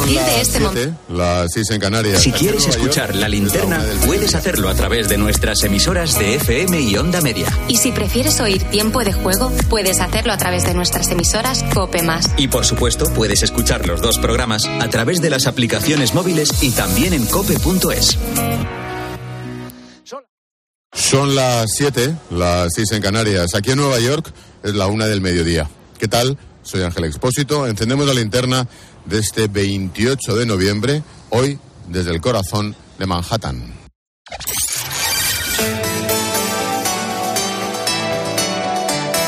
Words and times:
partir 0.00 0.20
de 0.20 0.40
este 0.40 0.60
momento. 0.60 0.98
Las 1.08 1.52
6 1.52 1.70
en 1.70 1.80
Canarias. 1.80 2.22
Si 2.22 2.32
quieres 2.32 2.66
escuchar 2.66 3.14
la 3.14 3.28
linterna, 3.28 3.84
puedes 4.06 4.34
hacerlo 4.34 4.68
a 4.68 4.74
través 4.74 5.08
de 5.08 5.18
nuestras 5.18 5.62
emisoras 5.62 6.18
de 6.18 6.36
FM 6.36 6.80
y 6.80 6.96
Onda 6.96 7.20
Media. 7.20 7.46
Y 7.68 7.76
si 7.76 7.92
prefieres 7.92 8.40
oír 8.40 8.62
tiempo 8.64 9.04
de 9.04 9.12
juego, 9.12 9.52
puedes 9.68 10.00
hacerlo 10.00 10.32
a 10.32 10.38
través 10.38 10.64
de 10.64 10.74
nuestras 10.74 11.10
emisoras 11.10 11.62
Cope 11.74 12.02
Más. 12.02 12.30
Y 12.36 12.48
por 12.48 12.64
supuesto, 12.64 13.04
puedes 13.14 13.42
escuchar 13.42 13.86
los 13.86 14.00
dos 14.00 14.18
programas 14.18 14.66
a 14.66 14.88
través 14.88 15.20
de 15.20 15.30
las 15.30 15.46
aplicaciones 15.46 16.14
móviles 16.14 16.62
y 16.62 16.70
también 16.70 17.12
en 17.12 17.26
cope.es. 17.26 18.18
Son 20.92 21.34
las 21.34 21.70
7, 21.76 22.14
las 22.30 22.68
6 22.74 22.92
en 22.92 23.02
Canarias. 23.02 23.54
Aquí 23.54 23.70
en 23.70 23.78
Nueva 23.78 23.98
York 24.00 24.32
es 24.62 24.74
la 24.74 24.86
una 24.86 25.06
del 25.06 25.20
mediodía. 25.20 25.68
¿Qué 25.98 26.08
tal? 26.08 26.36
Soy 26.62 26.82
Ángel 26.82 27.04
Expósito. 27.04 27.66
Encendemos 27.66 28.06
la 28.06 28.14
linterna 28.14 28.66
de 29.04 29.18
este 29.18 29.48
28 29.48 30.36
de 30.36 30.46
noviembre, 30.46 31.02
hoy 31.30 31.58
desde 31.88 32.12
el 32.12 32.20
corazón 32.20 32.76
de 32.98 33.06
Manhattan. 33.06 33.74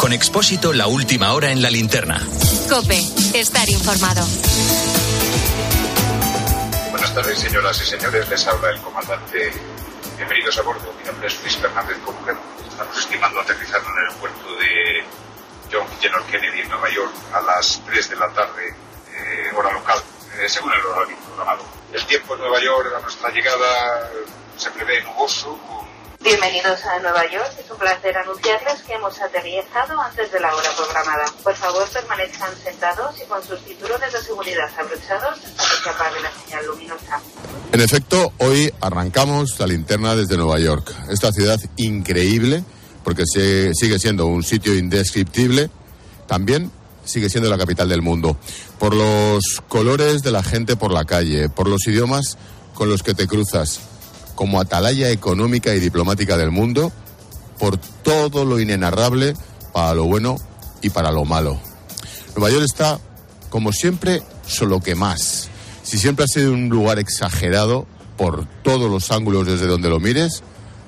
Con 0.00 0.12
Expósito, 0.12 0.72
la 0.72 0.88
última 0.88 1.32
hora 1.32 1.52
en 1.52 1.62
la 1.62 1.70
linterna. 1.70 2.20
Cope, 2.68 3.00
estar 3.34 3.68
informado. 3.68 4.26
Buenas 6.90 7.14
tardes, 7.14 7.38
señoras 7.38 7.80
y 7.80 7.84
señores. 7.84 8.28
Les 8.28 8.46
habla 8.46 8.70
el 8.70 8.80
comandante. 8.80 9.52
Bienvenidos 10.16 10.58
a 10.58 10.62
bordo. 10.62 10.92
Mi 10.98 11.06
nombre 11.06 11.28
es 11.28 11.40
Luis 11.40 11.56
Fernández 11.56 11.98
Comujer. 12.04 12.36
Estamos 12.68 12.98
estimando 12.98 13.40
aterrizar 13.40 13.80
en 13.80 13.90
el 13.90 13.98
aeropuerto 13.98 14.56
de 14.56 15.21
John 15.72 15.86
F. 15.86 16.30
Kennedy 16.30 16.60
en 16.60 16.68
Nueva 16.68 16.90
York 16.90 17.12
a 17.32 17.40
las 17.40 17.80
3 17.86 18.10
de 18.10 18.16
la 18.16 18.28
tarde, 18.32 18.74
eh, 19.14 19.50
hora 19.56 19.72
local, 19.72 19.98
eh, 20.38 20.48
según 20.48 20.72
el 20.72 20.84
horario 20.84 21.16
programado. 21.26 21.64
El 21.92 22.04
tiempo 22.06 22.34
en 22.34 22.40
Nueva 22.40 22.60
York 22.60 22.92
a 22.96 23.00
nuestra 23.00 23.30
llegada 23.30 24.10
se 24.56 24.70
prevé 24.70 25.02
nuboso, 25.02 25.58
con 25.66 25.82
Bienvenidos 26.22 26.84
a 26.84 27.00
Nueva 27.00 27.28
York. 27.28 27.52
Es 27.58 27.68
un 27.68 27.78
placer 27.78 28.16
anunciarles 28.16 28.80
que 28.82 28.92
hemos 28.92 29.20
aterrizado 29.20 30.00
antes 30.00 30.30
de 30.30 30.38
la 30.38 30.54
hora 30.54 30.70
programada. 30.76 31.24
Por 31.42 31.56
favor, 31.56 31.88
permanezcan 31.88 32.56
sentados 32.62 33.20
y 33.20 33.24
con 33.24 33.42
sus 33.42 33.58
cinturones 33.62 34.12
de 34.12 34.22
seguridad 34.22 34.70
abrochados 34.78 35.40
hasta 35.44 35.64
que 35.64 35.82
se 35.82 35.90
apague 35.90 36.20
la 36.20 36.30
señal 36.30 36.66
luminosa. 36.66 37.20
En 37.72 37.80
efecto, 37.80 38.32
hoy 38.38 38.72
arrancamos 38.80 39.58
la 39.58 39.66
linterna 39.66 40.14
desde 40.14 40.36
Nueva 40.36 40.60
York. 40.60 40.94
Esta 41.10 41.32
ciudad 41.32 41.58
increíble, 41.76 42.62
porque 43.04 43.24
se- 43.26 43.72
sigue 43.74 43.98
siendo 43.98 44.26
un 44.26 44.42
sitio 44.42 44.74
indescriptible, 44.76 45.70
también 46.26 46.70
sigue 47.04 47.28
siendo 47.28 47.50
la 47.50 47.58
capital 47.58 47.88
del 47.88 48.02
mundo. 48.02 48.36
Por 48.78 48.94
los 48.94 49.42
colores 49.68 50.22
de 50.22 50.30
la 50.30 50.42
gente 50.42 50.76
por 50.76 50.92
la 50.92 51.04
calle, 51.04 51.48
por 51.48 51.68
los 51.68 51.86
idiomas 51.86 52.36
con 52.74 52.88
los 52.88 53.02
que 53.02 53.14
te 53.14 53.26
cruzas, 53.26 53.80
como 54.34 54.60
atalaya 54.60 55.10
económica 55.10 55.74
y 55.74 55.80
diplomática 55.80 56.36
del 56.36 56.50
mundo, 56.50 56.92
por 57.58 57.76
todo 57.76 58.44
lo 58.44 58.58
inenarrable 58.60 59.34
para 59.72 59.94
lo 59.94 60.04
bueno 60.04 60.36
y 60.80 60.90
para 60.90 61.12
lo 61.12 61.24
malo. 61.24 61.58
Nueva 62.34 62.50
York 62.50 62.64
está, 62.64 62.98
como 63.50 63.72
siempre, 63.72 64.22
solo 64.46 64.80
que 64.80 64.94
más. 64.94 65.48
Si 65.82 65.98
siempre 65.98 66.24
ha 66.24 66.28
sido 66.28 66.52
un 66.52 66.68
lugar 66.68 66.98
exagerado 66.98 67.86
por 68.16 68.46
todos 68.62 68.90
los 68.90 69.10
ángulos 69.10 69.46
desde 69.46 69.66
donde 69.66 69.90
lo 69.90 70.00
mires, 70.00 70.42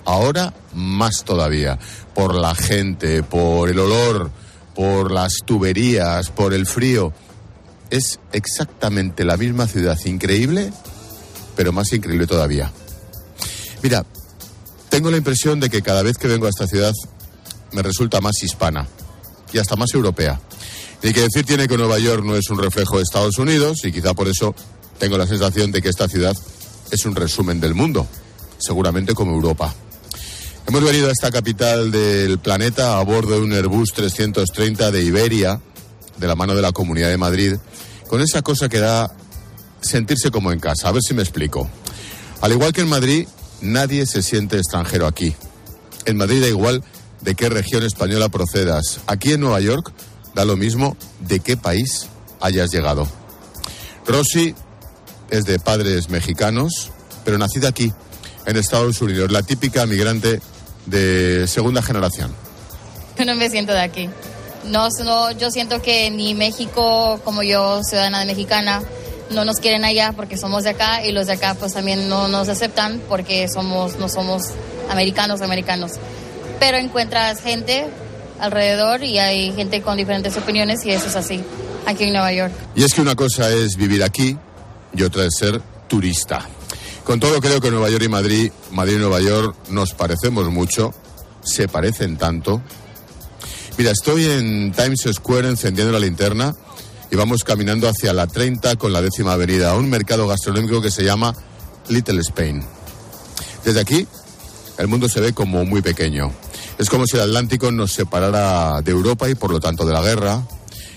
ahora 0.04 0.54
más 0.74 1.24
todavía. 1.24 1.78
Por 2.14 2.34
la 2.34 2.54
gente, 2.54 3.22
por 3.22 3.68
el 3.68 3.78
olor, 3.78 4.30
por 4.74 5.10
las 5.10 5.38
tuberías, 5.44 6.30
por 6.30 6.54
el 6.54 6.66
frío. 6.66 7.12
Es 7.90 8.18
exactamente 8.32 9.24
la 9.24 9.36
misma 9.36 9.66
ciudad 9.66 9.98
increíble, 10.04 10.72
pero 11.56 11.72
más 11.72 11.92
increíble 11.92 12.26
todavía. 12.26 12.72
Mira, 13.82 14.04
tengo 14.88 15.10
la 15.10 15.16
impresión 15.16 15.60
de 15.60 15.70
que 15.70 15.82
cada 15.82 16.02
vez 16.02 16.18
que 16.18 16.28
vengo 16.28 16.46
a 16.46 16.50
esta 16.50 16.66
ciudad 16.66 16.92
me 17.72 17.82
resulta 17.82 18.20
más 18.20 18.42
hispana 18.42 18.86
y 19.52 19.58
hasta 19.58 19.76
más 19.76 19.92
europea. 19.94 20.40
Y 21.02 21.12
que 21.12 21.20
decir 21.20 21.44
tiene 21.44 21.68
que 21.68 21.76
Nueva 21.76 21.98
York 21.98 22.24
no 22.24 22.34
es 22.34 22.48
un 22.48 22.58
reflejo 22.58 22.96
de 22.96 23.02
Estados 23.02 23.38
Unidos 23.38 23.84
y 23.84 23.92
quizá 23.92 24.14
por 24.14 24.28
eso 24.28 24.54
tengo 24.98 25.18
la 25.18 25.26
sensación 25.26 25.70
de 25.70 25.82
que 25.82 25.90
esta 25.90 26.08
ciudad 26.08 26.34
es 26.90 27.04
un 27.04 27.14
resumen 27.14 27.60
del 27.60 27.74
mundo, 27.74 28.06
seguramente 28.58 29.14
como 29.14 29.32
Europa. 29.32 29.74
Hemos 30.66 30.82
venido 30.82 31.08
a 31.08 31.12
esta 31.12 31.30
capital 31.30 31.90
del 31.90 32.38
planeta 32.38 32.98
a 32.98 33.04
bordo 33.04 33.34
de 33.34 33.40
un 33.42 33.52
Airbus 33.52 33.92
330 33.92 34.90
de 34.90 35.02
Iberia, 35.02 35.60
de 36.16 36.26
la 36.26 36.34
mano 36.34 36.54
de 36.54 36.62
la 36.62 36.72
Comunidad 36.72 37.10
de 37.10 37.18
Madrid, 37.18 37.56
con 38.08 38.22
esa 38.22 38.40
cosa 38.40 38.70
que 38.70 38.80
da 38.80 39.14
sentirse 39.82 40.30
como 40.30 40.52
en 40.52 40.60
casa. 40.60 40.88
A 40.88 40.92
ver 40.92 41.02
si 41.02 41.12
me 41.12 41.22
explico. 41.22 41.68
Al 42.40 42.52
igual 42.52 42.72
que 42.72 42.80
en 42.80 42.88
Madrid, 42.88 43.28
nadie 43.60 44.06
se 44.06 44.22
siente 44.22 44.56
extranjero 44.56 45.06
aquí. 45.06 45.36
En 46.06 46.16
Madrid 46.16 46.40
da 46.40 46.48
igual 46.48 46.82
de 47.20 47.34
qué 47.34 47.50
región 47.50 47.82
española 47.82 48.30
procedas. 48.30 49.00
Aquí 49.06 49.32
en 49.32 49.40
Nueva 49.40 49.60
York 49.60 49.92
da 50.34 50.46
lo 50.46 50.56
mismo 50.56 50.96
de 51.20 51.40
qué 51.40 51.58
país 51.58 52.08
hayas 52.40 52.70
llegado. 52.70 53.06
Rosy 54.06 54.54
es 55.30 55.44
de 55.44 55.58
padres 55.58 56.08
mexicanos, 56.08 56.90
pero 57.22 57.36
nacida 57.36 57.68
aquí, 57.68 57.92
en 58.46 58.56
Estados 58.56 59.00
Unidos, 59.02 59.30
la 59.30 59.42
típica 59.42 59.86
migrante 59.86 60.40
de 60.86 61.46
segunda 61.48 61.82
generación. 61.82 62.32
Yo 63.18 63.24
no 63.24 63.34
me 63.34 63.48
siento 63.50 63.72
de 63.72 63.80
aquí. 63.80 64.10
No, 64.66 64.88
no, 65.04 65.30
yo 65.32 65.50
siento 65.50 65.80
que 65.82 66.10
ni 66.10 66.34
México, 66.34 67.20
como 67.24 67.42
yo, 67.42 67.82
ciudadana 67.84 68.24
mexicana, 68.24 68.82
no 69.30 69.44
nos 69.44 69.56
quieren 69.56 69.84
allá 69.84 70.12
porque 70.12 70.36
somos 70.36 70.64
de 70.64 70.70
acá 70.70 71.04
y 71.04 71.12
los 71.12 71.26
de 71.26 71.34
acá 71.34 71.54
pues 71.54 71.72
también 71.72 72.08
no 72.08 72.28
nos 72.28 72.48
aceptan 72.48 73.00
porque 73.08 73.48
somos, 73.48 73.98
no 73.98 74.08
somos 74.08 74.42
americanos, 74.90 75.42
americanos. 75.42 75.92
Pero 76.60 76.78
encuentras 76.78 77.40
gente 77.40 77.86
alrededor 78.40 79.02
y 79.02 79.18
hay 79.18 79.52
gente 79.52 79.82
con 79.82 79.96
diferentes 79.96 80.36
opiniones 80.36 80.84
y 80.84 80.90
eso 80.90 81.06
es 81.08 81.16
así, 81.16 81.42
aquí 81.86 82.04
en 82.04 82.12
Nueva 82.12 82.32
York. 82.32 82.52
Y 82.74 82.84
es 82.84 82.94
que 82.94 83.00
una 83.00 83.14
cosa 83.14 83.50
es 83.50 83.76
vivir 83.76 84.02
aquí 84.02 84.36
y 84.94 85.02
otra 85.02 85.24
es 85.24 85.36
ser 85.36 85.60
turista. 85.88 86.46
Con 87.04 87.20
todo 87.20 87.40
creo 87.40 87.60
que 87.60 87.70
Nueva 87.70 87.90
York 87.90 88.04
y 88.04 88.08
Madrid, 88.08 88.52
Madrid 88.72 88.94
y 88.94 88.98
Nueva 88.98 89.20
York 89.20 89.54
nos 89.68 89.92
parecemos 89.92 90.50
mucho, 90.50 90.94
se 91.42 91.68
parecen 91.68 92.16
tanto. 92.16 92.62
Mira, 93.76 93.90
estoy 93.90 94.24
en 94.24 94.72
Times 94.72 95.02
Square 95.12 95.48
encendiendo 95.48 95.92
la 95.92 95.98
linterna 95.98 96.54
y 97.10 97.16
vamos 97.16 97.44
caminando 97.44 97.88
hacia 97.88 98.12
la 98.14 98.26
30 98.26 98.76
con 98.76 98.92
la 98.92 99.02
décima 99.02 99.34
avenida, 99.34 99.72
a 99.72 99.76
un 99.76 99.90
mercado 99.90 100.26
gastronómico 100.26 100.80
que 100.80 100.90
se 100.90 101.04
llama 101.04 101.34
Little 101.88 102.20
Spain. 102.20 102.64
Desde 103.64 103.80
aquí, 103.80 104.06
el 104.78 104.88
mundo 104.88 105.08
se 105.08 105.20
ve 105.20 105.32
como 105.34 105.64
muy 105.64 105.82
pequeño. 105.82 106.32
Es 106.78 106.88
como 106.88 107.06
si 107.06 107.16
el 107.16 107.22
Atlántico 107.22 107.70
nos 107.70 107.92
separara 107.92 108.80
de 108.80 108.90
Europa 108.90 109.28
y 109.28 109.34
por 109.34 109.50
lo 109.50 109.60
tanto 109.60 109.84
de 109.84 109.92
la 109.92 110.00
guerra, 110.00 110.42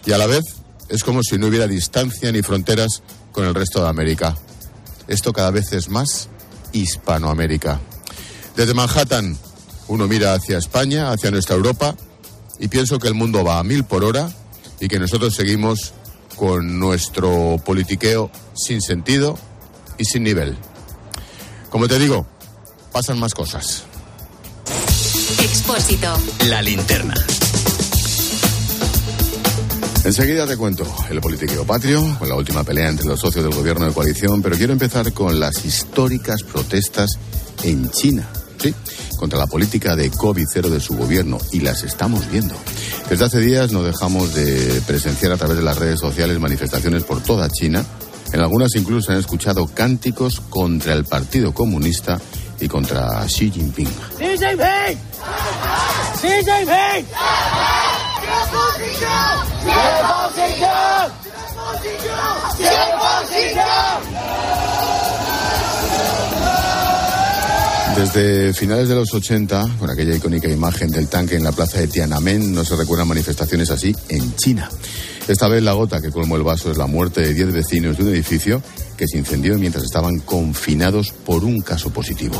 y 0.05 0.13
a 0.13 0.17
la 0.17 0.25
vez 0.25 0.43
es 0.87 1.03
como 1.03 1.21
si 1.21 1.37
no 1.37 1.47
hubiera 1.47 1.67
distancia 1.67 2.31
ni 2.31 2.41
fronteras 2.41 3.03
con 3.33 3.45
el 3.45 3.53
resto 3.53 3.83
de 3.83 3.89
América. 3.89 4.35
Esto 5.07 5.33
cada 5.33 5.51
vez 5.51 5.71
es 5.73 5.89
más 5.89 6.29
Hispanoamérica. 6.73 7.79
Desde 8.55 8.73
Manhattan 8.73 9.37
uno 9.87 10.07
mira 10.07 10.33
hacia 10.33 10.57
España, 10.57 11.11
hacia 11.11 11.31
nuestra 11.31 11.55
Europa, 11.55 11.95
y 12.59 12.67
pienso 12.67 12.99
que 12.99 13.07
el 13.07 13.13
mundo 13.13 13.43
va 13.43 13.59
a 13.59 13.63
mil 13.63 13.83
por 13.83 14.03
hora 14.03 14.29
y 14.79 14.87
que 14.87 14.99
nosotros 14.99 15.33
seguimos 15.33 15.93
con 16.35 16.79
nuestro 16.79 17.57
politiqueo 17.63 18.29
sin 18.53 18.81
sentido 18.81 19.37
y 19.97 20.05
sin 20.05 20.23
nivel. 20.23 20.57
Como 21.69 21.87
te 21.87 21.99
digo, 21.99 22.25
pasan 22.91 23.19
más 23.19 23.33
cosas. 23.33 23.83
Expósito. 25.39 26.13
La 26.45 26.61
linterna. 26.61 27.15
Enseguida 30.07 30.47
te 30.47 30.55
cuento 30.55 30.85
el 31.09 31.19
politiqueo 31.19 31.65
patrio, 31.65 32.01
con 32.17 32.29
la 32.29 32.35
última 32.35 32.63
pelea 32.63 32.87
entre 32.87 33.05
los 33.05 33.19
socios 33.19 33.43
del 33.43 33.53
gobierno 33.53 33.85
de 33.85 33.91
coalición, 33.91 34.41
pero 34.41 34.55
quiero 34.55 34.71
empezar 34.71 35.11
con 35.11 35.37
las 35.37 35.65
históricas 35.65 36.43
protestas 36.43 37.19
en 37.63 37.91
China. 37.91 38.25
Sí, 38.57 38.73
contra 39.17 39.37
la 39.37 39.47
política 39.47 39.97
de 39.97 40.09
COVID-0 40.09 40.69
de 40.69 40.79
su 40.79 40.95
gobierno, 40.95 41.39
y 41.51 41.59
las 41.59 41.83
estamos 41.83 42.31
viendo. 42.31 42.55
Desde 43.09 43.25
hace 43.25 43.41
días 43.41 43.73
no 43.73 43.83
dejamos 43.83 44.33
de 44.33 44.81
presenciar 44.87 45.33
a 45.33 45.37
través 45.37 45.57
de 45.57 45.63
las 45.63 45.77
redes 45.77 45.99
sociales 45.99 46.39
manifestaciones 46.39 47.03
por 47.03 47.21
toda 47.21 47.49
China. 47.49 47.83
En 48.31 48.39
algunas 48.39 48.73
incluso 48.75 49.07
se 49.07 49.11
han 49.11 49.19
escuchado 49.19 49.67
cánticos 49.67 50.39
contra 50.39 50.93
el 50.93 51.03
Partido 51.03 51.53
Comunista 51.53 52.17
y 52.61 52.69
contra 52.69 53.25
Xi 53.25 53.51
Jinping. 53.51 53.89
Desde 67.97 68.53
finales 68.53 68.87
de 68.87 68.95
los 68.95 69.11
80, 69.11 69.77
con 69.79 69.89
aquella 69.89 70.15
icónica 70.15 70.47
imagen 70.47 70.91
del 70.91 71.07
tanque 71.07 71.35
en 71.35 71.43
la 71.43 71.51
plaza 71.51 71.79
de 71.79 71.87
Tiananmen, 71.87 72.53
no 72.53 72.63
se 72.63 72.75
recuerdan 72.75 73.07
manifestaciones 73.07 73.71
así 73.71 73.95
en 74.09 74.35
China. 74.35 74.69
Esta 75.27 75.47
vez 75.47 75.63
la 75.63 75.73
gota 75.73 75.99
que 75.99 76.11
colmó 76.11 76.35
el 76.35 76.43
vaso 76.43 76.71
es 76.71 76.77
la 76.77 76.85
muerte 76.85 77.21
de 77.21 77.33
10 77.33 77.53
vecinos 77.53 77.97
de 77.97 78.03
un 78.03 78.09
edificio 78.09 78.61
que 78.97 79.07
se 79.07 79.17
incendió 79.17 79.57
mientras 79.57 79.83
estaban 79.83 80.19
confinados 80.19 81.11
por 81.11 81.43
un 81.43 81.61
caso 81.61 81.91
positivo. 81.91 82.35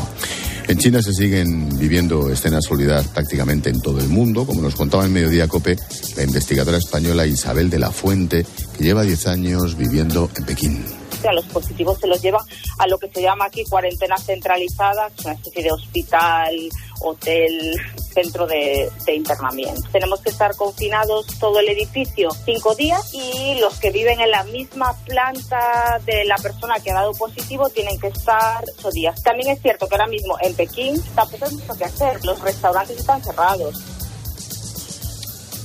En 0.68 0.77
China 0.77 1.01
se 1.01 1.13
siguen 1.13 1.69
viviendo 1.77 2.30
escenas 2.30 2.69
olvidadas 2.69 3.07
prácticamente 3.07 3.69
en 3.69 3.80
todo 3.80 4.00
el 4.00 4.09
mundo, 4.09 4.45
como 4.45 4.62
nos 4.62 4.75
contaba 4.75 5.06
en 5.06 5.13
Mediodía 5.13 5.48
Cope 5.48 5.77
la 6.18 6.24
investigadora 6.24 6.77
española 6.77 7.25
Isabel 7.25 7.69
de 7.69 7.80
la 7.80 7.92
Fuente, 7.92 8.45
que 8.77 8.83
lleva 8.83 9.04
10 9.04 9.27
años 9.27 9.77
viviendo 9.77 10.30
en 10.36 10.45
Pekín 10.45 10.83
a 11.25 11.33
los 11.33 11.45
positivos 11.45 12.00
se 12.00 12.07
los 12.07 12.21
lleva 12.21 12.44
a 12.77 12.88
lo 12.88 12.98
que 12.98 13.10
se 13.10 13.21
llama 13.21 13.45
aquí 13.45 13.63
cuarentena 13.65 14.18
centralizada, 14.18 15.10
una 15.24 15.33
especie 15.33 15.63
de 15.63 15.71
hospital, 15.71 16.53
hotel, 17.01 17.75
centro 18.13 18.47
de, 18.47 18.89
internamiento. 19.13 19.89
Tenemos 19.91 20.21
que 20.21 20.29
estar 20.29 20.55
confinados 20.55 21.27
todo 21.39 21.59
el 21.59 21.69
edificio 21.69 22.29
cinco 22.45 22.75
días 22.75 23.13
y 23.13 23.59
los 23.59 23.79
que 23.79 23.91
viven 23.91 24.19
en 24.19 24.31
la 24.31 24.44
misma 24.44 24.95
planta 25.05 25.99
de 26.05 26.25
la 26.25 26.38
persona 26.38 26.79
que 26.79 26.91
ha 26.91 26.95
dado 26.95 27.13
positivo 27.13 27.69
tienen 27.69 27.99
que 27.99 28.07
estar 28.07 28.63
ocho 28.77 28.91
días. 28.91 29.21
También 29.23 29.51
es 29.51 29.61
cierto 29.61 29.88
que 29.88 29.95
ahora 29.95 30.07
mismo 30.07 30.38
en 30.41 30.53
Pekín 30.55 31.01
tampoco 31.15 31.45
hay 31.45 31.53
mucho 31.53 31.77
que 31.77 31.85
hacer, 31.85 32.23
los 32.25 32.41
restaurantes 32.41 33.00
están 33.00 33.23
cerrados. 33.23 33.96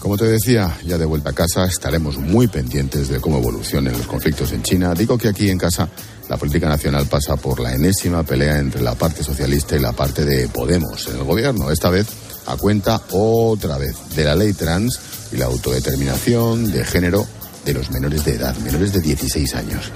Como 0.02 0.16
te 0.16 0.24
decía, 0.24 0.76
ya 0.84 0.98
de 0.98 1.04
vuelta 1.04 1.30
a 1.30 1.32
casa 1.32 1.64
estaremos 1.64 2.18
muy 2.18 2.48
pendientes 2.48 3.06
de 3.06 3.20
cómo 3.20 3.38
evolucionen 3.38 3.92
los 3.92 4.08
conflictos 4.08 4.50
en 4.50 4.64
China. 4.64 4.94
Digo 4.94 5.16
que 5.16 5.28
aquí 5.28 5.48
en 5.48 5.56
casa 5.56 5.88
la 6.28 6.36
política 6.36 6.68
nacional 6.68 7.06
pasa 7.06 7.36
por 7.36 7.60
la 7.60 7.72
enésima 7.72 8.24
pelea 8.24 8.58
entre 8.58 8.82
la 8.82 8.96
parte 8.96 9.22
socialista 9.22 9.76
y 9.76 9.78
la 9.78 9.92
parte 9.92 10.24
de 10.24 10.48
Podemos 10.48 11.06
en 11.06 11.18
el 11.18 11.22
gobierno. 11.22 11.70
Esta 11.70 11.88
vez 11.88 12.08
a 12.46 12.56
cuenta 12.56 13.00
otra 13.12 13.78
vez 13.78 13.94
de 14.16 14.24
la 14.24 14.34
ley 14.34 14.54
trans 14.54 14.98
y 15.30 15.36
la 15.36 15.44
autodeterminación 15.44 16.72
de 16.72 16.84
género 16.84 17.24
de 17.64 17.72
los 17.72 17.92
menores 17.92 18.24
de 18.24 18.34
edad, 18.34 18.56
menores 18.56 18.92
de 18.92 19.02
16 19.02 19.54
años. 19.54 19.92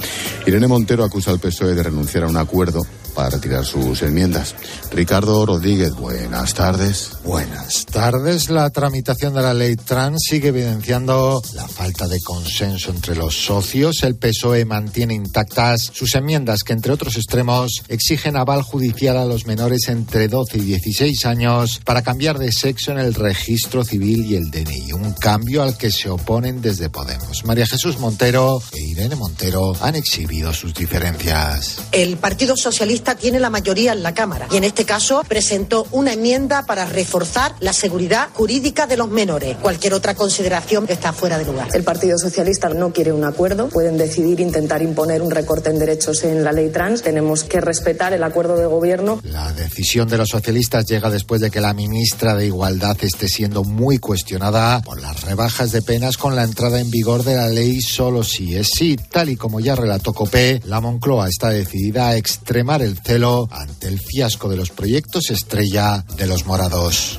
Irene 0.46 0.68
Montero 0.68 1.02
acusa 1.02 1.32
al 1.32 1.40
PSOE 1.40 1.74
de 1.74 1.82
renunciar 1.82 2.22
a 2.22 2.28
un 2.28 2.36
acuerdo 2.36 2.86
para 3.16 3.30
retirar 3.30 3.64
sus 3.64 4.02
enmiendas. 4.02 4.54
Ricardo 4.92 5.46
Rodríguez, 5.46 5.94
buenas 5.94 6.52
tardes. 6.52 7.12
Buenas 7.24 7.86
tardes. 7.86 8.50
La 8.50 8.68
tramitación 8.70 9.34
de 9.34 9.42
la 9.42 9.54
ley 9.54 9.74
trans 9.76 10.20
sigue 10.28 10.48
evidenciando 10.48 11.42
la 11.54 11.66
falta 11.66 12.06
de 12.06 12.20
consenso 12.20 12.90
entre 12.90 13.16
los 13.16 13.34
socios. 13.34 14.02
El 14.02 14.16
PSOE 14.16 14.66
mantiene 14.66 15.14
intactas 15.14 15.90
sus 15.92 16.14
enmiendas 16.14 16.62
que, 16.62 16.74
entre 16.74 16.92
otros 16.92 17.16
extremos, 17.16 17.82
exigen 17.88 18.36
aval 18.36 18.62
judicial 18.62 19.16
a 19.16 19.24
los 19.24 19.46
menores 19.46 19.88
entre 19.88 20.28
12 20.28 20.58
y 20.58 20.60
16 20.60 21.24
años 21.24 21.80
para 21.84 22.02
cambiar 22.02 22.38
de 22.38 22.52
sexo 22.52 22.92
en 22.92 22.98
el 22.98 23.14
registro 23.14 23.82
civil 23.82 24.26
y 24.26 24.36
el 24.36 24.50
DNI. 24.50 24.92
Un 24.92 25.14
cambio 25.14 25.62
al 25.62 25.78
que 25.78 25.90
se 25.90 26.10
oponen 26.10 26.60
desde 26.60 26.90
Podemos. 26.90 27.44
María 27.44 27.66
Jesús 27.66 27.98
Montero 27.98 28.62
e 28.72 28.82
Irene 28.82 29.16
Montero 29.16 29.74
han 29.80 29.96
exhibido 29.96 30.52
sus 30.52 30.74
diferencias. 30.74 31.78
El 31.92 32.18
Partido 32.18 32.56
Socialista 32.56 33.05
tiene 33.14 33.40
la 33.40 33.50
mayoría 33.50 33.92
en 33.92 34.02
la 34.02 34.14
Cámara 34.14 34.48
y 34.50 34.56
en 34.56 34.64
este 34.64 34.84
caso 34.84 35.22
presentó 35.28 35.86
una 35.90 36.12
enmienda 36.12 36.66
para 36.66 36.86
reforzar 36.86 37.54
la 37.60 37.72
seguridad 37.72 38.28
jurídica 38.32 38.86
de 38.86 38.96
los 38.96 39.08
menores. 39.08 39.56
Cualquier 39.58 39.94
otra 39.94 40.14
consideración 40.14 40.86
está 40.88 41.12
fuera 41.12 41.38
de 41.38 41.44
lugar. 41.44 41.68
El 41.72 41.84
Partido 41.84 42.18
Socialista 42.18 42.68
no 42.68 42.92
quiere 42.92 43.12
un 43.12 43.24
acuerdo. 43.24 43.68
Pueden 43.68 43.96
decidir 43.96 44.40
intentar 44.40 44.82
imponer 44.82 45.22
un 45.22 45.30
recorte 45.30 45.70
en 45.70 45.78
derechos 45.78 46.24
en 46.24 46.44
la 46.44 46.52
ley 46.52 46.70
trans. 46.70 47.02
Tenemos 47.02 47.44
que 47.44 47.60
respetar 47.60 48.12
el 48.12 48.22
acuerdo 48.22 48.56
de 48.56 48.66
gobierno. 48.66 49.20
La 49.24 49.52
decisión 49.52 50.08
de 50.08 50.18
los 50.18 50.28
socialistas 50.28 50.86
llega 50.86 51.10
después 51.10 51.40
de 51.40 51.50
que 51.50 51.60
la 51.60 51.74
ministra 51.74 52.34
de 52.34 52.46
Igualdad 52.46 52.96
esté 53.02 53.28
siendo 53.28 53.64
muy 53.64 53.98
cuestionada 53.98 54.82
por 54.82 55.00
las 55.00 55.22
rebajas 55.22 55.72
de 55.72 55.82
penas 55.82 56.16
con 56.16 56.36
la 56.36 56.44
entrada 56.44 56.80
en 56.80 56.90
vigor 56.90 57.24
de 57.24 57.36
la 57.36 57.48
ley 57.48 57.80
solo 57.80 58.24
si 58.24 58.56
es 58.56 58.68
sí. 58.76 58.96
Tal 59.10 59.28
y 59.28 59.36
como 59.36 59.60
ya 59.60 59.74
relató 59.74 60.12
Copé, 60.12 60.60
la 60.64 60.80
Moncloa 60.80 61.28
está 61.28 61.50
decidida 61.50 62.08
a 62.08 62.16
extremar 62.16 62.82
el 62.82 62.95
celo 62.96 63.48
ante 63.50 63.88
el 63.88 64.00
fiasco 64.00 64.48
de 64.48 64.56
los 64.56 64.70
proyectos 64.70 65.30
estrella 65.30 66.04
de 66.16 66.26
los 66.26 66.46
morados. 66.46 67.18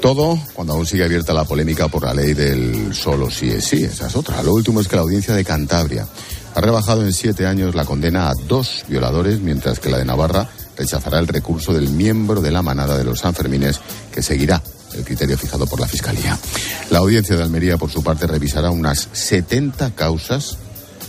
Todo 0.00 0.38
cuando 0.54 0.74
aún 0.74 0.86
sigue 0.86 1.04
abierta 1.04 1.32
la 1.32 1.44
polémica 1.44 1.88
por 1.88 2.04
la 2.04 2.14
ley 2.14 2.34
del 2.34 2.94
solo 2.94 3.30
sí 3.30 3.50
es 3.50 3.64
sí, 3.64 3.84
esa 3.84 4.06
es 4.06 4.16
otra. 4.16 4.42
Lo 4.42 4.52
último 4.54 4.80
es 4.80 4.88
que 4.88 4.96
la 4.96 5.02
audiencia 5.02 5.34
de 5.34 5.44
Cantabria 5.44 6.06
ha 6.54 6.60
rebajado 6.60 7.02
en 7.04 7.12
siete 7.12 7.46
años 7.46 7.74
la 7.74 7.84
condena 7.84 8.28
a 8.28 8.34
dos 8.46 8.84
violadores, 8.88 9.40
mientras 9.40 9.78
que 9.78 9.90
la 9.90 9.98
de 9.98 10.04
Navarra 10.04 10.48
rechazará 10.76 11.18
el 11.18 11.28
recurso 11.28 11.72
del 11.72 11.88
miembro 11.88 12.40
de 12.40 12.50
la 12.50 12.62
manada 12.62 12.96
de 12.96 13.04
los 13.04 13.20
Sanfermines, 13.20 13.80
que 14.12 14.22
seguirá 14.22 14.62
el 14.94 15.04
criterio 15.04 15.36
fijado 15.36 15.66
por 15.66 15.80
la 15.80 15.88
Fiscalía. 15.88 16.38
La 16.90 16.98
audiencia 16.98 17.36
de 17.36 17.42
Almería, 17.42 17.76
por 17.76 17.90
su 17.90 18.02
parte, 18.02 18.26
revisará 18.26 18.70
unas 18.70 19.08
70 19.12 19.90
causas 19.94 20.58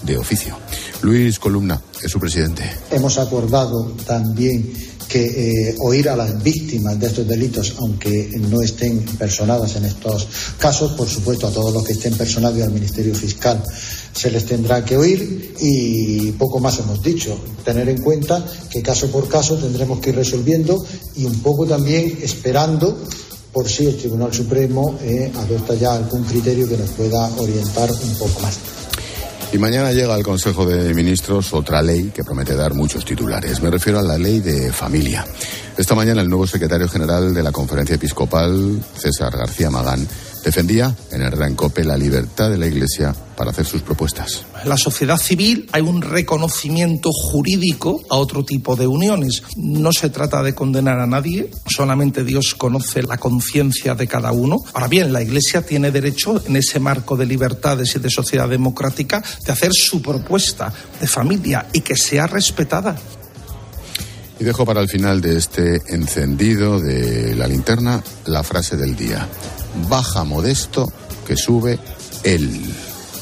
de 0.03 0.17
oficio. 0.17 0.57
Luis 1.01 1.39
Columna 1.39 1.81
es 2.01 2.11
su 2.11 2.19
presidente. 2.19 2.63
Hemos 2.91 3.17
acordado 3.17 3.93
también 4.05 4.73
que 5.07 5.69
eh, 5.69 5.75
oír 5.79 6.09
a 6.09 6.15
las 6.15 6.43
víctimas 6.43 6.99
de 6.99 7.07
estos 7.07 7.27
delitos, 7.27 7.75
aunque 7.79 8.29
no 8.39 8.61
estén 8.61 8.99
personadas 9.17 9.75
en 9.77 9.85
estos 9.85 10.27
casos, 10.59 10.93
por 10.93 11.07
supuesto 11.07 11.47
a 11.47 11.51
todos 11.51 11.73
los 11.73 11.85
que 11.85 11.93
estén 11.93 12.15
personados 12.17 12.57
y 12.57 12.61
al 12.61 12.71
Ministerio 12.71 13.15
Fiscal 13.15 13.63
se 14.13 14.31
les 14.31 14.45
tendrá 14.45 14.83
que 14.83 14.97
oír 14.97 15.53
y 15.59 16.31
poco 16.33 16.59
más 16.59 16.79
hemos 16.79 17.01
dicho. 17.01 17.39
Tener 17.63 17.87
en 17.87 18.01
cuenta 18.01 18.43
que 18.69 18.81
caso 18.81 19.09
por 19.09 19.29
caso 19.29 19.57
tendremos 19.57 19.99
que 19.99 20.09
ir 20.09 20.15
resolviendo 20.15 20.83
y 21.15 21.25
un 21.25 21.39
poco 21.39 21.65
también 21.65 22.17
esperando 22.21 22.97
por 23.53 23.69
si 23.69 23.85
el 23.85 23.97
Tribunal 23.97 24.33
Supremo 24.33 24.97
eh, 25.01 25.31
adopta 25.35 25.75
ya 25.75 25.93
algún 25.93 26.23
criterio 26.23 26.67
que 26.67 26.77
nos 26.77 26.89
pueda 26.91 27.27
orientar 27.37 27.91
un 27.91 28.17
poco 28.17 28.39
más. 28.41 28.57
Y 29.51 29.57
mañana 29.57 29.93
llega 29.93 30.13
al 30.13 30.23
Consejo 30.23 30.65
de 30.65 30.93
Ministros 30.93 31.53
otra 31.53 31.81
ley 31.81 32.11
que 32.13 32.23
promete 32.23 32.53
dar 32.55 32.73
muchos 32.73 33.05
titulares. 33.05 33.61
Me 33.61 33.71
refiero 33.71 33.97
a 33.97 34.01
la 34.01 34.17
ley 34.17 34.41
de 34.41 34.73
familia. 34.73 35.25
Esta 35.77 35.95
mañana 35.95 36.21
el 36.21 36.29
nuevo 36.29 36.45
secretario 36.45 36.89
general 36.89 37.33
de 37.33 37.43
la 37.43 37.53
Conferencia 37.53 37.95
Episcopal, 37.95 38.83
César 38.97 39.37
García 39.37 39.69
Magán, 39.69 40.05
defendía 40.47 40.95
en 41.11 41.21
el 41.21 41.31
Rancope 41.31 41.83
la 41.83 41.97
libertad 41.97 42.49
de 42.49 42.57
la 42.57 42.67
Iglesia 42.67 43.13
para 43.35 43.51
hacer 43.51 43.65
sus 43.65 43.81
propuestas. 43.81 44.45
En 44.63 44.69
la 44.69 44.77
sociedad 44.77 45.17
civil 45.17 45.67
hay 45.73 45.81
un 45.81 46.01
reconocimiento 46.01 47.11
jurídico 47.11 48.01
a 48.09 48.15
otro 48.15 48.45
tipo 48.45 48.77
de 48.77 48.87
uniones. 48.87 49.43
No 49.57 49.91
se 49.91 50.09
trata 50.09 50.41
de 50.41 50.55
condenar 50.55 50.99
a 50.99 51.05
nadie, 51.05 51.51
solamente 51.65 52.23
Dios 52.23 52.55
conoce 52.55 53.03
la 53.03 53.17
conciencia 53.17 53.93
de 53.93 54.07
cada 54.07 54.31
uno. 54.31 54.63
Ahora 54.73 54.87
bien, 54.87 55.11
la 55.11 55.21
Iglesia 55.21 55.65
tiene 55.65 55.91
derecho, 55.91 56.41
en 56.47 56.55
ese 56.55 56.79
marco 56.79 57.17
de 57.17 57.25
libertades 57.25 57.95
y 57.95 57.99
de 57.99 58.09
sociedad 58.09 58.47
democrática, 58.47 59.21
de 59.45 59.51
hacer 59.51 59.71
su 59.73 60.01
propuesta 60.01 60.73
de 60.99 61.07
familia 61.07 61.67
y 61.73 61.81
que 61.81 61.97
sea 61.97 62.25
respetada. 62.25 62.95
Y 64.39 64.45
dejo 64.45 64.65
para 64.65 64.79
el 64.79 64.87
final 64.87 65.19
de 65.19 65.37
este 65.37 65.81
encendido 65.87 66.79
de 66.79 67.35
la 67.35 67.47
linterna 67.47 68.01
la 68.25 68.43
frase 68.43 68.77
del 68.77 68.95
día. 68.95 69.27
Baja 69.89 70.23
modesto 70.23 70.91
que 71.25 71.35
sube 71.35 71.79
él. 72.23 72.49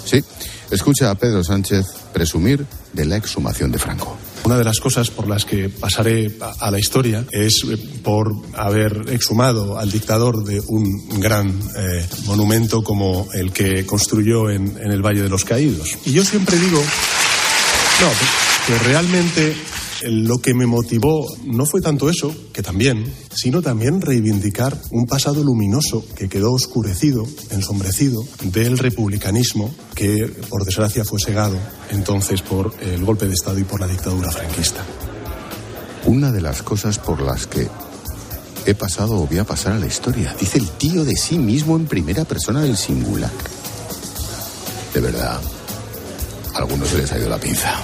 Sí, 0.06 0.24
escucha 0.72 1.12
a 1.12 1.16
Pedro 1.16 1.44
Sánchez 1.44 1.86
presumir 2.14 2.66
de 2.94 3.06
la 3.06 3.18
exhumación 3.18 3.72
de 3.72 3.80
Franco. 3.80 4.18
Una 4.46 4.58
de 4.58 4.64
las 4.64 4.80
cosas 4.80 5.10
por 5.10 5.28
las 5.28 5.44
que 5.44 5.70
pasaré 5.70 6.38
a 6.60 6.70
la 6.70 6.78
historia 6.78 7.26
es 7.32 7.64
eh, 7.68 7.78
por 8.04 8.32
haber 8.56 9.06
exhumado 9.10 9.80
al 9.80 9.92
dictador 9.92 10.44
de 10.44 10.62
un 10.68 11.20
gran 11.20 11.50
eh, 11.50 12.08
monumento 12.26 12.84
como 12.84 13.28
el 13.34 13.52
que 13.52 13.88
construyó 13.88 14.52
en, 14.52 14.78
en, 14.80 14.92
el 14.92 15.02
Valle 15.02 15.24
de 15.24 15.30
los 15.30 15.46
Caídos. 15.46 15.98
Y 16.06 16.12
yo 16.12 16.24
siempre 16.24 16.58
digo, 16.58 16.80
no, 16.80 18.10
que 18.68 18.78
realmente 18.84 19.56
lo 20.08 20.38
que 20.38 20.54
me 20.54 20.66
motivó 20.66 21.26
no 21.46 21.66
fue 21.66 21.82
tanto 21.82 22.10
eso, 22.10 22.34
que 22.54 22.62
también, 22.62 23.12
sino 23.34 23.62
también 23.62 24.02
reivindicar 24.02 24.80
un 24.92 25.08
pasado 25.08 25.44
luminoso 25.44 26.06
que 26.16 26.30
quedó 26.30 26.54
oscurecido, 26.54 27.26
ensombrecido, 27.50 28.24
del 28.44 28.78
republicanismo 28.78 29.74
que, 29.96 30.32
por 30.50 30.64
desgracia, 30.64 31.06
fue 31.06 31.20
segado 31.20 31.58
entonces 31.92 32.42
por 32.42 32.74
el 32.82 33.04
golpe 33.04 33.28
de 33.28 33.34
Estado 33.34 33.60
y 33.60 33.64
por 33.64 33.80
la 33.80 33.88
dictadura 33.88 34.32
franquista. 34.32 34.84
Una 36.06 36.32
de 36.32 36.42
las 36.42 36.62
cosas 36.62 37.00
por 37.00 37.22
las 37.22 37.48
que 37.48 37.68
he 38.66 38.76
pasado 38.76 39.20
o 39.20 39.28
voy 39.28 39.38
a 39.40 39.44
pasar 39.44 39.74
a 39.74 39.80
la 39.80 39.88
historia, 39.88 40.36
dice 40.40 40.60
el 40.60 40.70
tío 40.70 41.04
de 41.04 41.16
sí 41.16 41.38
mismo 41.38 41.76
en 41.76 41.86
primera 41.86 42.26
persona 42.26 42.62
del 42.62 42.78
singular. 42.78 43.32
De 44.94 45.02
verdad, 45.02 45.40
a 46.54 46.58
algunos 46.58 46.90
se 46.90 46.98
les 46.98 47.12
ha 47.12 47.18
ido 47.18 47.30
la 47.30 47.40
pinza. 47.40 47.82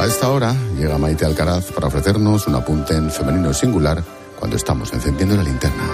A 0.00 0.06
esta 0.06 0.30
hora 0.30 0.56
llega 0.78 0.96
Maite 0.96 1.26
Alcaraz 1.26 1.72
para 1.72 1.88
ofrecernos 1.88 2.46
un 2.46 2.54
apunte 2.54 2.94
en 2.94 3.10
femenino 3.10 3.52
singular 3.52 4.02
cuando 4.38 4.56
estamos 4.56 4.90
encendiendo 4.94 5.36
la 5.36 5.42
linterna. 5.42 5.90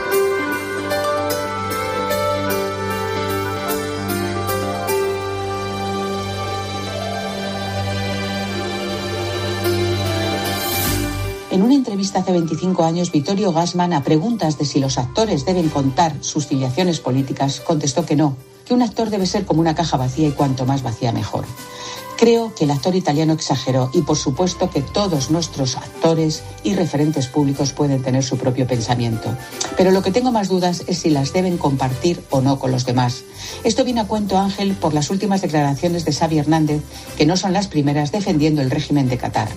En 11.50 11.62
una 11.64 11.74
entrevista 11.74 12.20
hace 12.20 12.30
25 12.30 12.84
años, 12.84 13.10
Vittorio 13.10 13.52
Gassman, 13.52 13.92
a 13.92 14.04
preguntas 14.04 14.56
de 14.56 14.66
si 14.66 14.78
los 14.78 14.98
actores 14.98 15.44
deben 15.44 15.68
contar 15.68 16.14
sus 16.20 16.46
filiaciones 16.46 17.00
políticas, 17.00 17.58
contestó 17.58 18.06
que 18.06 18.14
no, 18.14 18.36
que 18.64 18.72
un 18.72 18.82
actor 18.82 19.10
debe 19.10 19.26
ser 19.26 19.44
como 19.44 19.62
una 19.62 19.74
caja 19.74 19.96
vacía 19.96 20.28
y 20.28 20.32
cuanto 20.32 20.64
más 20.64 20.84
vacía 20.84 21.10
mejor. 21.10 21.44
Creo 22.16 22.54
que 22.54 22.64
el 22.64 22.70
actor 22.70 22.94
italiano 22.94 23.34
exageró 23.34 23.90
y 23.92 24.00
por 24.00 24.16
supuesto 24.16 24.70
que 24.70 24.80
todos 24.80 25.30
nuestros 25.30 25.76
actores 25.76 26.42
y 26.62 26.74
referentes 26.74 27.26
públicos 27.26 27.72
pueden 27.72 28.02
tener 28.02 28.24
su 28.24 28.38
propio 28.38 28.66
pensamiento. 28.66 29.36
Pero 29.76 29.90
lo 29.90 30.02
que 30.02 30.10
tengo 30.10 30.32
más 30.32 30.48
dudas 30.48 30.84
es 30.86 30.98
si 31.00 31.10
las 31.10 31.34
deben 31.34 31.58
compartir 31.58 32.24
o 32.30 32.40
no 32.40 32.58
con 32.58 32.72
los 32.72 32.86
demás. 32.86 33.22
Esto 33.64 33.84
viene 33.84 34.00
a 34.00 34.06
cuento, 34.06 34.38
Ángel, 34.38 34.72
por 34.74 34.94
las 34.94 35.10
últimas 35.10 35.42
declaraciones 35.42 36.06
de 36.06 36.12
Xavi 36.12 36.38
Hernández, 36.38 36.82
que 37.18 37.26
no 37.26 37.36
son 37.36 37.52
las 37.52 37.68
primeras 37.68 38.12
defendiendo 38.12 38.62
el 38.62 38.70
régimen 38.70 39.08
de 39.08 39.18
Qatar. 39.18 39.48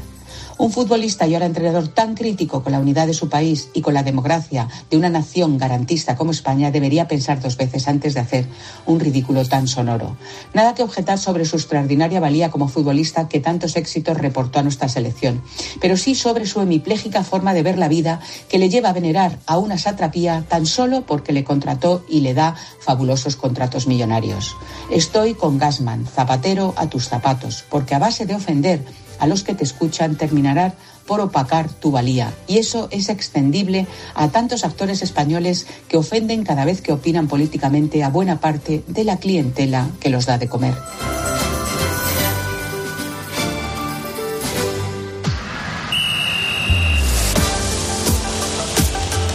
Un 0.59 0.73
futbolista 0.73 1.25
y 1.25 1.35
ahora 1.35 1.45
entrenador 1.45 1.87
tan 1.87 2.15
crítico 2.15 2.61
con 2.61 2.73
la 2.73 2.79
unidad 2.79 3.07
de 3.07 3.13
su 3.13 3.29
país 3.29 3.69
y 3.73 3.79
con 3.79 3.93
la 3.93 4.03
democracia 4.03 4.67
de 4.89 4.97
una 4.97 5.09
nación 5.09 5.57
garantista 5.57 6.17
como 6.17 6.31
España 6.31 6.69
debería 6.69 7.07
pensar 7.07 7.39
dos 7.39 7.55
veces 7.55 7.87
antes 7.87 8.13
de 8.13 8.19
hacer 8.19 8.45
un 8.85 8.99
ridículo 8.99 9.45
tan 9.45 9.69
sonoro. 9.69 10.17
Nada 10.53 10.75
que 10.75 10.83
objetar 10.83 11.17
sobre 11.17 11.45
su 11.45 11.55
extraordinaria 11.55 12.19
valía 12.19 12.51
como 12.51 12.67
futbolista 12.67 13.29
que 13.29 13.39
tantos 13.39 13.77
éxitos 13.77 14.17
reportó 14.17 14.59
a 14.59 14.63
nuestra 14.63 14.89
selección, 14.89 15.41
pero 15.79 15.95
sí 15.95 16.13
sobre 16.13 16.45
su 16.45 16.59
hemipléjica 16.59 17.23
forma 17.23 17.53
de 17.53 17.63
ver 17.63 17.77
la 17.77 17.87
vida 17.87 18.19
que 18.49 18.59
le 18.59 18.67
lleva 18.67 18.89
a 18.89 18.93
venerar 18.93 19.39
a 19.45 19.57
una 19.57 19.77
satrapía 19.77 20.43
tan 20.49 20.65
solo 20.65 21.05
porque 21.05 21.31
le 21.31 21.45
contrató 21.45 22.03
y 22.09 22.19
le 22.19 22.33
da 22.33 22.53
fabulosos 22.81 23.37
contratos 23.37 23.87
millonarios. 23.87 24.57
Estoy 24.91 25.35
con 25.35 25.57
Gasman, 25.57 26.05
zapatero 26.05 26.73
a 26.75 26.89
tus 26.89 27.07
zapatos, 27.07 27.63
porque 27.69 27.95
a 27.95 27.99
base 27.99 28.25
de 28.25 28.35
ofender 28.35 28.83
a 29.19 29.27
los 29.27 29.43
que 29.43 29.53
te 29.53 29.63
escuchan 29.63 30.15
terminarán 30.15 30.73
por 31.05 31.21
opacar 31.21 31.69
tu 31.69 31.91
valía. 31.91 32.33
Y 32.47 32.59
eso 32.59 32.87
es 32.91 33.09
extendible 33.09 33.87
a 34.13 34.29
tantos 34.29 34.63
actores 34.63 35.01
españoles 35.01 35.65
que 35.87 35.97
ofenden 35.97 36.43
cada 36.43 36.65
vez 36.65 36.81
que 36.81 36.91
opinan 36.91 37.27
políticamente 37.27 38.03
a 38.03 38.09
buena 38.09 38.39
parte 38.39 38.83
de 38.87 39.03
la 39.03 39.17
clientela 39.17 39.89
que 39.99 40.09
los 40.09 40.25
da 40.25 40.37
de 40.37 40.47
comer. 40.47 40.75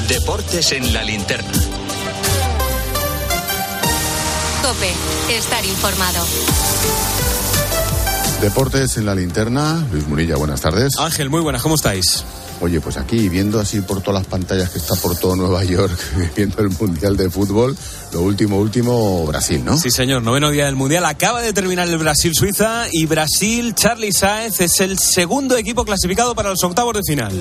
Deportes 0.09 0.71
en 0.73 0.93
la 0.93 1.03
linterna. 1.03 1.53
Cope, 4.63 4.93
estar 5.37 5.65
informado. 5.67 6.25
Deportes 8.45 8.99
en 8.99 9.07
la 9.07 9.15
linterna. 9.15 9.87
Luis 9.91 10.07
Munilla, 10.07 10.37
buenas 10.37 10.61
tardes. 10.61 10.99
Ángel, 10.99 11.31
muy 11.31 11.41
buenas, 11.41 11.63
¿cómo 11.63 11.77
estáis? 11.77 12.27
Oye, 12.65 12.81
pues 12.81 12.97
aquí 12.97 13.29
viendo 13.29 13.61
así 13.61 13.83
por 13.83 14.01
todas 14.01 14.23
las 14.23 14.27
pantallas 14.27 14.71
que 14.71 14.79
está 14.79 14.95
por 14.95 15.15
todo 15.19 15.37
Nueva 15.37 15.63
York, 15.65 15.99
viendo 16.37 16.63
el 16.63 16.71
Mundial 16.71 17.15
de 17.15 17.29
Fútbol, 17.29 17.77
lo 18.15 18.23
último, 18.23 18.59
último, 18.59 19.27
Brasil, 19.27 19.63
¿no? 19.63 19.77
Sí, 19.77 19.91
señor, 19.91 20.23
noveno 20.23 20.51
día 20.51 20.65
del 20.65 20.75
Mundial. 20.75 21.05
Acaba 21.05 21.43
de 21.43 21.53
terminar 21.53 21.89
el 21.89 21.99
Brasil-Suiza 21.99 22.87
y 22.91 23.05
Brasil, 23.05 23.75
Charlie 23.75 24.13
Sáez, 24.13 24.63
es 24.63 24.81
el 24.81 24.99
segundo 24.99 25.59
equipo 25.59 25.85
clasificado 25.85 26.35
para 26.35 26.49
los 26.51 26.65
octavos 26.65 26.95
de 26.95 27.03
final. 27.07 27.33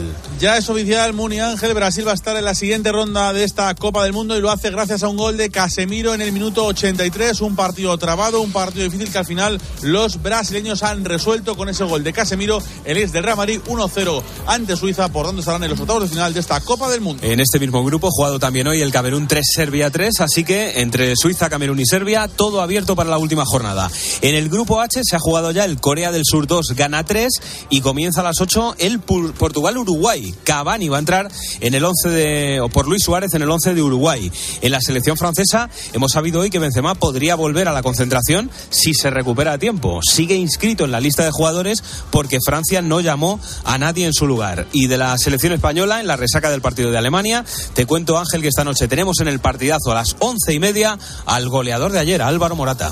Ya 0.41 0.57
es 0.57 0.67
oficial, 0.69 1.13
Muni 1.13 1.39
Ángel, 1.39 1.73
Brasil 1.73 2.05
va 2.05 2.11
a 2.11 2.15
estar 2.15 2.35
en 2.35 2.43
la 2.43 2.53
siguiente 2.53 2.91
ronda 2.91 3.31
de 3.31 3.45
esta 3.45 3.73
Copa 3.75 4.03
del 4.03 4.11
Mundo 4.11 4.37
y 4.37 4.41
lo 4.41 4.51
hace 4.51 4.71
gracias 4.71 5.03
a 5.03 5.07
un 5.07 5.15
gol 5.15 5.37
de 5.37 5.49
Casemiro 5.49 6.13
en 6.13 6.19
el 6.19 6.33
minuto 6.33 6.65
83, 6.65 7.39
un 7.39 7.55
partido 7.55 7.97
trabado, 7.97 8.41
un 8.41 8.51
partido 8.51 8.83
difícil 8.83 9.09
que 9.09 9.19
al 9.19 9.25
final 9.25 9.61
los 9.83 10.21
brasileños 10.21 10.83
han 10.83 11.05
resuelto 11.05 11.55
con 11.55 11.69
ese 11.69 11.85
gol 11.85 12.03
de 12.03 12.11
Casemiro, 12.11 12.61
el 12.83 12.97
ex 12.97 13.13
del 13.13 13.23
Real 13.23 13.37
Madrid 13.37 13.61
1-0 13.67 14.21
ante 14.47 14.75
Suiza, 14.75 15.12
por 15.13 15.27
donde 15.27 15.41
estarán 15.41 15.63
en 15.63 15.69
los 15.69 15.79
octavos 15.79 16.03
de 16.03 16.09
final 16.09 16.33
de 16.33 16.39
esta 16.39 16.59
Copa 16.59 16.89
del 16.89 16.99
Mundo. 16.99 17.23
En 17.23 17.39
este 17.39 17.59
mismo 17.59 17.83
grupo, 17.85 18.09
jugado 18.11 18.39
también 18.39 18.67
hoy 18.67 18.81
el 18.81 18.91
Camerún 18.91 19.27
3, 19.27 19.45
Serbia 19.55 19.91
3, 19.91 20.21
así 20.21 20.43
que 20.43 20.81
entre 20.81 21.15
Suiza, 21.15 21.49
Camerún 21.49 21.79
y 21.79 21.85
Serbia, 21.85 22.27
todo 22.27 22.61
abierto 22.61 22.95
para 22.95 23.11
la 23.11 23.19
última 23.19 23.45
jornada. 23.45 23.91
En 24.21 24.33
el 24.33 24.49
grupo 24.49 24.81
H 24.81 25.01
se 25.03 25.15
ha 25.15 25.19
jugado 25.19 25.51
ya 25.51 25.65
el 25.65 25.79
Corea 25.79 26.11
del 26.11 26.23
Sur 26.25 26.47
2, 26.47 26.73
gana 26.75 27.05
3 27.05 27.29
y 27.69 27.81
comienza 27.81 28.21
a 28.21 28.23
las 28.23 28.41
8 28.41 28.75
el 28.79 28.99
Portugal-Uruguay. 28.99 30.33
Cavani 30.43 30.89
va 30.89 30.97
a 30.97 30.99
entrar 30.99 31.31
en 31.59 31.73
el 31.75 31.85
11 31.85 32.09
de, 32.09 32.61
o 32.61 32.69
por 32.69 32.87
Luis 32.87 33.03
Suárez 33.03 33.33
en 33.35 33.43
el 33.43 33.51
11 33.51 33.75
de 33.75 33.81
Uruguay. 33.83 34.31
En 34.61 34.71
la 34.71 34.81
selección 34.81 35.15
francesa 35.15 35.69
hemos 35.93 36.11
sabido 36.11 36.39
hoy 36.41 36.49
que 36.49 36.59
Benzema 36.59 36.95
podría 36.95 37.35
volver 37.35 37.67
a 37.67 37.73
la 37.73 37.83
concentración 37.83 38.49
si 38.71 38.95
se 38.95 39.11
recupera 39.11 39.53
a 39.53 39.57
tiempo. 39.59 39.99
Sigue 40.01 40.35
inscrito 40.35 40.85
en 40.85 40.91
la 40.91 40.99
lista 40.99 41.23
de 41.23 41.31
jugadores 41.31 41.83
porque 42.09 42.39
Francia 42.43 42.81
no 42.81 42.99
llamó 42.99 43.39
a 43.63 43.77
nadie 43.77 44.07
en 44.07 44.13
su 44.13 44.25
lugar. 44.25 44.67
Y 44.71 44.87
de 44.87 44.92
la 44.97 45.17
selección 45.17 45.53
española, 45.53 45.99
en 45.99 46.07
la 46.07 46.15
resaca 46.15 46.49
del 46.49 46.61
partido 46.61 46.91
de 46.91 46.97
Alemania, 46.97 47.45
te 47.73 47.85
cuento 47.85 48.17
Ángel 48.17 48.41
que 48.41 48.47
esta 48.47 48.63
noche 48.63 48.87
tenemos 48.87 49.19
en 49.19 49.27
el 49.27 49.39
partidazo 49.39 49.91
a 49.91 49.95
las 49.95 50.15
once 50.19 50.53
y 50.53 50.59
media 50.59 50.97
al 51.25 51.49
goleador 51.49 51.91
de 51.91 51.99
ayer, 51.99 52.21
Álvaro 52.21 52.55
Morata. 52.55 52.91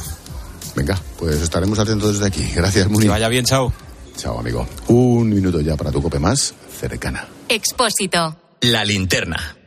Venga, 0.76 1.00
pues 1.18 1.42
estaremos 1.42 1.80
atentos 1.80 2.14
desde 2.14 2.28
aquí. 2.28 2.50
Gracias, 2.56 2.88
Muni. 2.88 3.06
Que 3.06 3.10
vaya 3.10 3.28
bien, 3.28 3.46
chao. 3.46 3.74
Chao, 4.18 4.40
amigo. 4.40 4.68
Un 4.88 5.30
minuto 5.30 5.60
ya 5.62 5.76
para 5.76 5.92
tu 5.92 6.02
cope 6.02 6.20
más 6.20 6.54
cercana. 6.80 7.28
Expósito. 7.50 8.38
La 8.62 8.86
linterna. 8.86 9.58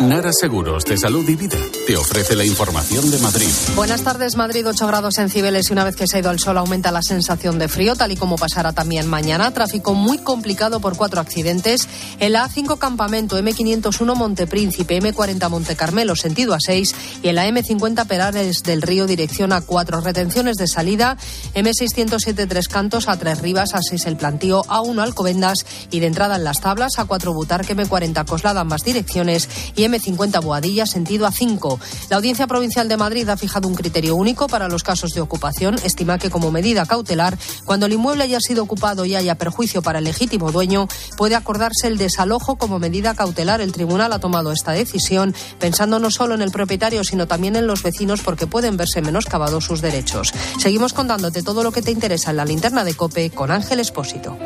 Nara 0.00 0.30
Seguros 0.32 0.84
de 0.84 0.96
Salud 0.96 1.28
y 1.28 1.36
Vida 1.36 1.58
te 1.86 1.96
ofrece 1.96 2.34
la 2.34 2.44
información 2.44 3.12
de 3.12 3.18
Madrid. 3.18 3.46
Buenas 3.76 4.02
tardes, 4.02 4.34
Madrid, 4.34 4.66
8 4.66 4.86
grados 4.88 5.18
en 5.18 5.30
Cibeles 5.30 5.70
y 5.70 5.72
una 5.72 5.84
vez 5.84 5.94
que 5.94 6.08
se 6.08 6.16
ha 6.16 6.20
ido 6.20 6.32
el 6.32 6.40
sol 6.40 6.58
aumenta 6.58 6.90
la 6.90 7.00
sensación 7.00 7.60
de 7.60 7.68
frío, 7.68 7.94
tal 7.94 8.10
y 8.10 8.16
como 8.16 8.34
pasará 8.34 8.72
también 8.72 9.06
mañana. 9.06 9.52
Tráfico 9.52 9.94
muy 9.94 10.18
complicado 10.18 10.80
por 10.80 10.96
cuatro 10.96 11.20
accidentes. 11.20 11.88
En 12.18 12.32
la 12.32 12.48
A5 12.48 12.78
Campamento, 12.78 13.38
M501 13.38 14.16
Montepríncipe, 14.16 15.00
M40 15.00 15.48
Monte 15.48 15.76
Carmelo, 15.76 16.16
sentido 16.16 16.56
A6 16.56 16.92
y 17.22 17.28
en 17.28 17.36
la 17.36 17.46
M50 17.48 18.04
Perares 18.06 18.64
del 18.64 18.82
Río, 18.82 19.06
dirección 19.06 19.52
a 19.52 19.60
4. 19.60 20.00
Retenciones 20.00 20.56
de 20.56 20.66
salida, 20.66 21.16
M607 21.54 22.48
Tres 22.48 22.68
Cantos, 22.68 23.08
a 23.08 23.16
Tres 23.16 23.40
Rivas, 23.40 23.74
a 23.74 23.80
6 23.80 24.06
El 24.06 24.16
Plantío, 24.16 24.64
A1 24.64 25.00
Alcobendas 25.00 25.64
y 25.92 26.00
de 26.00 26.08
entrada 26.08 26.34
en 26.34 26.42
las 26.42 26.60
tablas, 26.60 26.98
a 26.98 27.04
4 27.04 27.32
Butarque, 27.32 27.76
M40 27.76 28.26
Coslada, 28.26 28.62
ambas 28.62 28.82
direcciones 28.82 29.48
y 29.76 29.84
M50 29.84 30.42
Boadilla, 30.42 30.86
sentido 30.86 31.28
A5. 31.28 31.75
La 32.10 32.16
Audiencia 32.16 32.46
Provincial 32.46 32.88
de 32.88 32.96
Madrid 32.96 33.28
ha 33.28 33.36
fijado 33.36 33.68
un 33.68 33.74
criterio 33.74 34.16
único 34.16 34.46
para 34.46 34.68
los 34.68 34.82
casos 34.82 35.12
de 35.12 35.20
ocupación. 35.20 35.76
Estima 35.84 36.18
que 36.18 36.30
como 36.30 36.50
medida 36.50 36.86
cautelar, 36.86 37.38
cuando 37.64 37.86
el 37.86 37.92
inmueble 37.92 38.24
haya 38.24 38.40
sido 38.40 38.62
ocupado 38.62 39.04
y 39.04 39.14
haya 39.14 39.36
perjuicio 39.36 39.82
para 39.82 39.98
el 39.98 40.04
legítimo 40.04 40.52
dueño, 40.52 40.88
puede 41.16 41.34
acordarse 41.34 41.86
el 41.86 41.98
desalojo 41.98 42.56
como 42.56 42.78
medida 42.78 43.14
cautelar. 43.14 43.60
El 43.60 43.72
tribunal 43.72 44.12
ha 44.12 44.18
tomado 44.18 44.52
esta 44.52 44.72
decisión 44.72 45.34
pensando 45.58 45.98
no 45.98 46.10
solo 46.10 46.34
en 46.34 46.42
el 46.42 46.50
propietario, 46.50 47.04
sino 47.04 47.26
también 47.26 47.56
en 47.56 47.66
los 47.66 47.82
vecinos 47.82 48.20
porque 48.22 48.46
pueden 48.46 48.76
verse 48.76 49.02
menoscabados 49.02 49.64
sus 49.64 49.80
derechos. 49.80 50.32
Seguimos 50.58 50.92
contándote 50.92 51.42
todo 51.42 51.62
lo 51.62 51.72
que 51.72 51.82
te 51.82 51.90
interesa 51.90 52.30
en 52.30 52.36
la 52.36 52.44
linterna 52.44 52.84
de 52.84 52.94
Cope 52.94 53.30
con 53.30 53.50
Ángel 53.50 53.80
Espósito. 53.80 54.36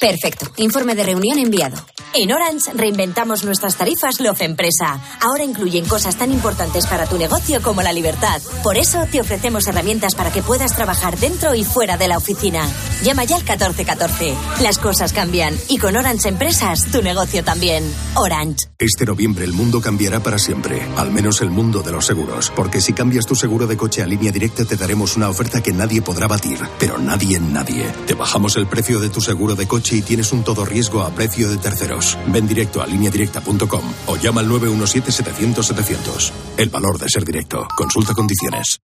Perfecto. 0.00 0.46
Informe 0.56 0.94
de 0.94 1.04
reunión 1.04 1.38
enviado. 1.38 1.76
En 2.14 2.32
Orange 2.32 2.72
reinventamos 2.74 3.44
nuestras 3.44 3.76
tarifas 3.76 4.20
Love 4.20 4.42
Empresa. 4.42 5.00
Ahora 5.20 5.44
incluyen 5.44 5.84
cosas 5.86 6.16
tan 6.16 6.32
importantes 6.32 6.86
para 6.86 7.06
tu 7.06 7.18
negocio 7.18 7.60
como 7.62 7.82
la 7.82 7.92
libertad. 7.92 8.40
Por 8.62 8.78
eso 8.78 9.06
te 9.10 9.20
ofrecemos 9.20 9.66
herramientas 9.66 10.14
para 10.14 10.32
que 10.32 10.42
puedas 10.42 10.74
trabajar 10.74 11.18
dentro 11.18 11.54
y 11.54 11.64
fuera 11.64 11.96
de 11.96 12.08
la 12.08 12.16
oficina. 12.16 12.66
Llama 13.02 13.24
ya 13.24 13.36
al 13.36 13.42
1414. 13.42 14.34
Las 14.62 14.78
cosas 14.78 15.12
cambian 15.12 15.54
y 15.68 15.78
con 15.78 15.96
Orange 15.96 16.28
Empresas 16.28 16.90
tu 16.90 17.02
negocio 17.02 17.44
también. 17.44 17.84
Orange. 18.14 18.66
Este 18.78 19.04
noviembre 19.04 19.44
el 19.44 19.52
mundo 19.52 19.80
cambiará 19.80 20.20
para 20.20 20.38
siempre, 20.38 20.82
al 20.96 21.10
menos 21.10 21.40
el 21.40 21.50
mundo 21.50 21.82
de 21.82 21.92
los 21.92 22.06
seguros, 22.06 22.52
porque 22.54 22.80
si 22.80 22.92
cambias 22.92 23.26
tu 23.26 23.34
seguro 23.34 23.66
de 23.66 23.76
coche 23.76 24.02
a 24.02 24.06
línea 24.06 24.32
directa 24.32 24.64
te 24.64 24.76
daremos 24.76 25.16
una 25.16 25.28
oferta 25.28 25.62
que 25.62 25.72
nadie 25.72 26.02
podrá 26.02 26.26
batir, 26.26 26.58
pero 26.78 26.98
nadie 26.98 27.36
en 27.36 27.52
nadie. 27.52 27.86
Te 28.06 28.14
bajamos 28.14 28.56
el 28.56 28.66
precio 28.66 29.00
de 29.00 29.08
tu 29.08 29.20
seguro 29.20 29.54
de 29.54 29.66
coche 29.66 29.85
y 29.92 30.02
tienes 30.02 30.32
un 30.32 30.42
todo 30.44 30.64
riesgo 30.64 31.02
a 31.02 31.10
precio 31.10 31.48
de 31.48 31.56
terceros. 31.58 32.18
Ven 32.28 32.46
directo 32.46 32.82
a 32.82 32.86
lineadirecta.com 32.86 33.84
o 34.06 34.16
llama 34.16 34.40
al 34.40 34.48
917-700-700. 34.48 36.32
El 36.56 36.70
valor 36.70 36.98
de 36.98 37.08
ser 37.08 37.24
directo. 37.24 37.66
Consulta 37.76 38.14
condiciones. 38.14 38.80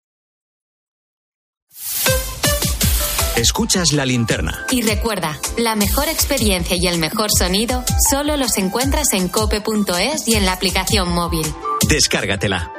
Escuchas 3.40 3.94
la 3.94 4.06
linterna. 4.06 4.66
Y 4.70 4.82
recuerda, 4.82 5.40
la 5.58 5.76
mejor 5.76 6.10
experiencia 6.10 6.76
y 6.78 6.88
el 6.88 7.00
mejor 7.00 7.30
sonido 7.32 7.86
solo 8.10 8.36
los 8.36 8.58
encuentras 8.58 9.14
en 9.14 9.30
cope.es 9.30 10.28
y 10.28 10.36
en 10.36 10.46
la 10.46 10.52
aplicación 10.52 11.14
móvil. 11.14 11.46
Descárgatela. 11.88 12.79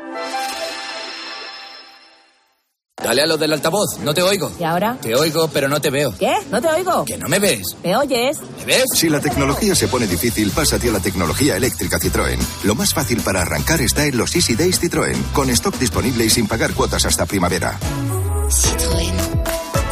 Dale 3.02 3.22
a 3.22 3.26
lo 3.26 3.38
del 3.38 3.52
altavoz, 3.52 3.98
no 4.04 4.12
te 4.12 4.22
oigo. 4.22 4.52
¿Y 4.58 4.64
ahora? 4.64 4.98
Te 5.00 5.14
oigo, 5.14 5.48
pero 5.48 5.68
no 5.68 5.80
te 5.80 5.90
veo. 5.90 6.14
¿Qué? 6.18 6.34
¿No 6.50 6.60
te 6.60 6.68
oigo? 6.68 7.04
Que 7.06 7.16
no 7.16 7.28
me 7.28 7.38
ves. 7.38 7.76
¿Me 7.82 7.96
oyes? 7.96 8.38
¿Me 8.58 8.64
ves? 8.66 8.84
Si 8.94 9.08
la 9.08 9.20
tecnología 9.20 9.74
se 9.74 9.88
pone 9.88 10.06
difícil, 10.06 10.50
pásate 10.50 10.88
a 10.90 10.92
la 10.92 11.00
tecnología 11.00 11.56
eléctrica 11.56 11.98
Citroën. 11.98 12.38
Lo 12.64 12.74
más 12.74 12.92
fácil 12.92 13.20
para 13.22 13.40
arrancar 13.40 13.80
está 13.80 14.04
en 14.04 14.18
los 14.18 14.34
Easy 14.36 14.54
Days 14.54 14.80
Citroën, 14.82 15.16
con 15.32 15.48
stock 15.50 15.78
disponible 15.78 16.24
y 16.26 16.30
sin 16.30 16.46
pagar 16.46 16.74
cuotas 16.74 17.06
hasta 17.06 17.24
primavera. 17.24 17.78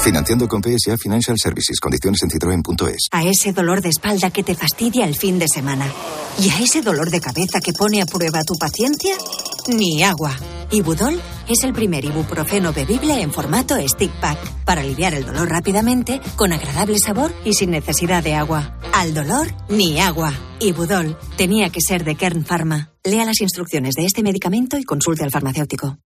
Financiando 0.00 0.46
con 0.46 0.62
PSA 0.62 0.96
Financial 0.96 1.36
Services. 1.38 1.80
Condiciones 1.80 2.22
en 2.22 2.30
citroen.es. 2.30 3.08
A 3.10 3.24
ese 3.24 3.52
dolor 3.52 3.80
de 3.80 3.88
espalda 3.88 4.30
que 4.30 4.42
te 4.42 4.54
fastidia 4.54 5.06
el 5.06 5.16
fin 5.16 5.38
de 5.38 5.48
semana. 5.48 5.86
Y 6.40 6.50
a 6.50 6.60
ese 6.60 6.82
dolor 6.82 7.10
de 7.10 7.20
cabeza 7.20 7.60
que 7.60 7.72
pone 7.72 8.00
a 8.00 8.06
prueba 8.06 8.42
tu 8.44 8.54
paciencia, 8.54 9.14
ni 9.68 10.02
agua. 10.02 10.36
Ibudol 10.70 11.20
es 11.48 11.64
el 11.64 11.72
primer 11.72 12.04
ibuprofeno 12.04 12.72
bebible 12.72 13.20
en 13.20 13.32
formato 13.32 13.76
stick 13.88 14.12
pack 14.20 14.38
para 14.64 14.82
aliviar 14.82 15.14
el 15.14 15.24
dolor 15.24 15.48
rápidamente, 15.48 16.20
con 16.36 16.52
agradable 16.52 16.98
sabor 16.98 17.32
y 17.44 17.54
sin 17.54 17.70
necesidad 17.70 18.22
de 18.22 18.34
agua. 18.34 18.78
Al 18.92 19.14
dolor, 19.14 19.48
ni 19.68 20.00
agua. 20.00 20.32
Ibudol 20.60 21.16
tenía 21.36 21.70
que 21.70 21.80
ser 21.80 22.04
de 22.04 22.16
Kern 22.16 22.44
Pharma. 22.44 22.92
Lea 23.04 23.24
las 23.24 23.40
instrucciones 23.40 23.94
de 23.94 24.04
este 24.04 24.22
medicamento 24.22 24.76
y 24.78 24.84
consulte 24.84 25.24
al 25.24 25.30
farmacéutico. 25.30 25.98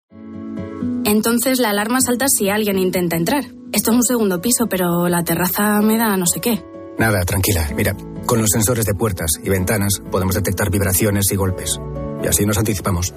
Entonces 1.05 1.59
la 1.59 1.71
alarma 1.71 2.01
salta 2.01 2.27
si 2.29 2.49
alguien 2.49 2.79
intenta 2.79 3.17
entrar. 3.17 3.45
Esto 3.73 3.91
es 3.91 3.97
un 3.97 4.03
segundo 4.05 4.41
piso, 4.41 4.67
pero 4.69 5.09
la 5.09 5.25
terraza 5.25 5.81
me 5.81 5.97
da 5.97 6.17
no 6.17 6.27
sé 6.27 6.41
qué. 6.41 6.63
Nada, 6.99 7.25
tranquila. 7.25 7.69
Mira, 7.75 7.97
con 8.27 8.39
los 8.39 8.51
sensores 8.53 8.85
de 8.85 8.95
puertas 8.95 9.33
y 9.43 9.49
ventanas 9.49 10.03
podemos 10.11 10.35
detectar 10.35 10.71
vibraciones 10.71 11.33
y 11.33 11.37
golpes. 11.37 11.81
Y 12.23 12.29
así 12.29 12.47
nos 12.47 12.59
anticipamos. 12.59 13.13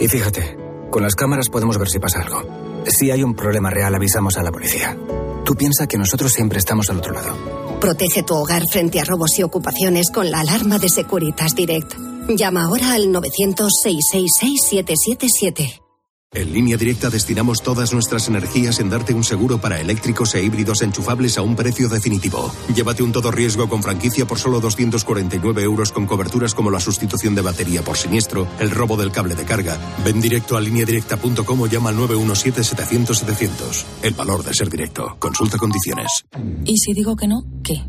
Y 0.00 0.08
fíjate, 0.08 0.63
con 0.94 1.02
las 1.02 1.16
cámaras 1.16 1.48
podemos 1.48 1.76
ver 1.76 1.88
si 1.88 1.98
pasa 1.98 2.20
algo. 2.20 2.44
Si 2.86 3.10
hay 3.10 3.24
un 3.24 3.34
problema 3.34 3.68
real, 3.68 3.96
avisamos 3.96 4.38
a 4.38 4.44
la 4.44 4.52
policía. 4.52 4.96
Tú 5.44 5.56
piensa 5.56 5.88
que 5.88 5.98
nosotros 5.98 6.32
siempre 6.32 6.60
estamos 6.60 6.88
al 6.88 6.98
otro 6.98 7.12
lado. 7.12 7.36
Protege 7.80 8.22
tu 8.22 8.36
hogar 8.36 8.62
frente 8.70 9.00
a 9.00 9.04
robos 9.04 9.36
y 9.40 9.42
ocupaciones 9.42 10.12
con 10.14 10.30
la 10.30 10.38
alarma 10.38 10.78
de 10.78 10.88
Securitas 10.88 11.56
Direct. 11.56 11.94
Llama 12.28 12.66
ahora 12.66 12.92
al 12.92 13.08
900-666-777. 13.08 15.83
En 16.34 16.52
línea 16.52 16.76
directa 16.76 17.10
destinamos 17.10 17.62
todas 17.62 17.92
nuestras 17.92 18.26
energías 18.26 18.80
en 18.80 18.90
darte 18.90 19.14
un 19.14 19.22
seguro 19.22 19.58
para 19.58 19.80
eléctricos 19.80 20.34
e 20.34 20.42
híbridos 20.42 20.82
enchufables 20.82 21.38
a 21.38 21.42
un 21.42 21.54
precio 21.54 21.88
definitivo. 21.88 22.52
Llévate 22.74 23.04
un 23.04 23.12
todo 23.12 23.30
riesgo 23.30 23.68
con 23.68 23.84
franquicia 23.84 24.26
por 24.26 24.38
solo 24.40 24.58
249 24.58 25.62
euros 25.62 25.92
con 25.92 26.06
coberturas 26.06 26.52
como 26.52 26.72
la 26.72 26.80
sustitución 26.80 27.36
de 27.36 27.42
batería 27.42 27.82
por 27.82 27.96
siniestro, 27.96 28.48
el 28.58 28.72
robo 28.72 28.96
del 28.96 29.12
cable 29.12 29.36
de 29.36 29.44
carga. 29.44 29.78
Ven 30.04 30.20
directo 30.20 30.56
a 30.56 30.60
lineadirecta.com 30.60 31.60
o 31.60 31.66
llama 31.68 31.90
al 31.90 31.98
917-700-700. 31.98 33.84
El 34.02 34.14
valor 34.14 34.42
de 34.42 34.54
ser 34.54 34.68
directo. 34.68 35.16
Consulta 35.20 35.56
condiciones. 35.56 36.26
¿Y 36.64 36.78
si 36.78 36.94
digo 36.94 37.14
que 37.14 37.28
no? 37.28 37.44
¿Qué? 37.62 37.80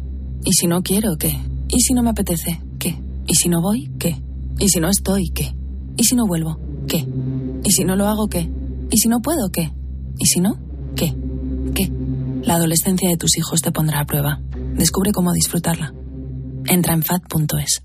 ¿Y 0.44 0.54
si 0.54 0.68
no 0.68 0.84
quiero? 0.84 1.18
¿Qué? 1.18 1.36
¿Y 1.68 1.82
si 1.82 1.96
no 1.96 2.04
me 2.04 2.12
apetece? 2.12 2.62
¿Qué? 2.78 3.02
¿Y 3.26 3.34
si 3.34 3.50
no 3.50 3.60
voy? 3.62 3.92
¿Qué? 3.98 4.22
¿Y 4.60 4.70
si 4.70 4.80
no 4.80 4.90
estoy? 4.90 5.32
¿Qué? 5.34 5.56
¿Y 5.98 6.04
si 6.04 6.16
no 6.16 6.28
vuelvo? 6.28 6.60
¿Qué? 6.88 7.08
¿Y 7.66 7.72
si 7.72 7.84
no 7.84 7.96
lo 7.96 8.08
hago 8.08 8.28
qué? 8.28 8.48
¿Y 8.92 8.98
si 8.98 9.10
no 9.10 9.22
puedo 9.22 9.50
qué? 9.50 9.74
¿Y 10.20 10.26
si 10.28 10.40
no? 10.40 10.60
¿Qué? 10.96 11.16
¿Qué? 11.74 11.92
La 12.44 12.56
adolescencia 12.56 13.10
de 13.10 13.18
tus 13.18 13.38
hijos 13.38 13.62
te 13.62 13.72
pondrá 13.72 14.02
a 14.02 14.06
prueba. 14.06 14.40
Descubre 14.76 15.12
cómo 15.12 15.34
disfrutarla. 15.34 15.92
Entra 16.66 16.94
en 16.94 17.02
fat.es. 17.02 17.85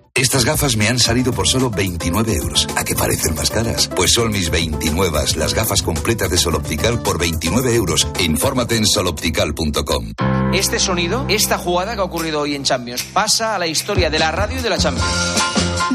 Estas 0.21 0.45
gafas 0.45 0.77
me 0.77 0.87
han 0.87 0.99
salido 0.99 1.33
por 1.33 1.47
solo 1.47 1.71
29 1.71 2.35
euros. 2.35 2.67
¿A 2.75 2.83
qué 2.83 2.93
parecen 2.93 3.33
más 3.33 3.49
caras? 3.49 3.87
Pues 3.87 4.13
son 4.13 4.31
mis 4.31 4.51
29, 4.51 5.17
las 5.35 5.55
gafas 5.55 5.81
completas 5.81 6.29
de 6.29 6.37
Sol 6.37 6.53
Optical 6.53 7.01
por 7.01 7.17
29 7.17 7.73
euros. 7.73 8.07
Infórmate 8.19 8.75
en 8.75 8.85
soloptical.com. 8.85 10.13
Este 10.53 10.77
sonido, 10.77 11.25
esta 11.27 11.57
jugada 11.57 11.95
que 11.95 12.01
ha 12.01 12.03
ocurrido 12.03 12.41
hoy 12.41 12.53
en 12.53 12.63
Champions, 12.63 13.01
pasa 13.01 13.55
a 13.55 13.57
la 13.57 13.65
historia 13.65 14.11
de 14.11 14.19
la 14.19 14.31
radio 14.31 14.59
y 14.59 14.61
de 14.61 14.69
la 14.69 14.77
Champions. 14.77 15.09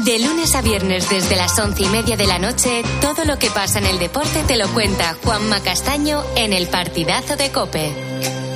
De 0.03 0.19
lunes 0.19 0.55
a 0.55 0.61
viernes 0.61 1.09
desde 1.09 1.37
las 1.37 1.57
once 1.57 1.83
y 1.83 1.87
media 1.87 2.17
de 2.17 2.27
la 2.27 2.37
noche, 2.37 2.83
todo 2.99 3.23
lo 3.23 3.39
que 3.39 3.49
pasa 3.49 3.79
en 3.79 3.85
el 3.85 3.97
deporte 3.97 4.43
te 4.45 4.57
lo 4.57 4.67
cuenta 4.73 5.15
Juanma 5.23 5.61
Castaño 5.61 6.21
en 6.35 6.51
el 6.51 6.67
partidazo 6.67 7.37
de 7.37 7.49
Cope. 7.53 8.46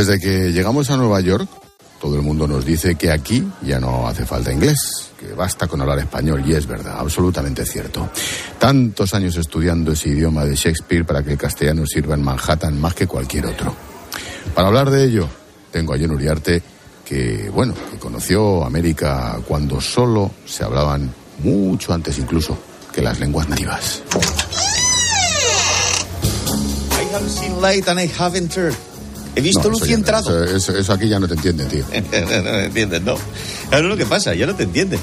Desde 0.00 0.18
que 0.18 0.50
llegamos 0.50 0.88
a 0.88 0.96
Nueva 0.96 1.20
York, 1.20 1.46
todo 2.00 2.16
el 2.16 2.22
mundo 2.22 2.48
nos 2.48 2.64
dice 2.64 2.94
que 2.94 3.10
aquí 3.10 3.46
ya 3.60 3.78
no 3.78 4.08
hace 4.08 4.24
falta 4.24 4.50
inglés, 4.50 5.10
que 5.20 5.34
basta 5.34 5.66
con 5.66 5.78
hablar 5.82 5.98
español, 5.98 6.42
y 6.46 6.54
es 6.54 6.66
verdad, 6.66 6.98
absolutamente 6.98 7.66
cierto. 7.66 8.08
Tantos 8.58 9.12
años 9.12 9.36
estudiando 9.36 9.92
ese 9.92 10.08
idioma 10.08 10.46
de 10.46 10.54
Shakespeare 10.54 11.04
para 11.04 11.22
que 11.22 11.32
el 11.32 11.36
castellano 11.36 11.84
sirva 11.84 12.14
en 12.14 12.22
Manhattan 12.22 12.80
más 12.80 12.94
que 12.94 13.06
cualquier 13.06 13.44
otro. 13.44 13.76
Para 14.54 14.68
hablar 14.68 14.88
de 14.88 15.04
ello, 15.04 15.28
tengo 15.70 15.92
a 15.92 15.98
John 15.98 16.12
Uriarte, 16.12 16.62
que, 17.04 17.50
bueno, 17.52 17.74
que 17.90 17.98
conoció 17.98 18.64
América 18.64 19.38
cuando 19.46 19.82
solo 19.82 20.30
se 20.46 20.64
hablaban 20.64 21.12
mucho 21.44 21.92
antes 21.92 22.18
incluso 22.18 22.56
que 22.90 23.02
las 23.02 23.20
lenguas 23.20 23.50
nativas. 23.50 24.02
I 26.90 27.12
have 27.12 27.28
seen 27.28 27.60
light 27.60 27.86
and 27.86 28.00
I 28.00 28.10
haven't 28.18 28.56
heard. 28.56 28.89
He 29.36 29.40
visto 29.40 29.62
No, 29.64 29.70
luz 29.70 29.88
y 29.88 29.92
entrado. 29.92 30.44
Eso, 30.44 30.56
eso- 30.56 30.76
eso 30.76 30.92
aquí 30.92 31.08
ya 31.08 31.18
no 31.20 31.28
te 31.28 31.34
entienden, 31.34 31.68
tío. 31.68 31.84
no, 32.12 32.42
no 32.42 32.50
me 32.52 32.64
entiendes, 32.64 33.02
no. 33.02 33.14
Claro, 33.68 33.88
lo 33.88 33.96
que 33.96 34.06
pasa, 34.06 34.34
ya 34.34 34.46
no 34.46 34.54
te 34.56 34.64
entiende. 34.64 34.98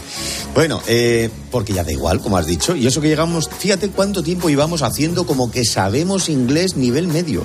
Bueno, 0.54 0.82
eh, 0.88 1.30
porque 1.52 1.74
ya 1.74 1.84
da 1.84 1.92
igual, 1.92 2.20
como 2.22 2.38
has 2.38 2.46
dicho. 2.46 2.76
Y 2.76 2.86
eso 2.88 3.00
que 3.02 3.08
llegamos, 3.08 3.50
fíjate 3.60 3.90
cuánto 3.90 4.24
tiempo 4.24 4.50
llevamos 4.50 4.82
haciendo 4.82 5.26
como 5.26 5.50
que 5.52 5.64
sabemos 5.66 6.28
inglés 6.30 6.76
nivel 6.76 7.08
medio. 7.08 7.44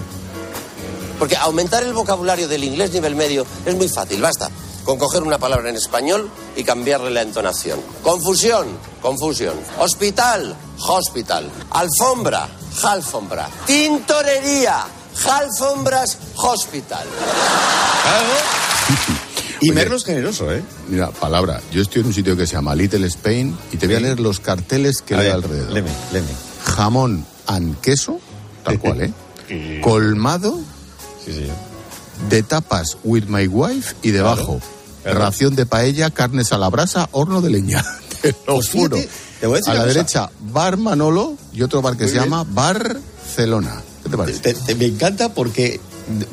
Porque 1.18 1.36
aumentar 1.36 1.84
el 1.84 1.92
vocabulario 1.92 2.48
del 2.48 2.64
inglés 2.64 2.92
nivel 2.92 3.14
medio 3.14 3.46
es 3.64 3.74
muy 3.76 3.88
fácil, 3.88 4.20
basta 4.20 4.50
con 4.84 4.98
coger 4.98 5.22
una 5.22 5.38
palabra 5.38 5.70
en 5.70 5.76
español 5.76 6.28
y 6.56 6.64
cambiarle 6.64 7.10
la 7.12 7.22
entonación. 7.22 7.78
Confusión, 8.02 8.66
confusión. 9.00 9.54
Hospital, 9.78 10.56
hospital. 10.78 11.48
Alfombra, 11.70 12.48
alfombra. 12.82 13.48
Tintorería, 13.64 14.84
alfombras, 15.30 16.18
hospital. 16.36 17.06
Y 19.60 19.70
Merlo 19.70 19.98
generoso, 20.00 20.52
¿eh? 20.52 20.62
Mira, 20.88 21.10
palabra. 21.10 21.60
Yo 21.72 21.82
estoy 21.82 22.00
en 22.00 22.08
un 22.08 22.14
sitio 22.14 22.36
que 22.36 22.46
se 22.46 22.54
llama 22.54 22.74
Little 22.74 23.06
Spain 23.06 23.56
y 23.72 23.76
te 23.76 23.86
voy 23.86 23.96
a 23.96 24.00
leer 24.00 24.18
los 24.20 24.40
carteles 24.40 25.02
que 25.02 25.14
hay 25.14 25.28
alrededor. 25.30 25.70
léeme, 25.72 25.90
léeme. 26.12 26.28
Jamón 26.64 27.24
and 27.46 27.80
queso, 27.80 28.18
tal 28.64 28.78
cual, 28.80 29.02
¿eh? 29.02 29.80
Colmado. 29.82 30.58
De 32.28 32.42
tapas 32.42 32.96
with 33.04 33.24
my 33.28 33.46
wife 33.46 33.94
y 34.02 34.10
debajo. 34.10 34.60
Claro. 35.04 35.18
Ración 35.20 35.54
de 35.56 35.66
paella, 35.66 36.10
carnes 36.10 36.52
a 36.52 36.58
la 36.58 36.68
brasa, 36.68 37.08
horno 37.12 37.40
de 37.40 37.50
leña. 37.50 37.84
Te 38.22 38.34
lo 38.46 38.54
Pues 38.56 38.68
juro. 38.70 38.96
fíjate, 38.96 39.12
te 39.40 39.46
voy 39.48 39.54
a 39.54 39.58
decir 39.58 39.74
la 39.74 39.80
cosa. 39.80 39.86
derecha, 39.94 40.30
Bar 40.52 40.76
Manolo 40.76 41.36
y 41.52 41.62
otro 41.62 41.82
bar 41.82 41.96
que 41.96 42.04
Muy 42.04 42.08
se 42.12 42.18
bien. 42.18 42.24
llama 42.30 42.44
Barcelona. 42.48 43.82
¿Qué 44.02 44.08
te 44.10 44.16
parece? 44.16 44.40
Te- 44.40 44.54
te- 44.54 44.74
me 44.74 44.86
encanta 44.86 45.32
porque 45.34 45.80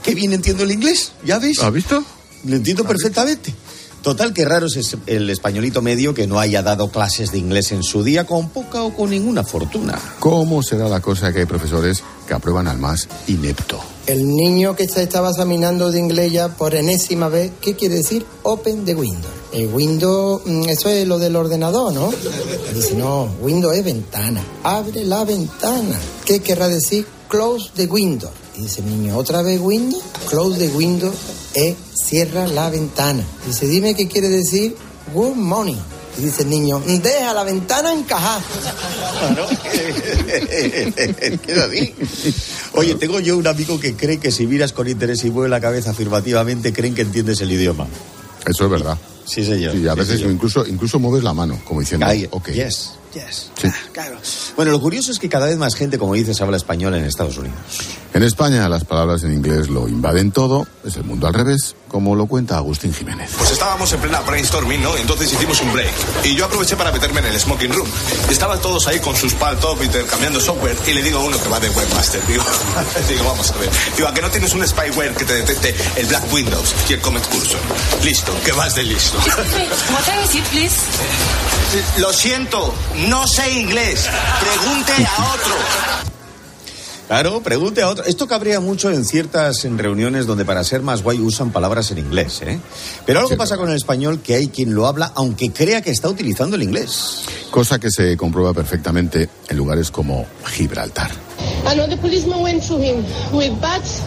qué 0.03 0.15
bien 0.15 0.33
entiendo 0.33 0.63
el 0.63 0.71
inglés, 0.71 1.11
¿ya 1.25 1.39
ves? 1.39 1.59
¿Has 1.59 1.73
visto? 1.73 2.03
Lo 2.45 2.55
entiendo 2.55 2.83
perfectamente. 2.85 3.53
Total, 4.01 4.33
que 4.33 4.45
raro 4.45 4.67
es 4.67 4.95
el 5.07 5.29
españolito 5.29 5.81
medio 5.81 6.13
que 6.13 6.25
no 6.25 6.39
haya 6.39 6.63
dado 6.63 6.89
clases 6.89 7.33
de 7.33 7.37
inglés 7.37 7.73
en 7.73 7.83
su 7.83 8.01
día 8.01 8.25
con 8.25 8.47
poca 8.47 8.81
o 8.83 8.95
con 8.95 9.09
ninguna 9.09 9.43
fortuna. 9.43 9.99
¿Cómo 10.19 10.63
será 10.63 10.87
la 10.87 11.01
cosa 11.01 11.33
que 11.33 11.39
hay 11.39 11.45
profesores 11.45 12.01
que 12.25 12.33
aprueban 12.33 12.69
al 12.69 12.77
más 12.77 13.09
inepto? 13.27 13.77
El 14.07 14.25
niño 14.25 14.73
que 14.73 14.87
se 14.87 15.03
estaba 15.03 15.31
examinando 15.31 15.91
de 15.91 15.99
inglés 15.99 16.31
ya 16.31 16.47
por 16.55 16.75
enésima 16.75 17.27
vez, 17.27 17.51
¿qué 17.59 17.75
quiere 17.75 17.95
decir? 17.95 18.25
Open 18.43 18.85
the 18.85 18.95
window. 18.95 19.29
El 19.51 19.67
window, 19.67 20.41
mm, 20.45 20.69
eso 20.69 20.87
es 20.87 21.05
lo 21.05 21.19
del 21.19 21.35
ordenador, 21.35 21.91
¿no? 21.93 22.09
Dice, 22.73 22.95
no, 22.95 23.25
window 23.41 23.71
es 23.73 23.83
ventana. 23.83 24.41
Abre 24.63 25.03
la 25.03 25.25
ventana. 25.25 25.99
¿Qué 26.23 26.39
querrá 26.39 26.69
decir? 26.69 27.05
Close 27.29 27.71
the 27.75 27.85
window. 27.85 28.31
Dice 28.57 28.81
el 28.81 28.89
niño, 28.89 29.15
¿otra 29.15 29.41
vez 29.43 29.61
window? 29.61 30.01
Close 30.27 30.57
the 30.57 30.67
window 30.75 31.13
es 31.53 31.75
cierra 31.93 32.47
la 32.47 32.69
ventana. 32.69 33.23
Dice, 33.45 33.67
dime 33.67 33.95
qué 33.95 34.07
quiere 34.07 34.29
decir 34.29 34.75
good 35.13 35.35
morning. 35.35 35.77
Y 36.17 36.23
dice 36.23 36.41
el 36.41 36.49
niño, 36.49 36.81
deja 36.85 37.33
la 37.33 37.43
ventana 37.43 37.93
encajada. 37.93 38.41
Claro. 39.19 39.47
es 41.47 41.57
así. 41.57 41.93
Oye, 42.73 42.95
tengo 42.95 43.19
yo 43.19 43.37
un 43.37 43.47
amigo 43.47 43.79
que 43.79 43.95
cree 43.95 44.19
que 44.19 44.31
si 44.31 44.47
miras 44.47 44.73
con 44.73 44.87
interés 44.87 45.23
y 45.23 45.29
mueve 45.29 45.49
la 45.49 45.61
cabeza 45.61 45.91
afirmativamente, 45.91 46.73
creen 46.73 46.95
que 46.95 47.03
entiendes 47.03 47.41
el 47.41 47.51
idioma. 47.51 47.87
Eso 48.45 48.65
es 48.65 48.71
verdad. 48.71 48.97
Sí, 49.29 49.45
señor. 49.45 49.75
Y 49.75 49.87
a 49.87 49.93
Sí, 49.93 49.99
veces 49.99 50.15
señor. 50.17 50.31
incluso, 50.33 50.65
incluso 50.65 50.99
mueves 50.99 51.23
la 51.23 51.33
mano, 51.33 51.59
como 51.65 51.79
diciendo, 51.79 52.05
Ahí, 52.05 52.27
ok. 52.31 52.49
Yes, 52.49 52.91
yes. 53.13 53.51
Ah, 53.63 53.73
Claro. 53.93 54.17
Bueno, 54.55 54.71
lo 54.71 54.79
curioso 54.81 55.11
es 55.11 55.19
que 55.19 55.29
cada 55.29 55.45
vez 55.47 55.57
más 55.57 55.75
gente, 55.75 55.97
como 55.97 56.13
dices, 56.15 56.39
habla 56.41 56.57
español 56.57 56.95
en 56.95 57.05
Estados 57.05 57.37
Unidos. 57.37 57.57
En 58.13 58.23
España 58.23 58.67
las 58.67 58.85
palabras 58.85 59.23
en 59.23 59.31
inglés 59.33 59.69
lo 59.69 59.87
invaden 59.87 60.31
todo, 60.31 60.65
es 60.83 60.95
el 60.95 61.03
mundo 61.03 61.27
al 61.27 61.33
revés, 61.35 61.75
como 61.87 62.15
lo 62.15 62.25
cuenta 62.25 62.57
Agustín 62.57 62.91
Jiménez. 62.91 63.29
Pues 63.37 63.51
estábamos 63.51 63.93
en 63.93 63.99
plena 63.99 64.19
brainstorming, 64.21 64.81
¿no? 64.81 64.97
Entonces 64.97 65.31
hicimos 65.31 65.61
un 65.61 65.71
break. 65.73 65.91
Y 66.23 66.35
yo 66.35 66.45
aproveché 66.45 66.75
para 66.75 66.91
meterme 66.91 67.19
en 67.19 67.27
el 67.27 67.39
smoking 67.39 67.71
room. 67.71 67.87
Y 68.27 68.31
estaban 68.31 68.59
todos 68.61 68.87
ahí 68.87 68.99
con 68.99 69.15
sus 69.15 69.35
top 69.35 69.83
intercambiando 69.83 70.39
software. 70.39 70.75
Y 70.87 70.93
le 70.93 71.03
digo 71.03 71.19
a 71.19 71.23
uno 71.23 71.39
que 71.41 71.49
va 71.49 71.59
de 71.59 71.69
webmaster, 71.69 72.25
digo, 72.25 72.43
digo, 73.09 73.23
vamos 73.25 73.51
a 73.51 73.57
ver. 73.57 73.69
Digo, 73.95 74.07
¿a 74.07 74.13
que 74.13 74.21
no 74.21 74.29
tienes 74.31 74.53
un 74.55 74.67
spyware 74.67 75.13
que 75.13 75.25
te 75.25 75.33
detecte 75.35 75.75
el 75.97 76.07
Black 76.07 76.33
Windows 76.33 76.73
y 76.89 76.93
el 76.93 77.01
Comet 77.01 77.27
Cursor? 77.27 77.59
Listo, 78.03 78.33
que 78.43 78.51
vas 78.53 78.73
de 78.73 78.83
listo. 78.83 79.18
What 79.19 80.05
time 80.05 80.23
is 80.23 80.35
it, 80.35 80.43
please? 80.45 81.99
Lo 81.99 82.13
siento, 82.13 82.73
no 83.09 83.27
sé 83.27 83.59
inglés. 83.59 84.07
Pregunte 84.39 84.93
a 84.93 85.33
otro. 85.33 85.55
Claro, 87.07 87.41
pregunte 87.41 87.81
a 87.81 87.89
otro. 87.89 88.05
Esto 88.05 88.27
cabría 88.27 88.61
mucho 88.61 88.89
en 88.91 89.03
ciertas 89.03 89.65
en 89.65 89.77
reuniones 89.77 90.25
donde 90.25 90.45
para 90.45 90.63
ser 90.63 90.83
más 90.83 91.03
guay 91.03 91.19
usan 91.19 91.51
palabras 91.51 91.91
en 91.91 91.97
inglés, 91.97 92.41
¿eh? 92.43 92.59
Pero 93.05 93.19
algo 93.19 93.35
pasa 93.35 93.57
con 93.57 93.69
el 93.69 93.75
español 93.75 94.21
que 94.21 94.35
hay 94.35 94.47
quien 94.47 94.73
lo 94.73 94.87
habla 94.87 95.11
aunque 95.15 95.51
crea 95.51 95.81
que 95.81 95.91
está 95.91 96.07
utilizando 96.07 96.55
el 96.55 96.63
inglés. 96.63 97.23
Cosa 97.51 97.77
que 97.77 97.91
se 97.91 98.15
comprueba 98.15 98.53
perfectamente 98.53 99.27
en 99.49 99.57
lugares 99.57 99.91
como 99.91 100.27
Gibraltar. 100.45 101.11
Another 101.65 101.99
policeman 101.99 102.41
went 102.41 102.65
to 102.65 102.81
him 102.81 103.03
with 103.33 103.51
bats 103.59 104.01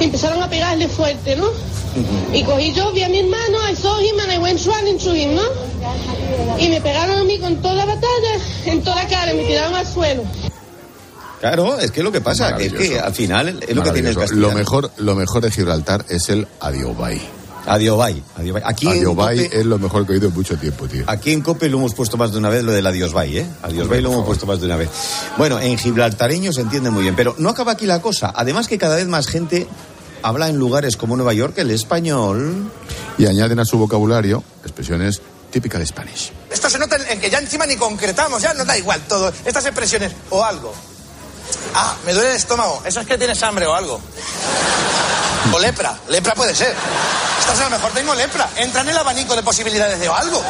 y 0.00 0.04
empezaron 0.04 0.42
a 0.42 0.50
pegarle 0.50 0.86
fuerte, 0.88 1.34
¿no? 1.36 1.46
Y 2.32 2.44
cogí 2.44 2.72
yo, 2.72 2.92
vi 2.92 3.02
a 3.02 3.08
mi 3.08 3.18
hermano, 3.18 3.58
I 3.70 3.74
saw 3.74 3.98
him 4.00 4.18
and 4.20 4.32
I 4.32 4.38
went 4.38 4.60
running 4.64 4.98
to 4.98 5.14
him, 5.14 5.34
¿no? 5.34 5.42
Y 6.58 6.68
me 6.68 6.80
pegaron 6.80 7.18
a 7.18 7.24
mí 7.24 7.38
con 7.38 7.56
toda 7.56 7.74
la 7.74 7.84
batalla, 7.86 8.38
en 8.66 8.82
toda 8.82 8.96
la 9.02 9.08
cara, 9.08 9.32
y 9.32 9.36
me 9.36 9.44
tiraron 9.44 9.74
al 9.74 9.86
suelo. 9.86 10.22
Claro, 11.40 11.78
es 11.78 11.90
que 11.90 12.02
lo 12.02 12.12
que 12.12 12.20
pasa 12.20 12.56
es 12.58 12.72
que 12.72 13.00
al 13.00 13.14
final 13.14 13.48
es 13.66 13.74
lo 13.74 13.82
que 13.82 13.90
tienes 13.92 14.14
Maravilloso. 14.14 14.34
Lo 14.40 14.52
mejor, 14.52 14.90
lo 14.98 15.14
mejor 15.14 15.42
de 15.42 15.50
Gibraltar 15.50 16.04
es 16.08 16.28
el 16.28 16.46
Adiobay. 16.60 17.18
Adiobay. 17.66 18.22
Adiobay. 18.36 18.62
Aquí 18.66 18.86
en 18.86 18.92
Adiobay 18.92 19.38
Cope- 19.38 19.58
es 19.60 19.66
lo 19.66 19.78
mejor 19.78 20.04
que 20.06 20.12
he 20.12 20.14
oído 20.16 20.28
en 20.28 20.34
mucho 20.34 20.56
tiempo, 20.58 20.86
tío. 20.86 21.04
Aquí 21.06 21.32
en 21.32 21.40
COPE 21.40 21.68
lo 21.70 21.78
hemos 21.78 21.94
puesto 21.94 22.16
más 22.18 22.32
de 22.32 22.38
una 22.38 22.50
vez, 22.50 22.62
lo 22.62 22.72
del 22.72 22.86
adiós 22.86 23.12
bye, 23.14 23.38
¿eh? 23.38 23.46
Adiós 23.62 23.88
bye 23.88 24.00
lo 24.02 24.12
hemos 24.12 24.26
puesto 24.26 24.44
más 24.46 24.60
de 24.60 24.66
una 24.66 24.76
vez. 24.76 24.88
Bueno, 25.38 25.58
en 25.60 25.78
gibraltareño 25.78 26.52
se 26.52 26.60
entiende 26.62 26.90
muy 26.90 27.02
bien, 27.02 27.14
pero 27.16 27.34
no 27.38 27.48
acaba 27.48 27.72
aquí 27.72 27.86
la 27.86 28.02
cosa. 28.02 28.32
Además 28.34 28.66
que 28.68 28.76
cada 28.78 28.96
vez 28.96 29.06
más 29.08 29.26
gente 29.26 29.66
habla 30.22 30.48
en 30.48 30.56
lugares 30.56 30.96
como 30.96 31.16
Nueva 31.16 31.32
York 31.32 31.58
el 31.58 31.70
español. 31.70 32.70
Y 33.18 33.26
añaden 33.26 33.58
a 33.60 33.64
su 33.64 33.78
vocabulario 33.78 34.42
expresiones 34.64 35.20
típicas 35.50 35.80
de 35.80 35.86
Spanish. 35.86 36.32
Esto 36.50 36.70
se 36.70 36.78
nota 36.78 36.96
en 36.96 37.20
que 37.20 37.28
ya 37.28 37.38
encima 37.38 37.66
ni 37.66 37.76
concretamos, 37.76 38.40
ya 38.40 38.54
nos 38.54 38.66
da 38.66 38.78
igual 38.78 39.00
todo. 39.08 39.32
Estas 39.44 39.64
expresiones 39.66 40.12
o 40.30 40.42
algo. 40.42 40.72
Ah, 41.74 41.96
me 42.06 42.12
duele 42.12 42.30
el 42.30 42.36
estómago. 42.36 42.82
Eso 42.84 43.00
es 43.00 43.06
que 43.06 43.18
tienes 43.18 43.42
hambre 43.42 43.66
o 43.66 43.74
algo. 43.74 44.00
O 45.52 45.58
lepra. 45.58 45.98
Lepra 46.08 46.34
puede 46.34 46.54
ser. 46.54 46.74
Estás 47.40 47.60
a 47.60 47.64
lo 47.64 47.70
mejor 47.70 47.90
tengo 47.92 48.14
lepra. 48.14 48.48
Entra 48.56 48.82
en 48.82 48.88
el 48.88 48.96
abanico 48.96 49.34
de 49.36 49.42
posibilidades 49.42 49.98
de 50.00 50.08
o 50.08 50.14
algo. 50.14 50.42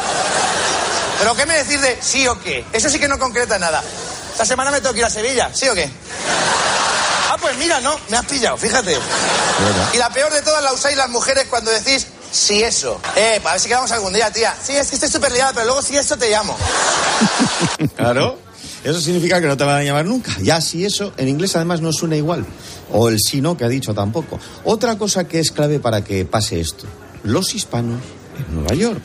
Pero 1.19 1.35
¿qué 1.35 1.45
me 1.45 1.57
decís 1.57 1.81
de 1.81 1.97
sí 2.01 2.27
o 2.27 2.39
qué? 2.39 2.65
Eso 2.73 2.89
sí 2.89 2.99
que 2.99 3.07
no 3.07 3.19
concreta 3.19 3.59
nada. 3.59 3.83
Esta 4.31 4.45
semana 4.45 4.71
me 4.71 4.81
tengo 4.81 4.93
que 4.93 4.99
ir 4.99 5.05
a 5.05 5.09
Sevilla, 5.09 5.51
¿sí 5.53 5.67
o 5.67 5.75
qué? 5.75 5.89
Pues 7.41 7.57
mira, 7.57 7.81
no, 7.81 7.95
me 8.09 8.17
has 8.17 8.25
pillado, 8.25 8.55
fíjate. 8.57 8.95
Y 9.93 9.97
la 9.97 10.09
peor 10.11 10.31
de 10.31 10.41
todas 10.41 10.63
la 10.63 10.73
usáis 10.73 10.95
las 10.95 11.09
mujeres 11.09 11.45
cuando 11.49 11.71
decís 11.71 12.07
sí 12.31 12.63
eso. 12.63 12.99
Eh, 13.15 13.41
a 13.43 13.51
ver 13.51 13.59
si 13.59 13.67
quedamos 13.67 13.91
algún 13.91 14.13
día, 14.13 14.31
tía. 14.31 14.55
Sí, 14.61 14.73
es 14.73 14.89
que 14.89 14.95
estoy 14.95 15.09
súper 15.09 15.31
liada, 15.31 15.51
pero 15.53 15.65
luego 15.65 15.81
sí 15.81 15.97
eso 15.97 16.17
te 16.17 16.29
llamo. 16.29 16.55
Claro. 17.95 18.37
Eso 18.83 18.99
significa 18.99 19.39
que 19.39 19.47
no 19.47 19.55
te 19.57 19.63
van 19.63 19.77
a 19.77 19.83
llamar 19.83 20.05
nunca. 20.05 20.35
Ya 20.41 20.59
si 20.59 20.85
eso, 20.85 21.13
en 21.17 21.27
inglés 21.27 21.55
además 21.55 21.81
no 21.81 21.91
suena 21.93 22.15
igual. 22.15 22.45
O 22.91 23.09
el 23.09 23.19
sí 23.19 23.39
no 23.39 23.55
que 23.55 23.63
ha 23.63 23.67
dicho 23.67 23.93
tampoco. 23.93 24.39
Otra 24.63 24.97
cosa 24.97 25.27
que 25.27 25.39
es 25.39 25.51
clave 25.51 25.79
para 25.79 26.03
que 26.03 26.25
pase 26.25 26.59
esto. 26.59 26.85
Los 27.23 27.53
hispanos 27.53 28.01
en 28.39 28.55
Nueva 28.55 28.73
York. 28.73 29.03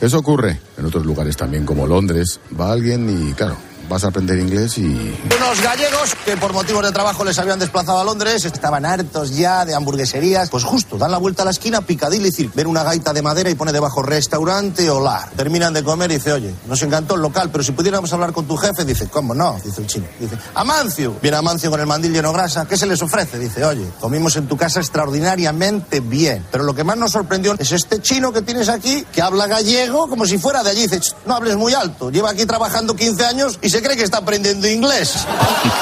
Eso 0.00 0.18
ocurre 0.18 0.60
en 0.78 0.84
otros 0.84 1.04
lugares 1.04 1.36
también, 1.36 1.66
como 1.66 1.86
Londres. 1.86 2.38
Va 2.58 2.70
alguien 2.70 3.28
y, 3.28 3.32
claro, 3.32 3.56
vas 3.88 4.04
a 4.04 4.08
aprender 4.08 4.38
inglés 4.38 4.78
y 4.78 4.84
Unos 4.84 5.62
gallegos 5.62 6.14
que 6.24 6.36
por 6.36 6.52
motivos 6.52 6.84
de 6.84 6.92
trabajo 6.92 7.24
les 7.24 7.38
habían 7.38 7.58
desplazado 7.58 8.00
a 8.00 8.04
Londres 8.04 8.44
estaban 8.44 8.84
hartos 8.84 9.36
ya 9.36 9.64
de 9.64 9.74
hamburgueserías. 9.74 10.50
Pues 10.50 10.64
justo, 10.64 10.98
dan 10.98 11.10
la 11.10 11.18
vuelta 11.18 11.42
a 11.42 11.44
la 11.44 11.50
esquina, 11.50 11.80
Piccadilly, 11.80 12.24
decir, 12.24 12.50
ven 12.54 12.66
una 12.66 12.82
gaita 12.82 13.12
de 13.12 13.22
madera 13.22 13.50
y 13.50 13.54
pone 13.54 13.72
debajo 13.72 14.02
restaurante 14.02 14.88
o 14.90 15.00
lar. 15.00 15.30
Terminan 15.36 15.72
de 15.72 15.82
comer 15.82 16.10
y 16.10 16.14
dice, 16.14 16.32
oye, 16.32 16.54
nos 16.66 16.82
encantó 16.82 17.14
el 17.14 17.22
local, 17.22 17.50
pero 17.50 17.62
si 17.62 17.72
pudiéramos 17.72 18.12
hablar 18.12 18.32
con 18.32 18.46
tu 18.46 18.56
jefe, 18.56 18.84
dice, 18.84 19.08
¿cómo 19.08 19.34
no? 19.34 19.58
Dice 19.64 19.80
el 19.80 19.86
chino. 19.86 20.06
Dice, 20.18 20.36
Amancio. 20.54 21.16
Viene 21.22 21.36
Amancio 21.36 21.70
con 21.70 21.80
el 21.80 21.86
mandil 21.86 22.12
lleno 22.12 22.32
grasa. 22.32 22.66
¿Qué 22.66 22.76
se 22.76 22.86
les 22.86 23.00
ofrece? 23.02 23.38
Dice, 23.38 23.64
oye, 23.64 23.86
comimos 24.00 24.36
en 24.36 24.46
tu 24.46 24.56
casa 24.56 24.80
extraordinariamente 24.80 26.00
bien. 26.00 26.44
Pero 26.50 26.64
lo 26.64 26.74
que 26.74 26.84
más 26.84 26.96
nos 26.96 27.12
sorprendió 27.12 27.54
es 27.58 27.72
este 27.72 28.00
chino 28.00 28.32
que 28.32 28.42
tienes 28.42 28.68
aquí, 28.68 29.04
que 29.12 29.22
habla 29.22 29.46
gallego 29.46 30.08
como 30.08 30.26
si 30.26 30.38
fuera 30.38 30.62
de 30.62 30.70
allí. 30.70 30.82
Dice, 30.82 31.00
"Ch, 31.00 31.14
no 31.26 31.34
hables 31.34 31.56
muy 31.56 31.74
alto. 31.74 32.10
Lleva 32.10 32.30
aquí 32.30 32.46
trabajando 32.46 32.94
15 32.94 33.24
años 33.24 33.58
y 33.62 33.70
se 33.70 33.75
cree 33.82 33.96
que 33.96 34.02
está 34.04 34.18
aprendiendo 34.18 34.68
inglés. 34.68 35.14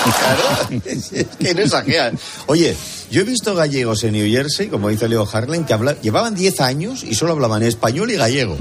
Claro, 0.04 0.80
es 0.85 1.11
que 1.38 1.54
no 1.54 1.61
exageran. 1.62 2.18
Oye, 2.46 2.76
yo 3.11 3.22
he 3.22 3.24
visto 3.24 3.54
gallegos 3.54 4.04
en 4.04 4.12
New 4.12 4.28
Jersey, 4.30 4.68
como 4.68 4.88
dice 4.88 5.09
Leo 5.09 5.26
Harlan, 5.30 5.64
que 5.64 5.72
habla- 5.72 5.98
llevaban 6.00 6.35
10 6.35 6.61
años 6.61 7.02
y 7.04 7.14
solo 7.14 7.33
hablaban 7.33 7.62
español 7.62 8.11
y 8.11 8.16
gallego. 8.16 8.57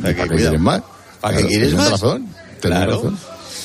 ¿Para 0.00 0.14
qué 0.14 0.28
quieres 0.28 0.60
más? 0.60 0.82
¿Para 1.20 1.38
qué 1.38 1.46
quieres 1.46 1.74
más? 1.74 1.90
razón, 1.90 2.26
Claro. 2.60 2.96
razón. 2.96 3.18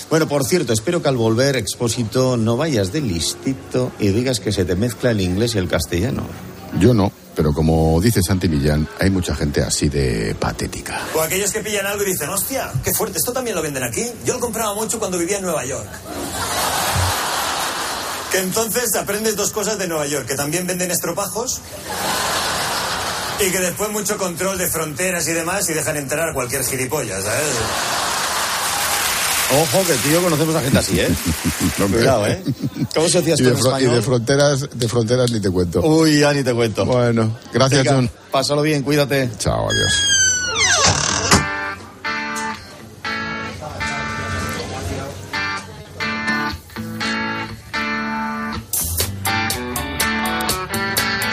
Bueno, 0.09 0.27
por 0.27 0.45
cierto, 0.45 0.71
espero 0.73 1.01
que 1.01 1.09
al 1.09 1.17
volver, 1.17 1.57
Expósito, 1.57 2.37
no 2.37 2.55
vayas 2.55 2.91
de 2.93 3.01
listito 3.01 3.91
y 3.99 4.07
digas 4.09 4.39
que 4.39 4.51
se 4.53 4.63
te 4.63 4.75
mezcla 4.75 5.11
el 5.11 5.19
inglés 5.21 5.55
y 5.55 5.57
el 5.57 5.67
castellano. 5.67 6.23
Yo 6.79 6.93
no. 6.93 7.11
Pero 7.35 7.53
como 7.53 8.01
dice 8.01 8.19
Santi 8.23 8.49
Millán, 8.49 8.87
hay 8.99 9.11
mucha 9.11 9.35
gente 9.35 9.61
así 9.61 9.89
de 9.89 10.35
patética. 10.39 10.99
O 11.13 11.21
aquellos 11.21 11.51
que 11.51 11.59
pillan 11.59 11.85
algo 11.85 12.01
y 12.01 12.07
dicen, 12.07 12.29
hostia, 12.29 12.71
qué 12.83 12.91
fuerte, 12.93 13.19
esto 13.19 13.31
también 13.31 13.55
lo 13.55 13.61
venden 13.61 13.83
aquí. 13.83 14.11
Yo 14.25 14.33
lo 14.33 14.39
compraba 14.39 14.73
mucho 14.73 14.97
cuando 14.97 15.19
vivía 15.19 15.37
en 15.37 15.43
Nueva 15.43 15.63
York. 15.63 15.87
Que 18.31 18.39
entonces 18.39 18.95
aprendes 18.95 19.35
dos 19.35 19.51
cosas 19.51 19.77
de 19.77 19.87
Nueva 19.87 20.07
York, 20.07 20.25
que 20.25 20.35
también 20.35 20.65
venden 20.65 20.89
estropajos 20.89 21.61
y 23.39 23.51
que 23.51 23.59
después 23.59 23.91
mucho 23.91 24.17
control 24.17 24.57
de 24.57 24.67
fronteras 24.67 25.27
y 25.27 25.33
demás 25.33 25.69
y 25.69 25.73
dejan 25.73 25.97
entrar 25.97 26.29
a 26.29 26.33
cualquier 26.33 26.63
gilipollas, 26.63 27.23
¿sabes? 27.23 27.45
Ojo, 29.49 29.81
que 29.87 30.09
y 30.09 30.11
yo 30.11 30.21
conocemos 30.21 30.55
a 30.55 30.61
gente 30.61 30.77
así, 30.77 30.99
¿eh? 30.99 31.07
Cuidado, 31.77 32.27
¿eh? 32.27 32.43
¿Cómo 32.93 33.07
se 33.07 33.19
hacía 33.19 33.29
Y 33.29 33.33
esto 33.33 33.43
de, 33.45 33.49
en 33.51 33.57
fro- 33.57 33.81
y 33.81 33.85
de 33.95 34.01
fronteras, 34.01 34.69
de 34.73 34.87
fronteras 34.89 35.31
ni 35.31 35.39
te 35.39 35.49
cuento. 35.49 35.81
Uy, 35.81 36.19
ya 36.19 36.33
ni 36.33 36.43
te 36.43 36.53
cuento. 36.53 36.85
Bueno, 36.85 37.37
gracias, 37.53 37.83
Venga, 37.83 37.95
John. 37.95 38.09
Pásalo 38.29 38.61
bien, 38.61 38.83
cuídate. 38.83 39.29
Chao, 39.39 39.69
adiós. 39.69 39.93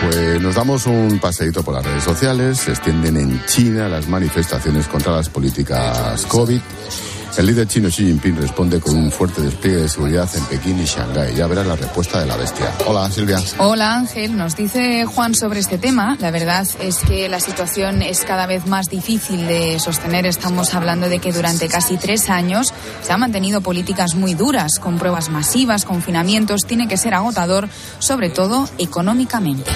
Pues 0.03 0.41
nos 0.41 0.55
damos 0.55 0.87
un 0.87 1.19
paseíto 1.19 1.63
por 1.63 1.75
las 1.75 1.85
redes 1.85 2.05
sociales. 2.05 2.59
Se 2.59 2.73
extienden 2.73 3.17
en 3.17 3.45
China 3.47 3.89
las 3.89 4.07
manifestaciones 4.09 4.87
contra 4.87 5.13
las 5.13 5.29
políticas 5.31 6.25
COVID. 6.27 6.61
El 7.37 7.47
líder 7.47 7.67
chino 7.67 7.89
Xi 7.89 8.07
Jinping 8.07 8.37
responde 8.37 8.81
con 8.81 8.95
un 8.95 9.11
fuerte 9.11 9.43
despliegue 9.43 9.79
de 9.79 9.89
seguridad 9.89 10.29
en 10.37 10.45
Pekín 10.45 10.79
y 10.79 10.85
Shanghái. 10.85 11.35
Ya 11.35 11.49
verás 11.49 11.67
la 11.67 11.75
respuesta 11.75 12.21
de 12.21 12.27
la 12.27 12.37
bestia. 12.37 12.73
Hola, 12.87 13.11
Silvia. 13.11 13.43
Hola 13.59 13.97
Ángel, 13.97 14.37
nos 14.37 14.55
dice 14.55 15.05
Juan 15.05 15.35
sobre 15.35 15.59
este 15.59 15.77
tema. 15.77 16.17
La 16.21 16.31
verdad 16.31 16.65
es 16.81 16.99
que 16.99 17.29
la 17.29 17.41
situación 17.41 18.03
es 18.03 18.25
cada 18.25 18.47
vez 18.47 18.67
más 18.67 18.89
difícil 18.89 19.49
de 19.49 19.81
sostener. 19.81 20.27
Estamos 20.27 20.75
hablando 20.75 21.09
de 21.09 21.19
que 21.19 21.33
durante 21.33 21.69
casi 21.69 21.97
tres 21.97 22.31
años 22.31 22.73
se 23.03 23.13
han 23.13 23.19
mantenido 23.19 23.63
políticas 23.63 24.15
muy 24.15 24.35
duras, 24.35 24.79
con 24.79 24.99
pruebas 24.99 25.29
masivas, 25.29 25.85
confinamientos. 25.85 26.61
Tiene 26.67 26.87
que 26.87 26.97
ser 26.97 27.15
agotador, 27.15 27.69
sobre 27.99 28.31
todo 28.31 28.69
económicamente. 28.79 29.73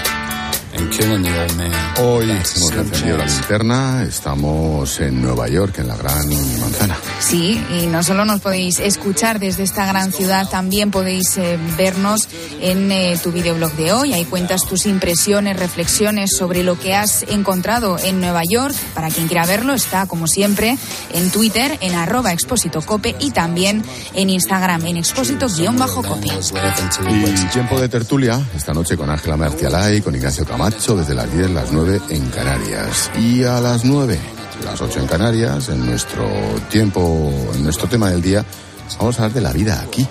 Hoy 2.00 2.30
hemos 2.30 2.72
encendido 2.72 3.18
la 3.18 3.26
linterna, 3.26 4.02
estamos 4.02 5.00
en 5.00 5.22
Nueva 5.22 5.48
York, 5.48 5.78
en 5.78 5.88
la 5.88 5.96
Gran 5.96 6.28
Manzana. 6.60 6.96
Sí, 7.20 7.60
y 7.70 7.86
no 7.86 8.02
solo 8.02 8.24
nos 8.24 8.40
podéis 8.40 8.78
escuchar 8.78 9.38
desde 9.38 9.62
esta 9.62 9.86
gran 9.86 10.12
ciudad, 10.12 10.48
también 10.48 10.90
podéis 10.90 11.36
eh, 11.38 11.58
vernos 11.76 12.28
en 12.60 12.92
eh, 12.92 13.18
tu 13.22 13.32
videoblog 13.32 13.72
de 13.72 13.92
hoy. 13.92 14.12
Ahí 14.12 14.24
cuentas 14.24 14.66
tus 14.66 14.86
impresiones, 14.86 15.58
reflexiones 15.58 16.36
sobre 16.36 16.62
lo 16.62 16.78
que 16.78 16.94
has 16.94 17.22
encontrado 17.24 17.98
en 17.98 18.20
Nueva 18.20 18.42
York. 18.48 18.74
Para 18.94 19.08
quien 19.08 19.26
quiera 19.26 19.46
verlo, 19.46 19.74
está 19.74 20.06
como 20.06 20.26
siempre 20.26 20.78
en 21.12 21.30
Twitter, 21.30 21.78
en 21.80 21.94
arroba 21.94 22.32
expósito 22.32 22.82
cope 22.82 23.16
y 23.18 23.30
también 23.30 23.82
en 24.14 24.30
Instagram, 24.30 24.86
en 24.86 24.96
expósito-cope. 24.96 26.28
Y 27.08 27.44
tiempo 27.52 27.80
de 27.80 27.88
tertulia, 27.88 28.40
esta 28.54 28.72
noche 28.72 28.96
con 28.96 29.10
Ángela 29.10 29.36
Marcialay, 29.36 30.00
con 30.00 30.14
Ignacio 30.14 30.44
Camacho, 30.58 30.96
desde 30.96 31.14
las 31.14 31.32
10, 31.32 31.50
las 31.52 31.70
9 31.70 32.00
en 32.08 32.30
Canarias. 32.30 33.12
Y 33.16 33.44
a 33.44 33.60
las 33.60 33.84
9, 33.84 34.18
las 34.64 34.80
8 34.80 34.98
en 34.98 35.06
Canarias, 35.06 35.68
en 35.68 35.86
nuestro 35.86 36.28
tiempo, 36.68 37.32
en 37.54 37.62
nuestro 37.62 37.86
tema 37.88 38.10
del 38.10 38.20
día, 38.20 38.44
vamos 38.98 39.20
a 39.20 39.22
hablar 39.22 39.34
de 39.34 39.40
la 39.40 39.52
vida 39.52 39.80
aquí, 39.80 40.04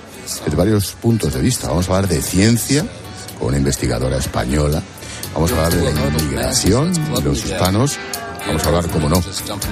desde 0.45 0.55
varios 0.55 0.93
puntos 0.93 1.33
de 1.33 1.41
vista. 1.41 1.67
Vamos 1.67 1.89
a 1.89 1.95
hablar 1.97 2.10
de 2.10 2.21
ciencia, 2.21 2.86
con 3.38 3.49
una 3.49 3.57
investigadora 3.57 4.19
española. 4.19 4.81
Vamos 5.33 5.51
a 5.51 5.55
hablar 5.65 5.73
de 5.73 5.93
la 5.93 6.07
inmigración, 6.17 6.93
de 6.93 7.21
los 7.21 7.43
hispanos. 7.43 7.97
Vamos 8.45 8.63
a 8.63 8.67
hablar, 8.67 8.88
como 8.89 9.10
no, 9.10 9.19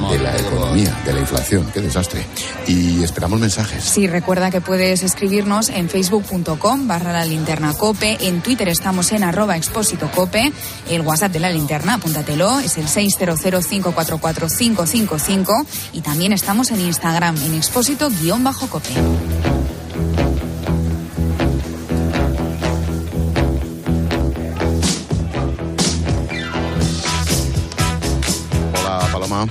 de 0.10 0.18
la 0.20 0.36
economía, 0.38 0.98
de 1.06 1.14
la 1.14 1.20
inflación. 1.20 1.70
Qué 1.74 1.82
desastre. 1.82 2.26
Y 2.68 3.04
esperamos 3.04 3.40
mensajes. 3.40 3.84
Sí, 3.84 4.08
recuerda 4.08 4.50
que 4.52 4.62
puedes 4.62 5.04
escribirnos 5.04 5.70
en 5.70 5.90
facebook.com 5.90 6.88
barra 6.88 7.12
la 7.14 7.26
linterna 7.26 7.74
cope, 7.74 8.18
en 8.28 8.42
Twitter 8.42 8.70
estamos 8.70 9.12
en 9.12 9.24
arroba 9.24 9.58
expósito 9.58 10.10
cope, 10.12 10.54
el 10.90 11.02
WhatsApp 11.02 11.32
de 11.32 11.40
la 11.40 11.50
linterna, 11.52 11.96
apúntatelo, 11.96 12.60
es 12.60 12.78
el 12.78 12.86
600544555 12.88 15.66
y 15.94 16.02
también 16.02 16.34
estamos 16.34 16.70
en 16.72 16.82
Instagram 16.82 17.38
en 17.38 17.56
expósito 17.56 18.10
guion 18.10 18.44
bajo 18.44 18.68
cope. 18.68 18.92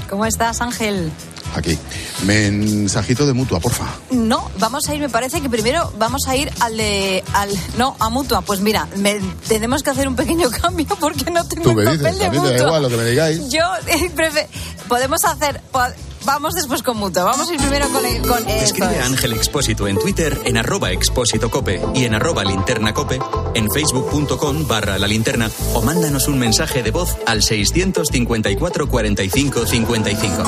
¿Cómo 0.08 0.24
estás, 0.26 0.60
Ángel? 0.60 1.10
Aquí. 1.54 1.78
Mensajito 2.24 3.26
de 3.26 3.32
mutua, 3.32 3.60
porfa. 3.60 3.84
No, 4.10 4.50
vamos 4.58 4.88
a 4.88 4.94
ir, 4.94 5.00
me 5.00 5.08
parece 5.08 5.40
que 5.40 5.48
primero 5.48 5.92
vamos 5.98 6.22
a 6.26 6.34
ir 6.36 6.50
al 6.60 6.76
de. 6.76 7.22
Al, 7.32 7.48
no, 7.78 7.96
a 8.00 8.08
mutua. 8.10 8.40
Pues 8.42 8.60
mira, 8.60 8.88
me- 8.96 9.20
tenemos 9.46 9.82
que 9.82 9.90
hacer 9.90 10.08
un 10.08 10.16
pequeño 10.16 10.50
cambio 10.62 10.86
porque 10.98 11.30
no 11.30 11.46
tengo 11.46 11.64
Tú 11.64 11.74
me 11.74 11.82
el 11.82 11.88
dices, 11.90 12.02
papel 12.02 12.18
de 12.18 12.24
a 12.26 12.30
mí 12.30 12.38
me 12.38 12.46
da 12.46 12.52
mutua. 12.52 12.66
igual 12.66 12.82
lo 12.82 12.88
que 12.88 12.96
me 12.96 13.04
digáis. 13.04 13.48
Yo 13.50 13.60
eh, 13.86 14.10
prefe- 14.16 14.48
podemos 14.88 15.24
hacer. 15.24 15.60
Vamos 16.24 16.54
después 16.54 16.82
con 16.82 16.96
mutua. 16.98 17.24
Vamos 17.24 17.48
a 17.48 17.54
ir 17.54 17.60
primero 17.60 17.88
con. 17.88 18.04
el- 18.04 18.22
con 18.22 18.38
esto 18.48 18.64
Escribe 18.64 18.96
es. 18.96 19.02
a 19.02 19.06
Ángel 19.06 19.32
Expósito 19.32 19.86
en 19.88 19.98
Twitter 19.98 20.38
en 20.44 20.56
arroba 20.56 20.90
expósito 20.92 21.50
cope 21.50 21.80
y 21.94 22.04
en 22.04 22.14
arroba 22.14 22.44
linterna 22.44 22.92
cope, 22.94 23.18
en 23.54 23.68
facebook.com 23.70 24.66
barra 24.66 24.98
la 24.98 25.06
linterna 25.06 25.50
o 25.74 25.82
mándanos 25.82 26.28
un 26.28 26.38
mensaje 26.38 26.82
de 26.82 26.90
voz 26.90 27.16
al 27.26 27.42
654 27.42 28.88
45 28.88 29.66
55. 29.66 30.42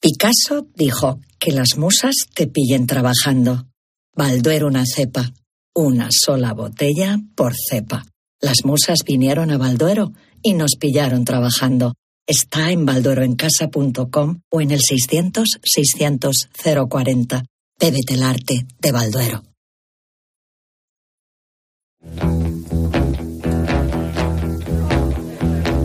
Picasso 0.00 0.66
dijo 0.74 1.20
que 1.38 1.52
las 1.52 1.76
musas 1.76 2.14
te 2.34 2.46
pillen 2.48 2.86
trabajando. 2.86 3.66
Balduero 4.14 4.66
una 4.66 4.84
cepa, 4.84 5.32
una 5.74 6.08
sola 6.10 6.52
botella 6.54 7.18
por 7.36 7.54
cepa. 7.54 8.04
Las 8.42 8.64
musas 8.64 9.04
vinieron 9.06 9.52
a 9.52 9.56
Balduero 9.56 10.12
y 10.42 10.54
nos 10.54 10.72
pillaron 10.76 11.24
trabajando. 11.24 11.94
Está 12.26 12.72
en 12.72 12.84
baldueroencasa.com 12.84 14.40
o 14.50 14.60
en 14.60 14.72
el 14.72 14.80
600 14.80 15.60
600 15.62 16.48
040. 16.88 17.44
Bébete 17.78 18.14
el 18.14 18.22
arte 18.24 18.66
de 18.80 18.92
Balduero. 18.92 19.44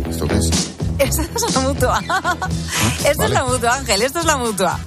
¿Esto 0.09 0.27
qué 0.27 0.37
es? 0.37 0.49
Esta 0.97 1.21
es 1.21 1.53
la 1.53 1.61
mutua. 1.61 1.99
Esta 2.97 3.11
es 3.11 3.17
vale. 3.17 3.33
la 3.35 3.45
mutua, 3.45 3.75
Ángel. 3.75 4.01
Esta 4.01 4.19
es 4.19 4.25
la 4.25 4.37
mutua. 4.37 4.79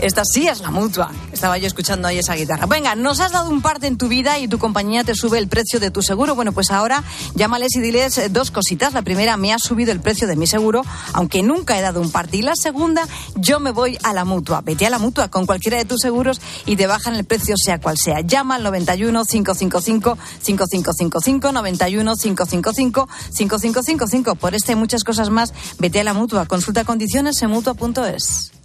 Esta 0.00 0.24
sí 0.24 0.46
es 0.46 0.60
la 0.60 0.70
mutua. 0.70 1.10
Estaba 1.32 1.56
yo 1.56 1.66
escuchando 1.66 2.06
ahí 2.06 2.18
esa 2.18 2.34
guitarra. 2.34 2.66
Venga, 2.66 2.94
nos 2.94 3.20
has 3.20 3.32
dado 3.32 3.50
un 3.50 3.62
parte 3.62 3.86
en 3.86 3.96
tu 3.96 4.08
vida 4.08 4.38
y 4.38 4.46
tu 4.46 4.58
compañía 4.58 5.04
te 5.04 5.14
sube 5.14 5.38
el 5.38 5.48
precio 5.48 5.80
de 5.80 5.90
tu 5.90 6.02
seguro. 6.02 6.34
Bueno, 6.34 6.52
pues 6.52 6.70
ahora 6.70 7.02
llámales 7.34 7.74
y 7.76 7.80
diles 7.80 8.18
eh, 8.18 8.28
dos 8.28 8.50
cositas. 8.50 8.92
La 8.92 9.02
primera, 9.02 9.36
me 9.38 9.54
ha 9.54 9.58
subido 9.58 9.92
el 9.92 10.00
precio 10.00 10.28
de 10.28 10.36
mi 10.36 10.46
seguro, 10.46 10.82
aunque 11.14 11.42
nunca 11.42 11.78
he 11.78 11.82
dado 11.82 12.00
un 12.00 12.10
parte. 12.10 12.36
Y 12.36 12.42
la 12.42 12.56
segunda, 12.56 13.08
yo 13.36 13.58
me 13.58 13.70
voy 13.70 13.98
a 14.02 14.12
la 14.12 14.24
mutua. 14.24 14.60
Vete 14.60 14.86
a 14.86 14.90
la 14.90 14.98
mutua 14.98 15.28
con 15.28 15.46
cualquiera 15.46 15.78
de 15.78 15.86
tus 15.86 16.00
seguros 16.00 16.40
y 16.66 16.76
te 16.76 16.86
bajan 16.86 17.14
el 17.14 17.24
precio, 17.24 17.54
sea 17.56 17.80
cual 17.80 17.96
sea. 17.96 18.20
Llama 18.20 18.56
al 18.56 18.64
91 18.64 19.24
555 19.24 20.18
5555 20.40 21.52
91 21.52 22.16
555 22.16 23.08
5555. 23.30 24.34
Por 24.34 24.54
este 24.54 24.72
y 24.72 24.74
muchas 24.74 25.04
cosas 25.04 25.30
más, 25.30 25.54
vete 25.78 26.00
a 26.00 26.04
la 26.04 26.12
mutua. 26.12 26.46
Consulta 26.46 26.84
condiciones 26.84 27.40
en 27.40 27.50
mutua.es. 27.50 28.55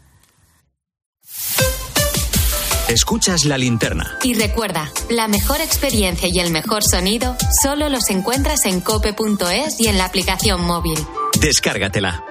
Escuchas 2.91 3.45
la 3.45 3.57
linterna. 3.57 4.17
Y 4.21 4.33
recuerda, 4.33 4.91
la 5.09 5.29
mejor 5.29 5.61
experiencia 5.61 6.27
y 6.29 6.39
el 6.39 6.51
mejor 6.51 6.83
sonido 6.83 7.37
solo 7.61 7.87
los 7.87 8.09
encuentras 8.09 8.65
en 8.65 8.81
cope.es 8.81 9.79
y 9.79 9.87
en 9.87 9.97
la 9.97 10.03
aplicación 10.03 10.65
móvil. 10.65 10.99
Descárgatela. 11.39 12.25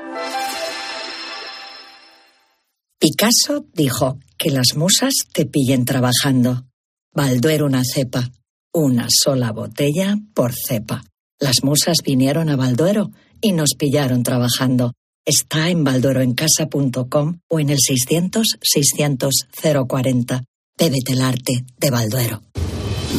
Picasso 2.99 3.65
dijo 3.73 4.19
que 4.37 4.51
las 4.51 4.77
musas 4.77 5.15
te 5.33 5.47
pillen 5.47 5.87
trabajando. 5.87 6.67
Balduero 7.15 7.65
una 7.65 7.81
cepa, 7.83 8.31
una 8.71 9.07
sola 9.09 9.53
botella 9.53 10.19
por 10.35 10.53
cepa. 10.53 11.03
Las 11.39 11.65
musas 11.65 11.97
vinieron 12.05 12.51
a 12.51 12.57
Balduero 12.57 13.13
y 13.41 13.53
nos 13.53 13.71
pillaron 13.79 14.23
trabajando. 14.23 14.93
Está 15.25 15.71
en 15.71 15.85
baldueroencasa.com 15.85 17.41
o 17.49 17.61
en 17.61 17.71
el 17.71 17.79
600 17.81 18.47
600 18.61 19.47
040. 19.89 20.45
Bébete 20.81 21.13
el 21.13 21.21
arte 21.21 21.53
de 21.77 21.91
Balduero. 21.91 22.41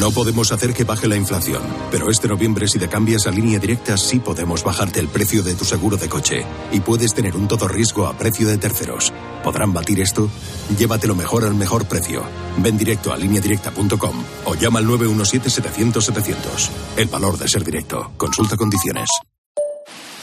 No 0.00 0.10
podemos 0.10 0.50
hacer 0.50 0.74
que 0.74 0.82
baje 0.82 1.06
la 1.06 1.14
inflación, 1.14 1.62
pero 1.92 2.10
este 2.10 2.26
noviembre 2.26 2.66
si 2.66 2.80
te 2.80 2.88
cambias 2.88 3.28
a 3.28 3.30
línea 3.30 3.60
directa 3.60 3.96
sí 3.96 4.18
podemos 4.18 4.64
bajarte 4.64 4.98
el 4.98 5.06
precio 5.06 5.44
de 5.44 5.54
tu 5.54 5.64
seguro 5.64 5.96
de 5.96 6.08
coche 6.08 6.44
y 6.72 6.80
puedes 6.80 7.14
tener 7.14 7.36
un 7.36 7.46
todo 7.46 7.68
riesgo 7.68 8.08
a 8.08 8.18
precio 8.18 8.48
de 8.48 8.58
terceros. 8.58 9.12
¿Podrán 9.44 9.72
batir 9.72 10.00
esto? 10.00 10.28
Llévatelo 10.76 11.14
mejor 11.14 11.44
al 11.44 11.54
mejor 11.54 11.86
precio. 11.86 12.24
Ven 12.56 12.76
directo 12.76 13.12
a 13.12 13.16
lineadirecta.com 13.16 14.24
o 14.46 14.54
llama 14.56 14.80
al 14.80 14.86
917-700-700. 14.86 16.68
El 16.96 17.06
valor 17.06 17.38
de 17.38 17.46
ser 17.46 17.62
directo. 17.62 18.10
Consulta 18.16 18.56
condiciones. 18.56 19.08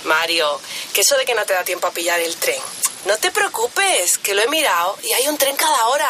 Mario, 0.03 0.45
que 0.93 1.01
eso 1.01 1.15
de 1.15 1.23
que 1.23 1.35
no 1.35 1.45
te 1.45 1.53
da 1.53 1.63
tiempo 1.63 1.87
a 1.87 1.91
pillar 1.91 2.19
el 2.19 2.35
tren. 2.35 2.59
No 3.07 3.15
te 3.15 3.31
preocupes, 3.31 4.17
que 4.17 4.33
lo 4.33 4.41
he 4.41 4.49
mirado 4.49 4.97
y 5.09 5.13
hay 5.13 5.29
un 5.29 5.37
tren 5.37 5.55
cada 5.55 5.87
hora. 5.87 6.09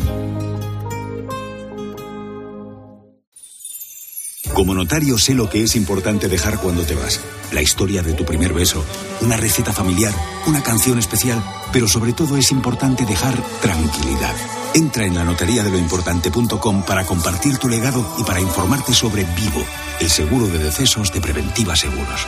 Como 4.53 4.75
notario 4.75 5.17
sé 5.17 5.33
lo 5.33 5.49
que 5.49 5.63
es 5.63 5.75
importante 5.75 6.27
dejar 6.27 6.59
cuando 6.59 6.83
te 6.83 6.93
vas. 6.93 7.19
La 7.51 7.61
historia 7.61 8.01
de 8.01 8.13
tu 8.13 8.25
primer 8.25 8.53
beso, 8.53 8.83
una 9.21 9.37
receta 9.37 9.71
familiar, 9.71 10.13
una 10.45 10.61
canción 10.61 10.99
especial, 10.99 11.43
pero 11.71 11.87
sobre 11.87 12.13
todo 12.13 12.37
es 12.37 12.51
importante 12.51 13.05
dejar 13.05 13.41
tranquilidad. 13.61 14.35
Entra 14.73 15.05
en 15.05 15.15
la 15.15 15.23
notaría 15.23 15.63
de 15.63 15.71
lo 15.71 15.77
importante.com 15.77 16.83
para 16.83 17.05
compartir 17.05 17.57
tu 17.57 17.69
legado 17.69 18.05
y 18.19 18.23
para 18.23 18.41
informarte 18.41 18.93
sobre 18.93 19.23
Vivo, 19.23 19.63
el 19.99 20.09
seguro 20.09 20.47
de 20.47 20.59
decesos 20.59 21.11
de 21.11 21.21
Preventiva 21.21 21.75
Seguros. 21.75 22.27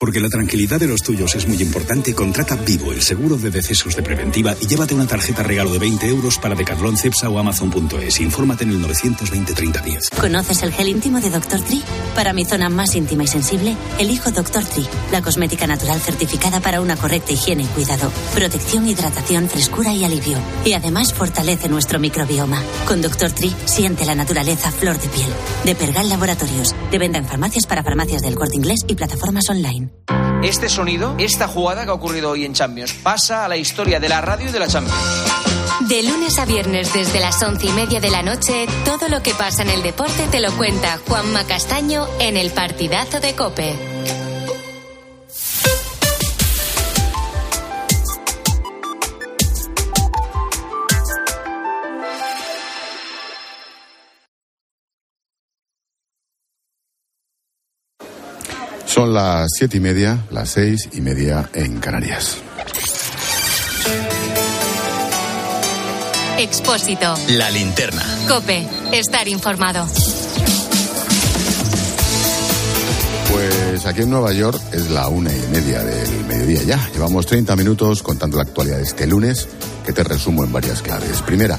Porque 0.00 0.18
la 0.18 0.30
tranquilidad 0.30 0.80
de 0.80 0.86
los 0.86 1.02
tuyos 1.02 1.34
es 1.34 1.46
muy 1.46 1.60
importante, 1.60 2.14
contrata 2.14 2.56
Vivo, 2.56 2.90
el 2.90 3.02
seguro 3.02 3.36
de 3.36 3.50
decesos 3.50 3.94
de 3.94 4.02
preventiva, 4.02 4.56
y 4.58 4.66
llévate 4.66 4.94
una 4.94 5.06
tarjeta 5.06 5.42
regalo 5.42 5.70
de 5.74 5.78
20 5.78 6.06
euros 6.06 6.38
para 6.38 6.54
Decathlon, 6.54 6.96
Cepsa 6.96 7.28
o 7.28 7.38
Amazon.es. 7.38 8.18
Infórmate 8.20 8.64
en 8.64 8.70
el 8.70 8.80
920 8.80 9.52
30 9.52 9.80
10. 9.82 10.10
¿Conoces 10.18 10.62
el 10.62 10.72
gel 10.72 10.88
íntimo 10.88 11.20
de 11.20 11.28
Dr. 11.28 11.60
Tree? 11.60 11.82
Para 12.14 12.32
mi 12.32 12.46
zona 12.46 12.70
más 12.70 12.94
íntima 12.94 13.24
y 13.24 13.26
sensible, 13.26 13.76
elijo 13.98 14.30
Dr. 14.30 14.64
Tree, 14.64 14.86
la 15.12 15.20
cosmética 15.20 15.66
natural 15.66 16.00
certificada 16.00 16.60
para 16.60 16.80
una 16.80 16.96
correcta 16.96 17.32
higiene 17.32 17.64
y 17.64 17.66
cuidado. 17.66 18.10
Protección, 18.34 18.88
hidratación, 18.88 19.50
frescura 19.50 19.92
y 19.92 20.02
alivio. 20.02 20.38
Y 20.64 20.72
además 20.72 21.12
fortalece 21.12 21.68
nuestro 21.68 22.00
microbioma. 22.00 22.62
Con 22.88 23.02
Dr. 23.02 23.32
Tree, 23.32 23.54
siente 23.66 24.06
la 24.06 24.14
naturaleza 24.14 24.70
flor 24.70 24.98
de 24.98 25.08
piel. 25.10 25.28
De 25.66 25.74
Pergal 25.74 26.08
Laboratorios. 26.08 26.74
De 26.90 26.98
venta 26.98 27.18
en 27.18 27.26
farmacias 27.28 27.66
para 27.66 27.82
farmacias 27.82 28.22
del 28.22 28.34
corte 28.34 28.56
inglés 28.56 28.80
y 28.88 28.94
plataformas 28.94 29.50
online. 29.50 29.89
Este 30.42 30.68
sonido, 30.68 31.14
esta 31.18 31.48
jugada 31.48 31.84
que 31.84 31.90
ha 31.90 31.94
ocurrido 31.94 32.30
hoy 32.30 32.44
en 32.44 32.54
Champions, 32.54 32.92
pasa 32.94 33.44
a 33.44 33.48
la 33.48 33.56
historia 33.56 34.00
de 34.00 34.08
la 34.08 34.20
radio 34.20 34.48
y 34.48 34.52
de 34.52 34.58
la 34.58 34.68
Champions. 34.68 34.98
De 35.88 36.02
lunes 36.02 36.38
a 36.38 36.44
viernes 36.44 36.92
desde 36.92 37.20
las 37.20 37.42
once 37.42 37.66
y 37.66 37.72
media 37.72 38.00
de 38.00 38.10
la 38.10 38.22
noche, 38.22 38.66
todo 38.84 39.08
lo 39.08 39.22
que 39.22 39.34
pasa 39.34 39.62
en 39.62 39.70
el 39.70 39.82
deporte 39.82 40.26
te 40.30 40.40
lo 40.40 40.52
cuenta 40.52 40.98
Juanma 41.06 41.44
Castaño 41.44 42.06
en 42.18 42.36
el 42.36 42.50
partidazo 42.50 43.20
de 43.20 43.34
Cope. 43.34 44.29
Son 59.00 59.14
las 59.14 59.48
siete 59.56 59.78
y 59.78 59.80
media, 59.80 60.26
las 60.30 60.50
seis 60.50 60.90
y 60.92 61.00
media 61.00 61.48
en 61.54 61.78
Canarias. 61.78 62.36
Expósito. 66.36 67.14
La 67.30 67.50
linterna. 67.50 68.04
Cope. 68.28 68.62
Estar 68.92 69.26
informado. 69.26 69.86
Pues 73.32 73.86
aquí 73.86 74.02
en 74.02 74.10
Nueva 74.10 74.34
York 74.34 74.60
es 74.70 74.90
la 74.90 75.08
una 75.08 75.34
y 75.34 75.46
media 75.50 75.82
del 75.82 76.26
mediodía 76.26 76.62
ya. 76.64 76.90
Llevamos 76.92 77.24
30 77.24 77.56
minutos 77.56 78.02
contando 78.02 78.36
la 78.36 78.42
actualidad 78.42 78.76
de 78.76 78.82
este 78.82 79.06
lunes, 79.06 79.48
que 79.86 79.94
te 79.94 80.04
resumo 80.04 80.44
en 80.44 80.52
varias 80.52 80.82
claves. 80.82 81.22
Primera, 81.22 81.58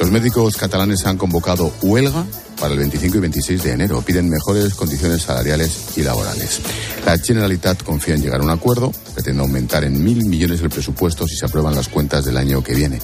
los 0.00 0.10
médicos 0.10 0.56
catalanes 0.56 1.04
han 1.04 1.18
convocado 1.18 1.70
huelga 1.82 2.24
para 2.60 2.72
el 2.72 2.78
25 2.78 3.16
y 3.16 3.20
26 3.20 3.62
de 3.62 3.72
enero. 3.72 4.02
Piden 4.02 4.28
mejores 4.28 4.74
condiciones 4.74 5.22
salariales 5.22 5.96
y 5.96 6.02
laborales. 6.02 6.60
La 7.04 7.18
Generalitat 7.18 7.82
confía 7.82 8.14
en 8.14 8.22
llegar 8.22 8.40
a 8.40 8.44
un 8.44 8.50
acuerdo, 8.50 8.92
pretende 9.14 9.40
aumentar 9.42 9.84
en 9.84 10.02
mil 10.02 10.24
millones 10.24 10.60
el 10.60 10.70
presupuesto 10.70 11.26
si 11.26 11.36
se 11.36 11.46
aprueban 11.46 11.74
las 11.74 11.88
cuentas 11.88 12.24
del 12.24 12.36
año 12.36 12.62
que 12.62 12.74
viene. 12.74 13.00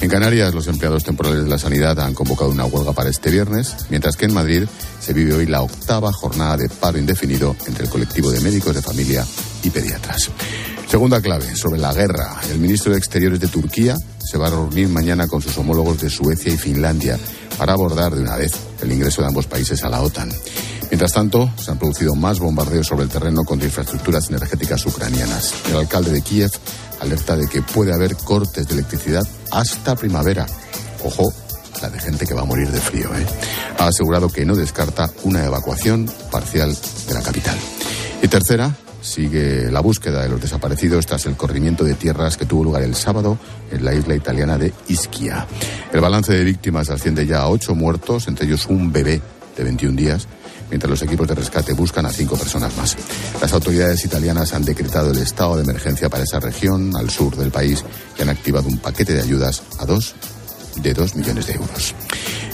En 0.00 0.10
Canarias, 0.10 0.54
los 0.54 0.66
empleados 0.66 1.04
temporales 1.04 1.44
de 1.44 1.48
la 1.48 1.58
sanidad 1.58 1.98
han 2.00 2.14
convocado 2.14 2.50
una 2.50 2.66
huelga 2.66 2.92
para 2.92 3.10
este 3.10 3.30
viernes, 3.30 3.74
mientras 3.90 4.16
que 4.16 4.26
en 4.26 4.34
Madrid 4.34 4.64
se 5.00 5.12
vive 5.12 5.34
hoy 5.34 5.46
la 5.46 5.62
octava 5.62 6.12
jornada 6.12 6.56
de 6.56 6.68
paro 6.68 6.98
indefinido 6.98 7.56
entre 7.66 7.84
el 7.84 7.90
colectivo 7.90 8.30
de 8.30 8.40
médicos 8.40 8.74
de 8.74 8.82
familia 8.82 9.24
y 9.62 9.70
pediatras. 9.70 10.30
Segunda 10.88 11.20
clave, 11.20 11.56
sobre 11.56 11.80
la 11.80 11.92
guerra. 11.92 12.40
El 12.50 12.58
ministro 12.58 12.92
de 12.92 12.98
Exteriores 12.98 13.40
de 13.40 13.48
Turquía 13.48 13.96
se 14.18 14.38
va 14.38 14.46
a 14.46 14.50
reunir 14.50 14.88
mañana 14.88 15.26
con 15.26 15.42
sus 15.42 15.56
homólogos 15.58 16.00
de 16.00 16.10
Suecia 16.10 16.52
y 16.52 16.56
Finlandia 16.56 17.18
para 17.58 17.72
abordar 17.72 18.14
de 18.14 18.20
una 18.20 18.36
vez 18.36 18.52
el 18.82 18.92
ingreso 18.92 19.22
de 19.22 19.28
ambos 19.28 19.46
países 19.46 19.82
a 19.84 19.88
la 19.88 20.02
OTAN. 20.02 20.30
Mientras 20.90 21.12
tanto, 21.12 21.50
se 21.56 21.70
han 21.70 21.78
producido 21.78 22.14
más 22.14 22.38
bombardeos 22.38 22.86
sobre 22.86 23.04
el 23.04 23.08
terreno 23.08 23.44
contra 23.44 23.66
infraestructuras 23.66 24.28
energéticas 24.28 24.84
ucranianas. 24.86 25.54
El 25.68 25.76
alcalde 25.76 26.12
de 26.12 26.22
Kiev 26.22 26.50
alerta 27.00 27.36
de 27.36 27.48
que 27.48 27.62
puede 27.62 27.92
haber 27.92 28.16
cortes 28.16 28.66
de 28.68 28.74
electricidad 28.74 29.26
hasta 29.50 29.96
primavera. 29.96 30.46
Ojo, 31.04 31.32
la 31.82 31.90
de 31.90 31.98
gente 31.98 32.26
que 32.26 32.34
va 32.34 32.42
a 32.42 32.46
morir 32.46 32.70
de 32.70 32.80
frío. 32.80 33.08
¿eh? 33.14 33.26
Ha 33.78 33.86
asegurado 33.86 34.28
que 34.28 34.44
no 34.44 34.54
descarta 34.54 35.10
una 35.24 35.44
evacuación 35.44 36.10
parcial 36.30 36.76
de 37.08 37.14
la 37.14 37.22
capital. 37.22 37.56
Y 38.22 38.28
tercera, 38.28 38.74
sigue 39.04 39.70
la 39.70 39.80
búsqueda 39.80 40.22
de 40.22 40.30
los 40.30 40.40
desaparecidos 40.40 41.06
tras 41.06 41.26
el 41.26 41.36
corrimiento 41.36 41.84
de 41.84 41.94
tierras 41.94 42.36
que 42.36 42.46
tuvo 42.46 42.64
lugar 42.64 42.82
el 42.82 42.94
sábado 42.94 43.38
en 43.70 43.84
la 43.84 43.94
isla 43.94 44.14
italiana 44.14 44.56
de 44.56 44.72
Ischia. 44.88 45.46
El 45.92 46.00
balance 46.00 46.32
de 46.32 46.42
víctimas 46.42 46.88
asciende 46.90 47.26
ya 47.26 47.40
a 47.40 47.48
ocho 47.48 47.74
muertos, 47.74 48.26
entre 48.28 48.46
ellos 48.46 48.66
un 48.66 48.90
bebé 48.90 49.20
de 49.56 49.62
21 49.62 49.94
días, 49.94 50.26
mientras 50.70 50.90
los 50.90 51.02
equipos 51.02 51.28
de 51.28 51.34
rescate 51.34 51.74
buscan 51.74 52.06
a 52.06 52.10
cinco 52.10 52.36
personas 52.36 52.74
más. 52.76 52.96
Las 53.40 53.52
autoridades 53.52 54.04
italianas 54.04 54.54
han 54.54 54.64
decretado 54.64 55.10
el 55.10 55.18
estado 55.18 55.56
de 55.56 55.64
emergencia 55.64 56.08
para 56.08 56.24
esa 56.24 56.40
región 56.40 56.96
al 56.96 57.10
sur 57.10 57.36
del 57.36 57.50
país 57.50 57.84
y 58.18 58.22
han 58.22 58.30
activado 58.30 58.68
un 58.68 58.78
paquete 58.78 59.12
de 59.12 59.20
ayudas 59.20 59.62
a 59.78 59.84
dos 59.84 60.14
de 60.76 60.94
dos 60.94 61.14
millones 61.14 61.46
de 61.46 61.54
euros. 61.54 61.94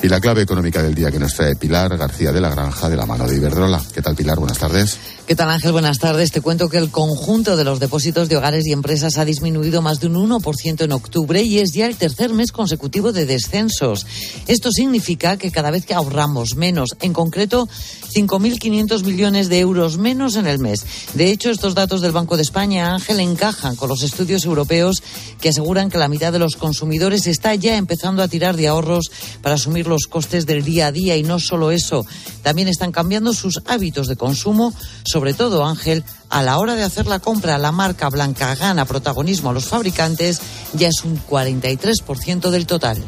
Y 0.02 0.08
la 0.08 0.20
clave 0.20 0.42
económica 0.42 0.82
del 0.82 0.94
día 0.94 1.10
que 1.10 1.18
nos 1.18 1.34
trae 1.34 1.56
Pilar 1.56 1.96
García 1.96 2.32
de 2.32 2.40
la 2.40 2.48
Granja 2.48 2.88
de 2.88 2.96
la 2.96 3.04
mano 3.04 3.26
de 3.26 3.36
Iberdrola. 3.36 3.82
¿Qué 3.92 4.00
tal 4.00 4.16
Pilar? 4.16 4.38
Buenas 4.38 4.58
tardes. 4.58 4.98
¿Qué 5.26 5.36
tal 5.36 5.48
Ángel? 5.48 5.70
Buenas 5.70 5.98
tardes. 5.98 6.32
Te 6.32 6.40
cuento 6.40 6.68
que 6.68 6.78
el 6.78 6.90
conjunto 6.90 7.56
de 7.56 7.62
los 7.62 7.78
depósitos 7.78 8.28
de 8.28 8.36
hogares 8.36 8.66
y 8.66 8.72
empresas 8.72 9.16
ha 9.16 9.24
disminuido 9.24 9.80
más 9.80 10.00
de 10.00 10.08
un 10.08 10.28
1% 10.28 10.82
en 10.82 10.90
octubre 10.90 11.40
y 11.42 11.58
es 11.58 11.72
ya 11.72 11.86
el 11.86 11.96
tercer 11.96 12.32
mes 12.32 12.50
consecutivo 12.50 13.12
de 13.12 13.26
descensos. 13.26 14.06
Esto 14.48 14.72
significa 14.72 15.36
que 15.36 15.52
cada 15.52 15.70
vez 15.70 15.86
que 15.86 15.94
ahorramos 15.94 16.56
menos, 16.56 16.96
en 17.00 17.12
concreto 17.12 17.68
5.500 18.12 19.04
millones 19.04 19.48
de 19.48 19.60
euros 19.60 19.98
menos 19.98 20.34
en 20.34 20.48
el 20.48 20.58
mes. 20.58 20.84
De 21.14 21.30
hecho, 21.30 21.50
estos 21.50 21.76
datos 21.76 22.00
del 22.00 22.10
Banco 22.10 22.36
de 22.36 22.42
España, 22.42 22.92
Ángel, 22.92 23.20
encajan 23.20 23.76
con 23.76 23.88
los 23.88 24.02
estudios 24.02 24.44
europeos 24.44 25.00
que 25.40 25.50
aseguran 25.50 25.90
que 25.90 25.98
la 25.98 26.08
mitad 26.08 26.32
de 26.32 26.40
los 26.40 26.56
consumidores 26.56 27.28
está 27.28 27.54
ya 27.54 27.76
empezando 27.76 28.09
a 28.18 28.28
tirar 28.28 28.56
de 28.56 28.68
ahorros 28.68 29.10
para 29.42 29.54
asumir 29.54 29.86
los 29.86 30.06
costes 30.06 30.46
del 30.46 30.64
día 30.64 30.88
a 30.88 30.92
día 30.92 31.16
y 31.16 31.22
no 31.22 31.38
solo 31.38 31.70
eso, 31.70 32.06
también 32.42 32.68
están 32.68 32.92
cambiando 32.92 33.32
sus 33.32 33.60
hábitos 33.66 34.08
de 34.08 34.16
consumo, 34.16 34.74
sobre 35.04 35.34
todo, 35.34 35.64
Ángel, 35.64 36.04
a 36.28 36.42
la 36.42 36.58
hora 36.58 36.74
de 36.74 36.82
hacer 36.82 37.06
la 37.06 37.18
compra, 37.18 37.58
la 37.58 37.72
marca 37.72 38.08
Blanca 38.08 38.54
gana 38.54 38.84
protagonismo 38.84 39.50
a 39.50 39.52
los 39.52 39.66
fabricantes, 39.66 40.40
ya 40.74 40.88
es 40.88 41.04
un 41.04 41.20
43% 41.22 42.50
del 42.50 42.66
total. 42.66 43.02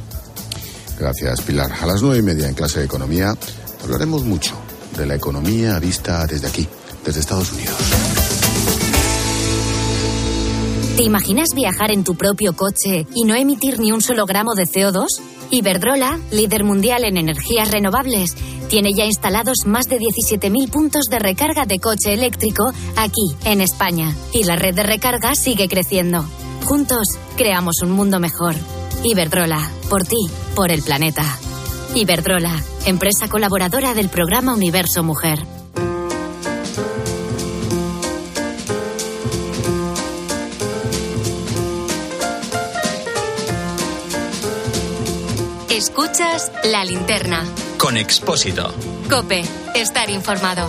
Gracias, 0.98 1.40
Pilar. 1.42 1.72
A 1.80 1.86
las 1.86 2.02
nueve 2.02 2.18
y 2.18 2.22
media 2.22 2.48
en 2.48 2.54
clase 2.54 2.78
de 2.80 2.84
economía 2.84 3.34
hablaremos 3.82 4.24
mucho 4.24 4.54
de 4.96 5.06
la 5.06 5.14
economía 5.14 5.78
vista 5.78 6.26
desde 6.26 6.46
aquí, 6.46 6.68
desde 7.04 7.20
Estados 7.20 7.52
Unidos. 7.52 8.41
¿Te 10.96 11.05
imaginas 11.05 11.48
viajar 11.55 11.90
en 11.90 12.05
tu 12.05 12.16
propio 12.16 12.52
coche 12.52 13.07
y 13.14 13.24
no 13.24 13.35
emitir 13.35 13.81
ni 13.81 13.92
un 13.92 14.02
solo 14.02 14.26
gramo 14.26 14.55
de 14.55 14.64
CO2? 14.64 15.07
Iberdrola, 15.50 16.20
líder 16.31 16.64
mundial 16.64 17.05
en 17.05 17.16
energías 17.16 17.70
renovables, 17.70 18.37
tiene 18.68 18.92
ya 18.92 19.07
instalados 19.07 19.64
más 19.64 19.87
de 19.87 19.98
17.000 19.98 20.70
puntos 20.70 21.07
de 21.07 21.18
recarga 21.18 21.64
de 21.64 21.78
coche 21.78 22.12
eléctrico 22.12 22.72
aquí, 22.96 23.35
en 23.46 23.62
España. 23.62 24.14
Y 24.35 24.44
la 24.44 24.57
red 24.57 24.74
de 24.74 24.83
recarga 24.83 25.35
sigue 25.35 25.66
creciendo. 25.66 26.26
Juntos, 26.64 27.07
creamos 27.38 27.76
un 27.83 27.92
mundo 27.92 28.20
mejor. 28.20 28.55
Iberdrola, 29.02 29.70
por 29.88 30.05
ti, 30.05 30.28
por 30.55 30.70
el 30.70 30.83
planeta. 30.83 31.24
Iberdrola, 31.94 32.62
empresa 32.85 33.28
colaboradora 33.28 33.94
del 33.94 34.11
programa 34.11 34.52
Universo 34.55 35.02
Mujer. 35.02 35.38
Escuchas 45.83 46.53
la 46.71 46.85
linterna. 46.85 47.45
Con 47.77 47.97
Expósito. 47.97 48.73
Cope, 49.11 49.42
estar 49.75 50.09
informado. 50.11 50.68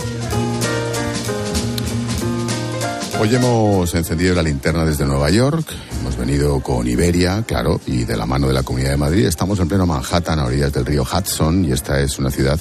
Hoy 3.20 3.32
hemos 3.32 3.94
encendido 3.94 4.34
la 4.34 4.42
linterna 4.42 4.84
desde 4.84 5.04
Nueva 5.04 5.30
York, 5.30 5.68
hemos 6.00 6.16
venido 6.16 6.58
con 6.58 6.88
Iberia, 6.88 7.44
claro, 7.46 7.80
y 7.86 8.02
de 8.04 8.16
la 8.16 8.26
mano 8.26 8.48
de 8.48 8.54
la 8.54 8.64
Comunidad 8.64 8.90
de 8.90 8.96
Madrid. 8.96 9.26
Estamos 9.26 9.60
en 9.60 9.68
pleno 9.68 9.86
Manhattan, 9.86 10.40
a 10.40 10.46
orillas 10.46 10.72
del 10.72 10.84
río 10.84 11.04
Hudson, 11.04 11.64
y 11.64 11.70
esta 11.70 12.00
es 12.00 12.18
una 12.18 12.32
ciudad 12.32 12.58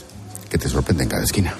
que 0.47 0.59
te 0.59 0.69
sorprende 0.69 1.05
en 1.05 1.09
cada 1.09 1.23
esquina. 1.23 1.55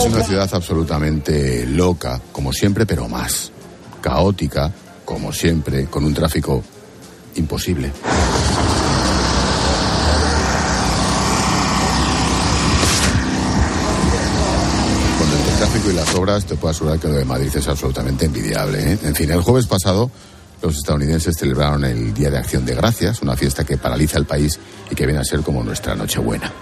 Es 0.00 0.06
una 0.06 0.24
ciudad 0.24 0.48
absolutamente 0.50 1.66
loca, 1.66 2.18
como 2.32 2.54
siempre, 2.54 2.86
pero 2.86 3.06
más. 3.06 3.52
Caótica, 4.00 4.72
como 5.04 5.30
siempre, 5.30 5.86
con 5.86 6.04
un 6.04 6.14
tráfico 6.14 6.64
imposible. 7.36 7.92
Con 15.18 15.28
el 15.28 15.56
tráfico 15.58 15.90
y 15.90 15.92
las 15.92 16.14
obras, 16.14 16.46
te 16.46 16.56
puedo 16.56 16.70
asegurar 16.70 16.98
que 16.98 17.08
lo 17.08 17.14
de 17.14 17.24
Madrid 17.26 17.50
es 17.54 17.68
absolutamente 17.68 18.24
envidiable. 18.24 18.94
¿eh? 18.94 18.98
En 19.04 19.14
fin, 19.14 19.30
el 19.30 19.42
jueves 19.42 19.66
pasado 19.66 20.10
los 20.62 20.76
estadounidenses 20.76 21.36
celebraron 21.36 21.84
el 21.84 22.12
Día 22.14 22.30
de 22.30 22.38
Acción 22.38 22.64
de 22.64 22.74
Gracias, 22.74 23.22
una 23.22 23.36
fiesta 23.36 23.64
que 23.64 23.76
paraliza 23.76 24.18
el 24.18 24.26
país 24.26 24.58
y 24.90 24.94
que 24.94 25.04
viene 25.04 25.20
a 25.20 25.24
ser 25.24 25.40
como 25.40 25.62
nuestra 25.62 25.94
Nochebuena. 25.94 26.52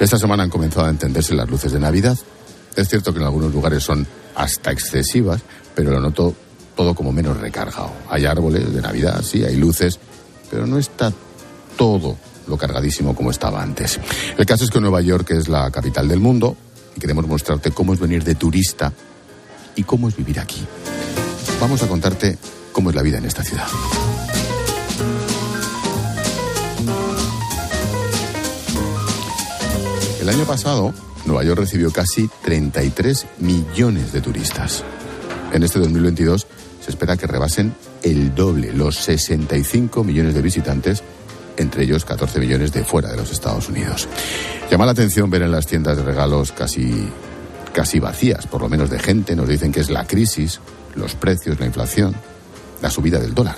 Esta 0.00 0.18
semana 0.18 0.42
han 0.42 0.50
comenzado 0.50 0.86
a 0.86 0.90
entenderse 0.90 1.34
las 1.34 1.48
luces 1.48 1.72
de 1.72 1.78
Navidad. 1.78 2.18
Es 2.76 2.88
cierto 2.88 3.12
que 3.12 3.18
en 3.18 3.26
algunos 3.26 3.52
lugares 3.52 3.82
son 3.82 4.06
hasta 4.34 4.70
excesivas, 4.72 5.42
pero 5.74 5.90
lo 5.90 6.00
noto 6.00 6.34
todo 6.74 6.94
como 6.94 7.12
menos 7.12 7.38
recargado. 7.38 7.92
Hay 8.08 8.24
árboles 8.24 8.72
de 8.72 8.80
Navidad, 8.80 9.22
sí, 9.22 9.44
hay 9.44 9.56
luces, 9.56 9.98
pero 10.50 10.66
no 10.66 10.78
está 10.78 11.12
todo 11.76 12.16
lo 12.46 12.56
cargadísimo 12.56 13.14
como 13.14 13.30
estaba 13.30 13.62
antes. 13.62 14.00
El 14.36 14.46
caso 14.46 14.64
es 14.64 14.70
que 14.70 14.80
Nueva 14.80 15.00
York 15.00 15.30
es 15.30 15.48
la 15.48 15.70
capital 15.70 16.08
del 16.08 16.20
mundo 16.20 16.56
y 16.96 17.00
queremos 17.00 17.26
mostrarte 17.26 17.70
cómo 17.70 17.92
es 17.92 18.00
venir 18.00 18.24
de 18.24 18.34
turista 18.34 18.92
y 19.76 19.84
cómo 19.84 20.08
es 20.08 20.16
vivir 20.16 20.40
aquí. 20.40 20.64
Vamos 21.60 21.82
a 21.82 21.88
contarte 21.88 22.38
cómo 22.72 22.90
es 22.90 22.96
la 22.96 23.02
vida 23.02 23.18
en 23.18 23.26
esta 23.26 23.44
ciudad. 23.44 23.66
El 30.20 30.28
año 30.28 30.44
pasado, 30.44 30.94
Nueva 31.24 31.44
York 31.44 31.60
recibió 31.60 31.90
casi 31.90 32.28
33 32.44 33.26
millones 33.38 34.12
de 34.12 34.20
turistas. 34.20 34.84
En 35.52 35.62
este 35.62 35.78
2022 35.78 36.46
se 36.84 36.90
espera 36.90 37.16
que 37.16 37.26
rebasen 37.26 37.74
el 38.02 38.34
doble, 38.34 38.72
los 38.72 38.96
65 38.96 40.02
millones 40.04 40.34
de 40.34 40.42
visitantes, 40.42 41.02
entre 41.56 41.84
ellos 41.84 42.04
14 42.04 42.40
millones 42.40 42.72
de 42.72 42.84
fuera 42.84 43.10
de 43.10 43.16
los 43.16 43.30
Estados 43.30 43.68
Unidos. 43.68 44.08
Llama 44.70 44.86
la 44.86 44.92
atención 44.92 45.30
ver 45.30 45.42
en 45.42 45.52
las 45.52 45.66
tiendas 45.66 45.96
de 45.96 46.02
regalos 46.02 46.52
casi, 46.52 47.08
casi 47.72 48.00
vacías, 48.00 48.46
por 48.46 48.62
lo 48.62 48.68
menos 48.68 48.90
de 48.90 48.98
gente. 48.98 49.36
Nos 49.36 49.48
dicen 49.48 49.70
que 49.70 49.80
es 49.80 49.90
la 49.90 50.06
crisis, 50.06 50.60
los 50.96 51.14
precios, 51.14 51.60
la 51.60 51.66
inflación, 51.66 52.14
la 52.80 52.90
subida 52.90 53.20
del 53.20 53.34
dólar. 53.34 53.56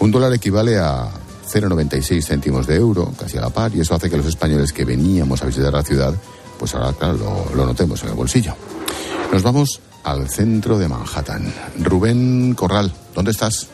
Un 0.00 0.10
dólar 0.10 0.32
equivale 0.32 0.78
a 0.78 1.08
0,96 1.46 2.24
céntimos 2.24 2.66
de 2.66 2.76
euro, 2.76 3.12
casi 3.18 3.38
a 3.38 3.42
la 3.42 3.50
par, 3.50 3.74
y 3.74 3.80
eso 3.80 3.94
hace 3.94 4.10
que 4.10 4.16
los 4.16 4.26
españoles 4.26 4.72
que 4.72 4.84
veníamos 4.84 5.42
a 5.42 5.46
visitar 5.46 5.72
la 5.72 5.82
ciudad, 5.82 6.14
pues 6.64 6.74
ahora, 6.76 7.12
lo, 7.12 7.44
lo 7.54 7.66
notemos 7.66 8.02
en 8.04 8.08
el 8.08 8.14
bolsillo. 8.14 8.56
Nos 9.30 9.42
vamos 9.42 9.82
al 10.02 10.30
centro 10.30 10.78
de 10.78 10.88
Manhattan. 10.88 11.52
Rubén 11.80 12.54
Corral, 12.54 12.90
¿dónde 13.14 13.32
estás? 13.32 13.68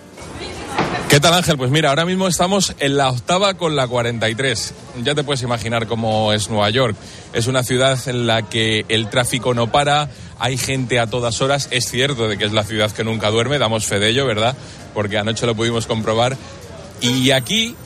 ¿Qué 1.09 1.21
tal 1.21 1.35
Ángel? 1.35 1.57
Pues 1.57 1.71
mira, 1.71 1.91
ahora 1.91 2.05
mismo 2.05 2.27
estamos 2.27 2.75
en 2.81 2.97
la 2.97 3.11
octava 3.11 3.55
con 3.55 3.77
la 3.77 3.87
43. 3.87 4.75
Ya 5.05 5.15
te 5.15 5.23
puedes 5.23 5.43
imaginar 5.43 5.87
cómo 5.87 6.33
es 6.33 6.51
Nueva 6.51 6.69
York. 6.71 6.97
Es 7.33 7.47
una 7.47 7.63
ciudad 7.63 7.97
en 8.09 8.27
la 8.27 8.43
que 8.43 8.85
el 8.89 9.09
tráfico 9.09 9.55
no 9.55 9.71
para, 9.71 10.11
hay 10.41 10.57
gente 10.57 10.99
a 10.99 11.07
todas 11.07 11.41
horas. 11.43 11.69
Es 11.71 11.89
cierto 11.89 12.27
de 12.27 12.39
que 12.39 12.45
es 12.45 12.53
la 12.53 12.65
ciudad 12.65 12.91
que 12.91 13.05
nunca 13.05 13.31
duerme, 13.31 13.61
damos 13.61 13.87
fe 13.87 14.01
de 14.01 14.09
ello, 14.09 14.27
¿verdad? 14.27 14.57
Porque 14.95 15.17
anoche 15.17 15.47
lo 15.47 15.55
pudimos 15.55 15.87
comprobar. 15.87 16.37
Y 17.01 17.31
aquí 17.31 17.77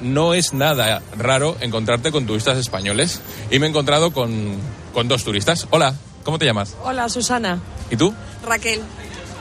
no 0.00 0.34
es 0.34 0.52
nada 0.52 1.02
raro 1.16 1.56
encontrarte 1.60 2.12
con 2.12 2.26
turistas 2.26 2.58
españoles. 2.58 3.20
Y 3.50 3.58
me 3.58 3.66
he 3.66 3.68
encontrado 3.68 4.12
con, 4.12 4.56
con 4.92 5.08
dos 5.08 5.24
turistas. 5.24 5.66
Hola, 5.70 5.94
¿cómo 6.24 6.38
te 6.38 6.44
llamas? 6.44 6.74
Hola, 6.82 7.08
Susana. 7.08 7.60
¿Y 7.90 7.96
tú? 7.96 8.14
Raquel. 8.46 8.80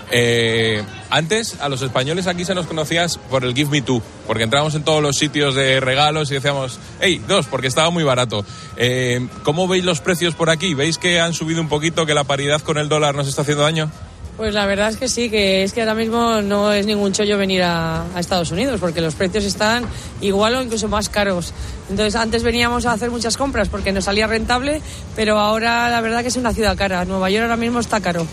Eh, 0.10 0.84
antes 1.10 1.60
a 1.60 1.68
los 1.68 1.82
españoles 1.82 2.28
aquí 2.28 2.46
se 2.46 2.56
nos 2.56 2.66
conocías 2.66 3.18
por 3.30 3.44
el 3.44 3.54
Give 3.54 3.70
Me 3.70 3.82
Two, 3.82 4.02
porque 4.26 4.44
entrábamos 4.44 4.74
en 4.76 4.84
todos 4.84 5.02
los 5.02 5.18
sitios 5.18 5.54
de 5.54 5.82
regalos 5.82 6.32
y 6.32 6.36
decíamos, 6.36 6.80
hey, 7.02 7.22
dos, 7.28 7.48
porque 7.48 7.68
estaba 7.68 7.90
muy 7.90 8.04
barato. 8.04 8.46
Eh, 8.78 9.28
¿Cómo 9.44 9.68
veis 9.68 9.84
los 9.84 10.00
precios 10.00 10.34
por 10.34 10.50
aquí? 10.50 10.74
¿Veis 10.74 10.98
que 10.98 11.20
han 11.20 11.34
subido 11.34 11.60
un 11.60 11.68
poquito, 11.68 12.06
que 12.06 12.14
la 12.14 12.24
paridad 12.24 12.62
con 12.62 12.78
el 12.78 12.88
dólar 12.88 13.16
nos 13.16 13.28
está 13.28 13.42
haciendo 13.42 13.64
daño? 13.64 13.92
Pues 14.38 14.54
la 14.54 14.68
verdad 14.68 14.90
es 14.90 14.98
que 14.98 15.10
sí, 15.10 15.32
que 15.32 15.64
es 15.64 15.74
que 15.74 15.82
ahora 15.82 15.96
mismo 15.96 16.44
no 16.44 16.72
es 16.72 16.86
ningún 16.86 17.12
chollo 17.12 17.40
venir 17.40 17.64
a, 17.64 18.06
Estados 18.18 18.52
Unidos, 18.52 18.80
porque 18.80 19.02
los 19.02 19.16
precios 19.16 19.44
están 19.44 19.84
igual 20.22 20.54
o 20.54 20.62
incluso 20.62 20.88
más 20.88 21.10
caros. 21.10 21.54
Entonces 21.90 22.16
antes 22.16 22.44
veníamos 22.44 22.86
a 22.86 22.92
hacer 22.92 23.10
muchas 23.10 23.36
compras 23.36 23.68
porque 23.68 23.92
nos 23.92 24.06
salía 24.06 24.28
rentable, 24.28 24.80
pero 25.16 25.40
ahora 25.40 25.90
la 25.90 26.02
verdad 26.02 26.22
que 26.22 26.28
es 26.28 26.36
una 26.36 26.54
ciudad 26.54 26.78
cara. 26.78 27.04
Nueva 27.06 27.32
York 27.32 27.44
ahora 27.46 27.58
mismo 27.58 27.80
está 27.80 28.00
caro. 28.00 28.28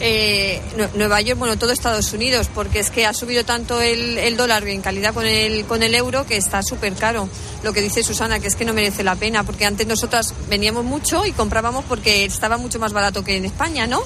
Eh, 0.00 0.60
Nueva 0.94 1.20
York, 1.20 1.38
bueno, 1.38 1.56
todo 1.56 1.70
Estados 1.70 2.12
Unidos, 2.12 2.50
porque 2.52 2.80
es 2.80 2.90
que 2.90 3.06
ha 3.06 3.14
subido 3.14 3.44
tanto 3.44 3.80
el, 3.80 4.18
el 4.18 4.36
dólar 4.36 4.66
en 4.66 4.82
calidad 4.82 5.14
con 5.14 5.24
el, 5.24 5.64
con 5.66 5.84
el 5.84 5.94
euro 5.94 6.26
que 6.26 6.36
está 6.36 6.64
súper 6.64 6.94
caro. 6.94 7.28
Lo 7.62 7.72
que 7.72 7.80
dice 7.80 8.02
Susana, 8.02 8.40
que 8.40 8.48
es 8.48 8.56
que 8.56 8.64
no 8.64 8.74
merece 8.74 9.04
la 9.04 9.14
pena, 9.14 9.44
porque 9.44 9.66
antes 9.66 9.86
nosotras 9.86 10.34
veníamos 10.50 10.84
mucho 10.84 11.24
y 11.24 11.32
comprábamos 11.32 11.84
porque 11.84 12.24
estaba 12.24 12.58
mucho 12.58 12.80
más 12.80 12.92
barato 12.92 13.22
que 13.22 13.36
en 13.36 13.44
España, 13.44 13.86
¿no? 13.86 14.02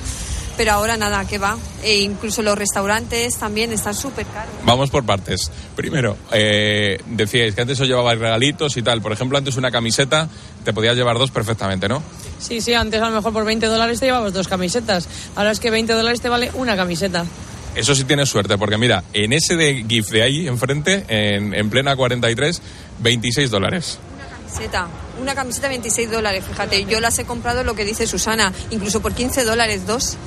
Pero 0.61 0.73
ahora 0.73 0.99
nada, 0.99 1.25
que 1.25 1.39
va. 1.39 1.57
E 1.83 2.01
incluso 2.01 2.43
los 2.43 2.55
restaurantes 2.55 3.39
también 3.39 3.73
están 3.73 3.95
súper 3.95 4.27
caros. 4.27 4.53
Vamos 4.63 4.91
por 4.91 5.07
partes. 5.07 5.51
Primero, 5.75 6.19
eh, 6.33 7.01
decíais 7.07 7.55
que 7.55 7.63
antes 7.63 7.81
os 7.81 7.89
llevabais 7.89 8.19
regalitos 8.19 8.77
y 8.77 8.83
tal. 8.83 9.01
Por 9.01 9.11
ejemplo, 9.11 9.39
antes 9.39 9.57
una 9.57 9.71
camiseta 9.71 10.29
te 10.63 10.75
podías 10.75 10.97
llevar 10.97 11.17
dos 11.17 11.31
perfectamente, 11.31 11.89
¿no? 11.89 12.03
Sí, 12.39 12.61
sí, 12.61 12.75
antes 12.75 13.01
a 13.01 13.09
lo 13.09 13.17
mejor 13.17 13.33
por 13.33 13.47
20 13.47 13.69
dólares 13.69 14.01
te 14.01 14.05
llevabas 14.05 14.35
dos 14.35 14.49
camisetas. 14.49 15.09
Ahora 15.35 15.51
es 15.51 15.61
que 15.61 15.71
20 15.71 15.95
dólares 15.95 16.21
te 16.21 16.29
vale 16.29 16.51
una 16.53 16.77
camiseta. 16.77 17.25
Eso 17.75 17.95
sí 17.95 18.05
tienes 18.05 18.29
suerte, 18.29 18.59
porque 18.59 18.77
mira, 18.77 19.03
en 19.15 19.33
ese 19.33 19.57
de 19.57 19.87
GIF 19.89 20.11
de 20.11 20.23
ahí 20.23 20.47
enfrente, 20.47 21.07
en, 21.09 21.55
en 21.55 21.71
plena 21.71 21.97
43, 21.97 22.61
26 22.99 23.51
dólares. 23.51 23.99
Camiseta, 24.29 24.89
una 25.21 25.35
camiseta 25.35 25.69
26 25.69 26.11
dólares, 26.11 26.45
fíjate, 26.47 26.85
yo 26.85 27.01
las 27.01 27.19
he 27.19 27.25
comprado 27.25 27.65
lo 27.65 27.75
que 27.75 27.85
dice 27.87 28.07
Susana, 28.07 28.53
incluso 28.71 29.01
por 29.01 29.15
15 29.15 29.45
dólares 29.45 29.87
dos. 29.87 30.19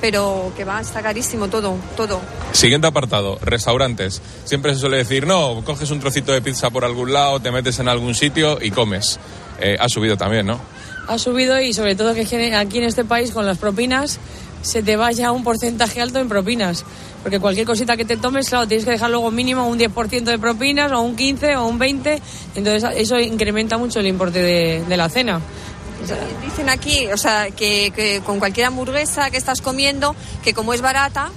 Pero 0.00 0.52
que 0.56 0.64
va, 0.64 0.80
está 0.80 1.02
carísimo 1.02 1.48
todo, 1.48 1.76
todo. 1.96 2.20
Siguiente 2.52 2.86
apartado, 2.86 3.38
restaurantes. 3.42 4.22
Siempre 4.44 4.74
se 4.74 4.80
suele 4.80 4.98
decir, 4.98 5.26
no, 5.26 5.62
coges 5.64 5.90
un 5.90 6.00
trocito 6.00 6.32
de 6.32 6.40
pizza 6.40 6.70
por 6.70 6.84
algún 6.84 7.12
lado, 7.12 7.40
te 7.40 7.50
metes 7.50 7.78
en 7.80 7.88
algún 7.88 8.14
sitio 8.14 8.58
y 8.60 8.70
comes. 8.70 9.18
Eh, 9.60 9.76
ha 9.78 9.88
subido 9.88 10.16
también, 10.16 10.46
¿no? 10.46 10.60
Ha 11.08 11.18
subido 11.18 11.60
y 11.60 11.72
sobre 11.72 11.96
todo 11.96 12.14
que 12.14 12.22
aquí 12.54 12.78
en 12.78 12.84
este 12.84 13.04
país 13.04 13.32
con 13.32 13.46
las 13.46 13.58
propinas 13.58 14.20
se 14.62 14.82
te 14.82 14.96
vaya 14.96 15.32
un 15.32 15.44
porcentaje 15.44 16.00
alto 16.00 16.18
en 16.18 16.28
propinas. 16.28 16.84
Porque 17.22 17.40
cualquier 17.40 17.66
cosita 17.66 17.96
que 17.96 18.04
te 18.04 18.16
tomes, 18.16 18.48
claro, 18.48 18.66
tienes 18.68 18.84
que 18.84 18.92
dejar 18.92 19.10
luego 19.10 19.30
mínimo 19.30 19.66
un 19.66 19.78
10% 19.78 20.22
de 20.22 20.38
propinas, 20.38 20.92
o 20.92 21.00
un 21.00 21.16
15, 21.16 21.56
o 21.56 21.66
un 21.66 21.78
20. 21.78 22.22
Entonces 22.54 22.90
eso 22.96 23.18
incrementa 23.18 23.76
mucho 23.76 24.00
el 24.00 24.06
importe 24.06 24.40
de, 24.40 24.84
de 24.84 24.96
la 24.96 25.08
cena. 25.08 25.40
Dicen 26.42 26.68
aquí, 26.68 27.06
o 27.08 27.16
sea, 27.16 27.50
que, 27.50 27.92
que, 27.94 28.20
con 28.24 28.38
cualquier 28.38 28.66
hamburguesa 28.66 29.30
que 29.30 29.36
estás 29.36 29.60
comiendo, 29.60 30.14
que 30.42 30.54
como 30.54 30.72
es 30.74 30.80
barata, 30.80 31.30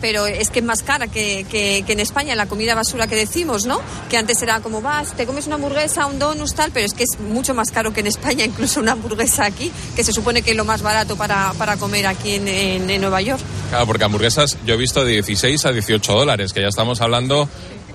pero 0.00 0.26
es 0.26 0.50
que 0.50 0.60
es 0.60 0.64
más 0.64 0.82
cara 0.82 1.08
que, 1.08 1.46
que, 1.50 1.84
en 1.86 2.00
España 2.00 2.34
la 2.34 2.46
comida 2.46 2.74
basura 2.74 3.06
que 3.06 3.16
decimos, 3.16 3.66
¿no? 3.66 3.80
Que 4.08 4.16
antes 4.16 4.40
era 4.42 4.60
como 4.60 4.82
vas, 4.82 5.12
te 5.12 5.26
comes 5.26 5.46
una 5.46 5.56
hamburguesa, 5.56 6.06
un 6.06 6.18
donut, 6.18 6.52
tal, 6.54 6.70
pero 6.72 6.86
es 6.86 6.92
que 6.92 7.04
es 7.04 7.18
mucho 7.20 7.54
más 7.54 7.70
caro 7.70 7.92
que 7.92 8.00
en 8.00 8.06
España, 8.06 8.44
incluso 8.46 8.80
una 8.80 8.92
hamburguesa 8.92 9.44
aquí, 9.44 9.70
que 9.94 10.04
se 10.04 10.12
supone 10.12 10.42
que 10.42 10.52
es 10.52 10.56
lo 10.56 10.64
más 10.64 10.82
barato 10.82 11.16
para, 11.16 11.52
para 11.54 11.76
comer 11.76 12.06
aquí 12.06 12.34
en, 12.34 12.48
en, 12.48 12.90
en 12.90 13.00
Nueva 13.00 13.20
York. 13.20 13.42
Claro, 13.70 13.86
porque 13.86 14.04
hamburguesas 14.04 14.58
yo 14.64 14.74
he 14.74 14.76
visto 14.76 15.04
de 15.04 15.12
16 15.12 15.66
a 15.66 15.72
18 15.72 16.12
dólares, 16.12 16.52
que 16.52 16.60
ya 16.60 16.68
estamos 16.68 17.00
hablando 17.00 17.48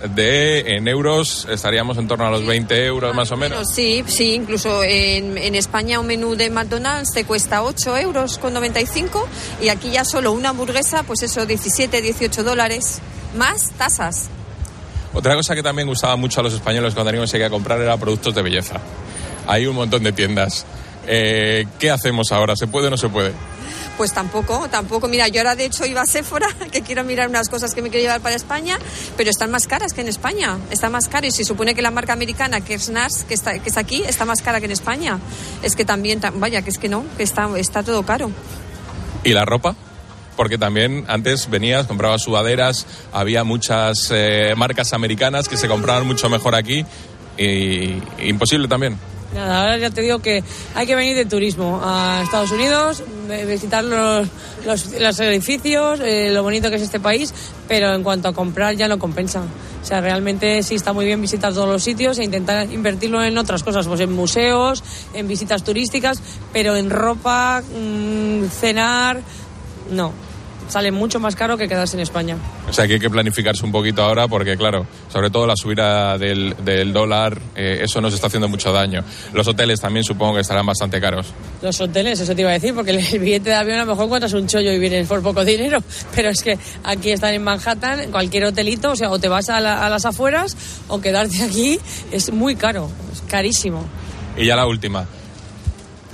de 0.10 0.76
en 0.76 0.88
euros 0.88 1.48
estaríamos 1.50 1.98
en 1.98 2.08
torno 2.08 2.26
a 2.26 2.32
los 2.32 2.46
20 2.46 2.86
euros 2.86 3.16
más 3.16 3.32
o 3.32 3.38
menos. 3.38 3.68
Sí, 3.74 4.04
sí, 4.08 4.34
incluso 4.34 4.84
en, 4.84 5.38
en, 5.38 5.56
España 5.56 6.00
un 6.00 6.08
menú 6.08 6.36
de 6.36 6.50
McDonald's 6.50 7.12
te 7.14 7.24
cuesta 7.26 7.64
8 7.64 7.98
euros 7.98 8.38
con 8.38 8.54
95 8.54 9.28
y 9.62 9.70
aquí 9.70 9.92
ya 9.92 10.06
solo 10.06 10.32
una 10.32 10.50
hamburguesa, 10.50 11.04
pues 11.04 11.24
eso, 11.24 11.46
17, 11.46 12.02
18 12.02 12.44
dólares, 12.44 13.00
más 13.36 13.72
tasas. 13.78 14.30
Otra 15.14 15.36
cosa 15.36 15.56
que 15.56 15.64
también 15.64 15.88
gustaba 15.88 16.16
mucho 16.16 16.40
a 16.40 16.44
los 16.44 16.54
españoles 16.54 16.94
cuando 16.94 17.10
teníamos 17.10 17.32
que 17.32 17.50
comprar 17.50 17.82
era 17.82 17.98
productos 17.98 18.34
de 18.34 18.42
belleza. 18.42 18.80
Hay 19.46 19.66
un 19.66 19.76
montón 19.76 20.04
de 20.04 20.14
tiendas. 20.14 20.66
Eh, 21.06 21.66
¿Qué 21.80 21.92
hacemos 21.92 22.32
ahora? 22.32 22.56
¿Se 22.56 22.68
puede 22.68 22.88
o 22.88 22.90
no 22.90 22.98
se 22.98 23.10
puede? 23.10 23.34
Pues 24.02 24.14
tampoco, 24.14 24.68
tampoco. 24.68 25.08
Mira, 25.08 25.28
yo 25.28 25.42
ahora 25.42 25.56
de 25.56 25.66
hecho 25.66 25.86
iba 25.86 26.02
a 26.02 26.08
Sephora, 26.08 26.48
que 26.72 26.82
quiero 26.82 27.04
mirar 27.04 27.30
unas 27.30 27.50
cosas 27.50 27.76
que 27.76 27.84
me 27.84 27.92
quiero 27.92 28.02
llevar 28.02 28.20
para 28.20 28.36
España, 28.36 28.80
pero 29.16 29.30
están 29.30 29.52
más 29.52 29.68
caras 29.68 29.94
que 29.94 30.02
en 30.02 30.08
España. 30.08 30.58
Está 30.72 30.90
más 30.90 31.08
caro 31.08 31.28
y 31.28 31.32
se 31.32 31.46
supone 31.46 31.76
que 31.76 31.84
la 31.84 31.92
marca 31.92 32.12
americana, 32.12 32.62
que 32.62 32.74
es 32.74 32.90
NARS, 32.90 33.26
que 33.26 33.36
está, 33.36 33.60
que 33.60 33.70
está 33.70 33.80
aquí, 33.80 34.02
está 34.02 34.26
más 34.26 34.42
cara 34.42 34.60
que 34.60 34.66
en 34.66 34.72
España. 34.72 35.20
Es 35.62 35.76
que 35.76 35.86
también, 35.86 36.20
vaya, 36.38 36.64
que 36.64 36.72
es 36.72 36.80
que 36.80 36.90
no, 36.90 37.06
que 37.16 37.22
está, 37.22 37.48
está 37.60 37.84
todo 37.84 38.02
caro. 38.02 38.32
¿Y 39.24 39.34
la 39.34 39.46
ropa? 39.46 39.76
porque 40.36 40.58
también 40.58 41.06
antes 41.08 41.48
venías, 41.52 41.86
comprabas 41.86 42.24
sudaderas, 42.24 42.88
había 43.14 43.44
muchas 43.44 44.10
eh, 44.12 44.56
marcas 44.58 44.94
americanas 44.94 45.48
que 45.48 45.58
se 45.58 45.68
compraban 45.68 46.08
mucho 46.08 46.28
mor 46.28 46.56
aquí 46.56 46.84
y 47.38 48.02
imposible 48.18 48.68
también. 48.68 48.98
Nada, 49.34 49.62
ahora 49.62 49.78
ya 49.78 49.90
te 49.90 50.02
digo 50.02 50.20
que 50.20 50.44
hay 50.76 50.86
que 50.86 50.96
venir 50.96 51.16
de 51.16 51.26
turismo 51.26 51.80
a 51.82 52.22
Estados 52.24 52.52
Unidos, 52.52 53.02
visitar 53.48 53.84
los, 53.84 54.28
los, 54.66 55.00
los 55.00 55.20
edificios, 55.22 56.02
eh, 56.02 56.32
lo 56.32 56.44
bonito 56.44 56.70
que 56.70 56.76
es 56.76 56.82
este 56.82 57.00
país, 57.00 57.34
pero 57.68 57.94
en 57.96 58.04
cuanto 58.04 58.28
a 58.28 58.34
comprar 58.34 58.76
ya 58.76 58.90
no 58.90 59.00
compensa. 59.00 59.42
O 59.82 59.86
sea, 59.86 60.02
realmente 60.02 60.62
sí 60.64 60.76
está 60.76 60.92
muy 60.92 61.06
bien 61.06 61.22
visitar 61.22 61.54
todos 61.54 61.68
los 61.68 61.82
sitios 61.82 62.20
e 62.20 62.26
intentar 62.26 62.70
invertirlo 62.72 63.24
en 63.24 63.38
otras 63.38 63.64
cosas, 63.64 63.88
pues 63.88 64.02
en 64.02 64.12
museos, 64.12 64.84
en 65.14 65.28
visitas 65.28 65.64
turísticas, 65.64 66.22
pero 66.52 66.76
en 66.76 66.90
ropa, 66.90 67.62
mm, 67.62 68.48
cenar, 68.48 69.22
no. 69.92 70.14
Sale 70.72 70.90
mucho 70.90 71.20
más 71.20 71.36
caro 71.36 71.58
que 71.58 71.68
quedarse 71.68 71.98
en 71.98 72.02
España. 72.02 72.38
O 72.70 72.72
sea 72.72 72.88
que 72.88 72.94
hay 72.94 73.00
que 73.02 73.10
planificarse 73.10 73.66
un 73.66 73.74
poquito 73.74 74.02
ahora 74.04 74.30
porque, 74.30 74.56
claro, 74.56 74.88
sobre 75.12 75.30
todo 75.30 75.46
la 75.46 75.58
subida 75.58 76.18
del, 76.18 76.56
del 76.64 76.94
dólar, 76.94 77.38
eh, 77.58 77.80
eso 77.84 78.00
nos 78.00 78.14
está 78.14 78.28
haciendo 78.28 78.48
mucho 78.48 78.72
daño. 78.72 79.04
Los 79.34 79.46
hoteles 79.50 79.82
también 79.82 80.06
supongo 80.06 80.36
que 80.36 80.40
estarán 80.42 80.66
bastante 80.66 81.02
caros. 81.02 81.28
Los 81.62 81.82
hoteles, 81.82 82.22
eso 82.22 82.34
te 82.34 82.42
iba 82.42 82.52
a 82.52 82.54
decir, 82.54 82.74
porque 82.74 82.92
el 82.92 83.20
billete 83.20 83.50
de 83.50 83.56
avión 83.56 83.80
a 83.80 83.82
lo 83.84 83.92
mejor 83.92 84.06
encuentras 84.06 84.32
un 84.32 84.48
chollo 84.48 84.72
y 84.72 84.80
vienes 84.80 85.08
por 85.10 85.22
poco 85.22 85.44
dinero, 85.44 85.84
pero 86.16 86.30
es 86.30 86.42
que 86.42 86.58
aquí 86.86 87.12
están 87.12 87.34
en 87.34 87.44
Manhattan, 87.44 88.10
cualquier 88.10 88.46
hotelito, 88.46 88.92
o 88.92 88.96
sea, 88.96 89.10
o 89.12 89.20
te 89.20 89.28
vas 89.28 89.50
a, 89.50 89.60
la- 89.60 89.86
a 89.86 89.90
las 89.90 90.06
afueras 90.06 90.56
o 90.88 91.02
quedarte 91.02 91.44
aquí 91.44 91.80
es 92.14 92.32
muy 92.32 92.56
caro, 92.56 92.90
es 93.12 93.22
carísimo. 93.28 93.84
Y 94.38 94.46
ya 94.46 94.56
la 94.56 94.66
última. 94.66 95.06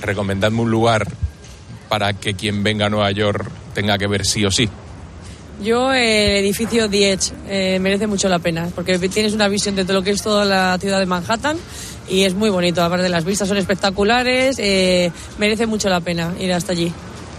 Recomendadme 0.01 0.61
un 0.61 0.71
lugar 0.71 1.07
para 1.89 2.13
que 2.13 2.33
quien 2.33 2.63
venga 2.63 2.87
a 2.87 2.89
Nueva 2.89 3.11
York 3.11 3.49
tenga 3.77 3.95
que 3.99 4.07
ver 4.07 4.25
sí 4.25 4.43
o 4.43 4.49
sí. 4.49 4.67
Yo, 5.61 5.93
eh, 5.93 6.39
el 6.39 6.45
edificio 6.45 6.89
The 6.89 7.11
Edge 7.13 7.31
eh, 7.47 7.77
merece 7.79 8.07
mucho 8.07 8.27
la 8.27 8.39
pena, 8.39 8.69
porque 8.73 8.97
tienes 9.07 9.33
una 9.33 9.47
visión 9.47 9.75
de 9.75 9.83
todo 9.83 9.93
lo 9.93 10.03
que 10.03 10.09
es 10.11 10.21
toda 10.23 10.45
la 10.45 10.77
ciudad 10.79 10.99
de 10.99 11.05
Manhattan 11.05 11.57
y 12.09 12.23
es 12.23 12.33
muy 12.33 12.49
bonito. 12.49 12.83
Aparte, 12.83 13.07
las 13.09 13.23
vistas 13.23 13.47
son 13.47 13.57
espectaculares, 13.57 14.55
eh, 14.59 15.11
merece 15.37 15.67
mucho 15.67 15.89
la 15.89 15.99
pena 15.99 16.33
ir 16.39 16.51
hasta 16.53 16.71
allí. 16.71 16.91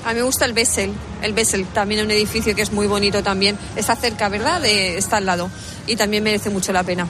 A 0.05 0.11
mí 0.11 0.17
me 0.21 0.23
gusta 0.23 0.45
el 0.45 0.53
Bessel, 0.53 0.93
el 1.23 1.33
Bessel, 1.33 1.65
también 1.67 2.05
un 2.05 2.11
edificio 2.13 2.55
que 2.55 2.63
es 2.63 2.73
muy 2.73 2.87
bonito 2.87 3.21
también. 3.25 3.59
Está 3.75 3.97
cerca, 3.97 4.29
¿verdad? 4.29 4.61
De- 4.63 4.97
está 4.97 5.17
al 5.17 5.27
lado 5.27 5.51
y 5.89 5.97
también 5.97 6.23
merece 6.23 6.51
mucho 6.51 6.73
la 6.73 6.85
pena. 6.85 7.07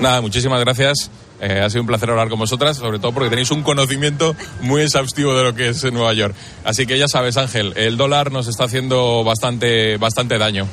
Nada, 0.00 0.20
muchísimas 0.20 0.60
gracias. 0.60 1.10
Eh, 1.40 1.60
ha 1.60 1.68
sido 1.68 1.82
un 1.82 1.86
placer 1.86 2.10
hablar 2.10 2.28
con 2.28 2.38
vosotras, 2.38 2.76
sobre 2.76 2.98
todo 2.98 3.12
porque 3.12 3.30
tenéis 3.30 3.50
un 3.50 3.62
conocimiento 3.62 4.34
muy 4.60 4.82
exhaustivo 4.82 5.34
de 5.34 5.44
lo 5.44 5.54
que 5.54 5.68
es 5.68 5.92
Nueva 5.92 6.12
York. 6.14 6.34
Así 6.64 6.86
que 6.86 6.98
ya 6.98 7.08
sabes, 7.08 7.36
Ángel, 7.36 7.72
el 7.76 7.96
dólar 7.96 8.32
nos 8.32 8.46
está 8.46 8.64
haciendo 8.64 9.24
bastante, 9.24 9.96
bastante 9.96 10.38
daño. 10.38 10.66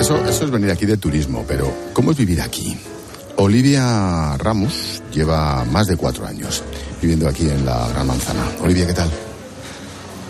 Eso, 0.00 0.16
eso 0.26 0.44
es 0.44 0.50
venir 0.50 0.70
aquí 0.70 0.86
de 0.86 0.96
turismo, 0.96 1.44
pero 1.46 1.72
¿cómo 1.92 2.12
es 2.12 2.16
vivir 2.16 2.40
aquí? 2.40 2.76
Olivia 3.36 4.36
Ramos 4.38 5.02
lleva 5.12 5.64
más 5.64 5.86
de 5.86 5.96
cuatro 5.96 6.26
años 6.26 6.62
viviendo 7.00 7.28
aquí 7.28 7.48
en 7.48 7.64
la 7.64 7.88
Gran 7.88 8.06
Manzana. 8.06 8.44
Olivia, 8.62 8.86
¿qué 8.86 8.94
tal? 8.94 9.10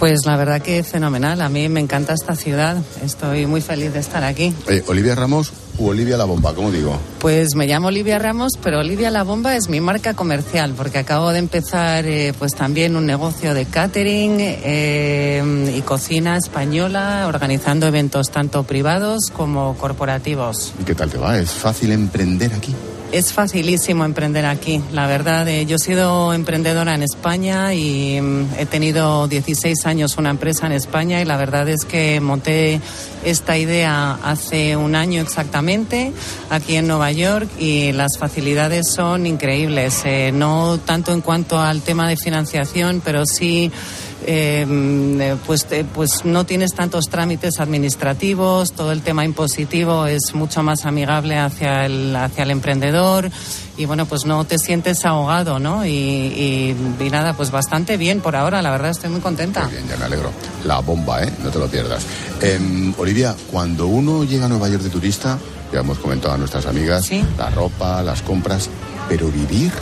Pues 0.00 0.20
la 0.24 0.34
verdad 0.38 0.62
que 0.62 0.82
fenomenal. 0.82 1.42
A 1.42 1.50
mí 1.50 1.68
me 1.68 1.78
encanta 1.78 2.14
esta 2.14 2.34
ciudad. 2.34 2.78
Estoy 3.04 3.44
muy 3.44 3.60
feliz 3.60 3.92
de 3.92 4.00
estar 4.00 4.24
aquí. 4.24 4.50
Eh, 4.66 4.82
¿Olivia 4.86 5.14
Ramos 5.14 5.52
u 5.76 5.88
Olivia 5.88 6.16
la 6.16 6.24
Bomba? 6.24 6.54
¿Cómo 6.54 6.70
digo? 6.70 6.98
Pues 7.18 7.54
me 7.54 7.66
llamo 7.66 7.88
Olivia 7.88 8.18
Ramos, 8.18 8.52
pero 8.62 8.78
Olivia 8.78 9.10
La 9.10 9.24
Bomba 9.24 9.56
es 9.56 9.68
mi 9.68 9.78
marca 9.82 10.14
comercial 10.14 10.72
porque 10.74 10.96
acabo 10.96 11.32
de 11.32 11.40
empezar 11.40 12.06
eh, 12.06 12.32
pues 12.38 12.54
también 12.54 12.96
un 12.96 13.04
negocio 13.04 13.52
de 13.52 13.66
catering 13.66 14.36
eh, 14.40 15.74
y 15.76 15.82
cocina 15.82 16.38
española, 16.38 17.26
organizando 17.28 17.86
eventos 17.86 18.30
tanto 18.30 18.62
privados 18.62 19.24
como 19.30 19.76
corporativos. 19.76 20.72
¿Y 20.80 20.84
qué 20.84 20.94
tal 20.94 21.10
te 21.10 21.18
va? 21.18 21.38
¿Es 21.38 21.50
fácil 21.50 21.92
emprender 21.92 22.54
aquí? 22.54 22.74
Es 23.12 23.32
facilísimo 23.32 24.04
emprender 24.04 24.46
aquí, 24.46 24.80
la 24.92 25.08
verdad. 25.08 25.48
eh, 25.48 25.66
yo 25.66 25.76
he 25.76 25.78
sido 25.80 26.32
emprendedora 26.32 26.94
en 26.94 27.02
España 27.02 27.74
y 27.74 28.20
mm, 28.20 28.50
he 28.56 28.66
tenido 28.66 29.26
16 29.26 29.84
años 29.86 30.16
una 30.16 30.30
empresa 30.30 30.66
en 30.66 30.72
España 30.72 31.20
y 31.20 31.24
la 31.24 31.36
verdad 31.36 31.68
es 31.68 31.84
que 31.84 32.20
monté 32.20 32.80
esta 33.24 33.58
idea 33.58 34.16
hace 34.22 34.76
un 34.76 34.94
año 34.94 35.20
exactamente 35.22 36.12
aquí 36.50 36.76
en 36.76 36.86
Nueva 36.86 37.10
York 37.10 37.48
y 37.58 37.90
las 37.90 38.16
facilidades 38.16 38.86
son 38.92 39.26
increíbles. 39.26 40.02
eh, 40.04 40.30
no 40.32 40.78
tanto 40.78 41.12
en 41.12 41.20
cuanto 41.20 41.58
al 41.58 41.82
tema 41.82 42.08
de 42.08 42.16
financiación, 42.16 43.02
pero 43.04 43.26
sí 43.26 43.72
eh, 44.26 44.64
mm, 44.66 45.38
pues, 45.46 45.66
eh, 45.70 45.84
pues 45.94 46.24
no 46.24 46.44
tienes 46.44 46.72
tantos 46.74 47.06
trámites 47.08 47.60
administrativos, 47.60 48.72
todo 48.72 48.92
el 48.92 49.02
tema 49.02 49.24
impositivo 49.24 50.06
es 50.06 50.34
mucho 50.34 50.62
más 50.62 50.84
amigable 50.86 51.38
hacia 51.38 51.86
el, 51.86 52.14
hacia 52.16 52.44
el 52.44 52.50
emprendedor 52.50 53.30
y 53.76 53.84
bueno, 53.86 54.06
pues 54.06 54.26
no 54.26 54.44
te 54.44 54.58
sientes 54.58 55.04
ahogado, 55.06 55.58
¿no? 55.58 55.86
Y, 55.86 55.90
y- 55.90 56.76
y 57.00 57.10
nada, 57.10 57.32
pues 57.34 57.50
bastante 57.50 57.96
bien 57.96 58.20
por 58.20 58.36
ahora, 58.36 58.60
la 58.62 58.70
verdad 58.70 58.90
estoy 58.90 59.10
muy 59.10 59.20
contenta. 59.20 59.66
Bien, 59.66 59.86
ya 59.88 59.96
me 59.96 60.04
alegro. 60.04 60.30
La 60.64 60.80
bomba, 60.80 61.22
¿eh? 61.24 61.32
No 61.42 61.50
te 61.50 61.58
lo 61.58 61.66
pierdas. 61.68 62.04
Em, 62.42 62.92
Olivia, 62.98 63.34
cuando 63.50 63.86
uno 63.86 64.24
llega 64.24 64.46
a 64.46 64.48
Nueva 64.48 64.68
York 64.68 64.82
de 64.82 64.90
turista, 64.90 65.38
ya 65.72 65.80
hemos 65.80 65.98
comentado 65.98 66.34
a 66.34 66.38
nuestras 66.38 66.66
amigas, 66.66 67.08
la 67.38 67.48
ropa, 67.50 68.02
las 68.02 68.22
compras, 68.22 68.68
pero 69.08 69.28
vivir, 69.30 69.72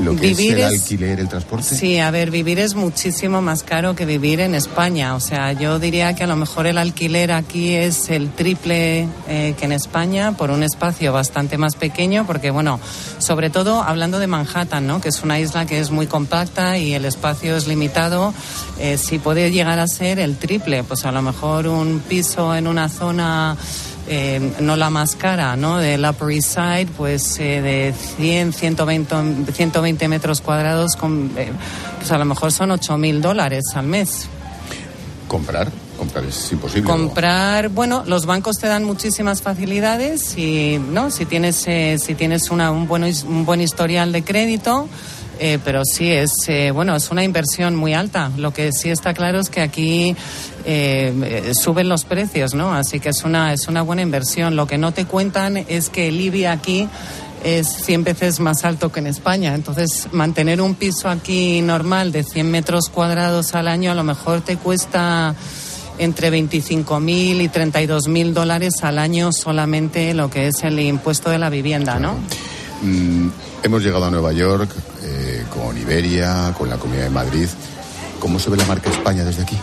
lo 0.00 0.16
que 0.16 0.28
Vivir 0.28 0.58
es 0.58 0.66
el 0.68 0.74
es- 0.74 0.82
alquiler, 0.82 1.20
el 1.20 1.28
transporte. 1.28 1.74
Sí, 1.76 1.98
a 1.98 2.10
ver, 2.10 2.30
vivir 2.30 2.58
es 2.58 2.74
muchísimo 2.74 3.40
más 3.42 3.62
caro 3.62 3.94
que 3.94 4.06
vivir 4.06 4.40
en 4.40 4.54
España. 4.54 5.14
O 5.14 5.20
sea, 5.20 5.52
yo 5.52 5.78
diría 5.78 6.14
que 6.14 6.24
a 6.24 6.26
lo 6.26 6.36
mejor 6.36 6.66
el 6.66 6.78
alquiler 6.78 7.32
aquí 7.32 7.74
es 7.74 8.08
el 8.10 8.30
triple 8.30 9.06
eh, 9.28 9.54
que 9.58 9.64
en 9.64 9.72
España 9.72 10.32
por 10.32 10.50
un 10.50 10.62
espacio 10.62 11.12
bastante 11.12 11.58
más 11.58 11.76
pequeño, 11.76 12.26
porque 12.26 12.50
bueno, 12.50 12.80
sobre 13.18 13.50
todo 13.50 13.82
hablando 13.82 14.18
de 14.18 14.26
Manhattan, 14.26 14.86
¿no? 14.86 15.00
Que 15.00 15.10
es 15.10 15.22
una 15.22 15.38
isla 15.38 15.66
que 15.66 15.78
es 15.78 15.90
muy 15.90 16.06
compacta 16.06 16.78
y 16.78 16.94
el 16.94 17.04
espacio 17.04 17.56
es 17.56 17.66
limitado. 17.68 18.34
eh, 18.78 18.98
si 18.98 19.18
puede 19.18 19.50
llegar 19.52 19.78
a 19.78 19.86
ser 19.86 20.18
el 20.18 20.36
triple, 20.38 20.82
pues 20.82 21.04
a 21.04 21.12
lo 21.12 21.22
mejor 21.22 21.68
un 21.68 22.00
piso 22.00 22.54
en 22.54 22.66
una 22.66 22.88
zona 22.88 23.56
eh, 24.08 24.52
no 24.60 24.76
la 24.76 24.90
más 24.90 25.16
cara, 25.16 25.56
¿no? 25.56 25.78
Del 25.78 26.04
Upper 26.04 26.30
East 26.30 26.54
Side, 26.54 26.88
pues 26.96 27.38
eh, 27.38 27.60
de 27.60 27.94
100, 28.16 28.52
120, 28.52 29.52
120 29.52 30.08
metros 30.08 30.40
cuadrados, 30.40 30.96
con, 30.96 31.30
eh, 31.36 31.52
pues 31.98 32.10
a 32.10 32.18
lo 32.18 32.24
mejor 32.24 32.52
son 32.52 32.70
8 32.72 32.98
mil 32.98 33.22
dólares 33.22 33.64
al 33.74 33.86
mes. 33.86 34.26
Comprar, 35.28 35.70
comprar 35.98 36.24
es 36.24 36.52
imposible. 36.52 36.84
Comprar, 36.90 37.68
bueno, 37.68 38.02
los 38.06 38.26
bancos 38.26 38.58
te 38.58 38.66
dan 38.66 38.84
muchísimas 38.84 39.40
facilidades 39.40 40.36
y, 40.36 40.78
¿no? 40.78 41.10
Si 41.10 41.24
tienes, 41.24 41.66
eh, 41.66 41.96
si 41.98 42.14
tienes 42.14 42.50
una, 42.50 42.70
un, 42.70 42.86
buen, 42.86 43.04
un 43.04 43.44
buen 43.44 43.60
historial 43.60 44.12
de 44.12 44.24
crédito, 44.24 44.88
eh, 45.38 45.58
pero 45.64 45.82
sí 45.84 46.10
es, 46.10 46.30
eh, 46.48 46.70
bueno, 46.70 46.94
es 46.94 47.10
una 47.10 47.24
inversión 47.24 47.74
muy 47.74 47.94
alta. 47.94 48.30
Lo 48.36 48.52
que 48.52 48.70
sí 48.72 48.90
está 48.90 49.14
claro 49.14 49.40
es 49.40 49.48
que 49.48 49.60
aquí 49.60 50.14
eh, 50.64 51.52
suben 51.54 51.88
los 51.88 52.04
precios, 52.04 52.54
¿no? 52.54 52.74
Así 52.74 53.00
que 53.00 53.10
es 53.10 53.24
una, 53.24 53.52
es 53.52 53.68
una 53.68 53.82
buena 53.82 54.02
inversión. 54.02 54.56
Lo 54.56 54.66
que 54.66 54.78
no 54.78 54.92
te 54.92 55.04
cuentan 55.04 55.56
es 55.56 55.88
que 55.88 56.08
el 56.08 56.20
IBI 56.20 56.46
aquí 56.46 56.88
es 57.44 57.66
100 57.68 58.04
veces 58.04 58.40
más 58.40 58.64
alto 58.64 58.92
que 58.92 59.00
en 59.00 59.08
España. 59.08 59.54
Entonces, 59.54 60.08
mantener 60.12 60.60
un 60.60 60.74
piso 60.74 61.08
aquí 61.08 61.60
normal 61.60 62.12
de 62.12 62.22
100 62.22 62.50
metros 62.50 62.88
cuadrados 62.88 63.54
al 63.54 63.68
año 63.68 63.90
a 63.90 63.94
lo 63.94 64.04
mejor 64.04 64.42
te 64.42 64.56
cuesta 64.56 65.34
entre 65.98 66.30
25.000 66.30 67.42
y 67.42 67.48
32.000 67.48 68.32
dólares 68.32 68.74
al 68.82 68.98
año 68.98 69.30
solamente 69.32 70.14
lo 70.14 70.30
que 70.30 70.48
es 70.48 70.62
el 70.62 70.78
impuesto 70.80 71.30
de 71.30 71.38
la 71.38 71.50
vivienda, 71.50 71.98
¿no? 71.98 72.14
Mm, 72.82 73.28
hemos 73.62 73.82
llegado 73.82 74.06
a 74.06 74.10
Nueva 74.10 74.32
York 74.32 74.70
eh, 75.12 75.44
con 75.50 75.76
Iberia, 75.76 76.54
con 76.56 76.68
la 76.70 76.76
Comunidad 76.76 77.04
de 77.04 77.10
Madrid. 77.10 77.48
¿Cómo 78.18 78.38
se 78.38 78.50
ve 78.50 78.56
la 78.56 78.64
marca 78.66 78.88
España 78.90 79.24
desde 79.24 79.42
aquí? 79.42 79.56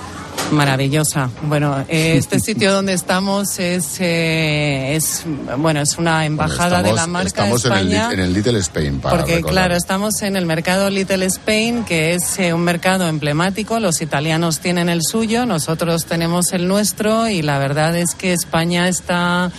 Maravillosa. 0.52 1.30
Bueno, 1.44 1.86
eh, 1.88 2.16
este 2.18 2.40
sitio 2.46 2.74
donde 2.74 2.94
estamos 2.94 3.60
es, 3.60 3.98
eh, 4.00 4.96
es 4.96 5.24
bueno, 5.58 5.82
es 5.82 5.98
una 5.98 6.26
embajada 6.26 6.82
de 6.82 6.92
la 6.94 7.06
marca 7.08 7.28
estamos 7.28 7.66
en 7.66 7.72
el, 7.74 7.78
España. 7.94 8.08
Li- 8.10 8.14
en 8.16 8.20
el 8.22 8.34
Little 8.34 8.60
Spain, 8.60 9.00
para 9.00 9.18
Porque 9.18 9.36
recordar. 9.36 9.54
claro, 9.54 9.76
estamos 9.76 10.22
en 10.24 10.36
el 10.36 10.46
mercado 10.46 10.90
Little 10.90 11.26
Spain, 11.26 11.84
que 11.84 12.16
es 12.16 12.40
eh, 12.40 12.54
un 12.54 12.62
mercado 12.62 13.08
emblemático. 13.08 13.80
Los 13.80 14.02
italianos 14.02 14.60
tienen 14.60 14.90
el 14.90 15.02
suyo, 15.04 15.46
nosotros 15.46 16.06
tenemos 16.06 16.52
el 16.52 16.68
nuestro 16.68 17.28
y 17.30 17.42
la 17.44 17.60
verdad 17.60 17.96
es 17.96 18.16
que 18.16 18.34
España 18.34 18.88
está 18.88 19.52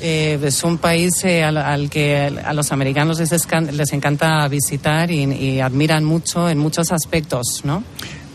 eh, 0.00 0.38
es 0.42 0.62
un 0.64 0.78
país 0.78 1.24
eh, 1.24 1.44
al, 1.44 1.88
que 1.90 2.40
a 2.44 2.52
los 2.52 2.72
americanos 2.72 3.18
les, 3.18 3.30
les 3.72 3.92
encanta 3.92 4.46
visitar 4.48 5.10
y, 5.10 5.24
y 5.24 5.60
admiran 5.60 6.04
mucho 6.04 6.48
en 6.48 6.58
muchos 6.58 6.92
aspectos, 6.92 7.62
¿no? 7.64 7.84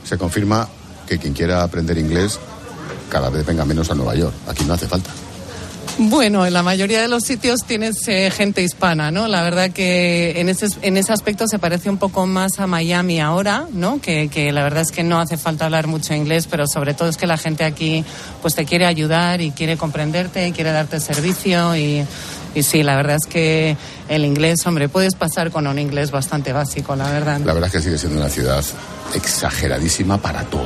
Se 0.03 0.17
confirma 0.17 0.67
que 1.07 1.17
quien 1.17 1.33
quiera 1.33 1.63
aprender 1.63 1.97
inglés 1.97 2.39
cada 3.09 3.29
vez 3.29 3.45
venga 3.45 3.65
menos 3.65 3.89
a 3.91 3.95
Nueva 3.95 4.15
York. 4.15 4.33
Aquí 4.47 4.63
no 4.65 4.73
hace 4.73 4.87
falta. 4.87 5.09
Bueno, 6.01 6.45
en 6.45 6.53
la 6.53 6.63
mayoría 6.63 7.01
de 7.01 7.09
los 7.09 7.23
sitios 7.23 7.65
tienes 7.65 8.07
eh, 8.07 8.31
gente 8.31 8.63
hispana, 8.63 9.11
¿no? 9.11 9.27
La 9.27 9.43
verdad 9.43 9.69
que 9.69 10.39
en 10.39 10.47
ese, 10.47 10.67
en 10.81 10.95
ese 10.95 11.11
aspecto 11.11 11.45
se 11.45 11.59
parece 11.59 11.89
un 11.89 11.97
poco 11.97 12.25
más 12.25 12.57
a 12.61 12.67
Miami 12.67 13.19
ahora, 13.19 13.65
¿no? 13.73 13.99
Que, 13.99 14.29
que 14.29 14.53
la 14.53 14.63
verdad 14.63 14.83
es 14.83 14.93
que 14.93 15.03
no 15.03 15.19
hace 15.19 15.35
falta 15.35 15.65
hablar 15.65 15.87
mucho 15.87 16.13
inglés, 16.13 16.47
pero 16.49 16.67
sobre 16.67 16.93
todo 16.93 17.09
es 17.09 17.17
que 17.17 17.27
la 17.27 17.35
gente 17.35 17.65
aquí 17.65 18.05
pues 18.41 18.55
te 18.55 18.63
quiere 18.63 18.85
ayudar 18.85 19.41
y 19.41 19.51
quiere 19.51 19.75
comprenderte, 19.75 20.47
y 20.47 20.53
quiere 20.53 20.71
darte 20.71 21.01
servicio 21.01 21.75
y, 21.75 22.05
y 22.55 22.63
sí, 22.63 22.83
la 22.83 22.95
verdad 22.95 23.17
es 23.21 23.27
que 23.31 23.77
el 24.07 24.25
inglés, 24.25 24.65
hombre, 24.65 24.89
puedes 24.89 25.15
pasar 25.15 25.51
con 25.51 25.67
un 25.67 25.77
inglés 25.79 26.11
bastante 26.11 26.51
básico, 26.53 26.95
la 26.95 27.09
verdad. 27.11 27.39
La 27.45 27.53
verdad 27.53 27.67
es 27.67 27.73
que 27.73 27.81
sigue 27.81 27.97
siendo 27.97 28.19
una 28.19 28.29
ciudad 28.29 28.63
exageradísima 29.13 30.17
para 30.17 30.43
todo. 30.43 30.65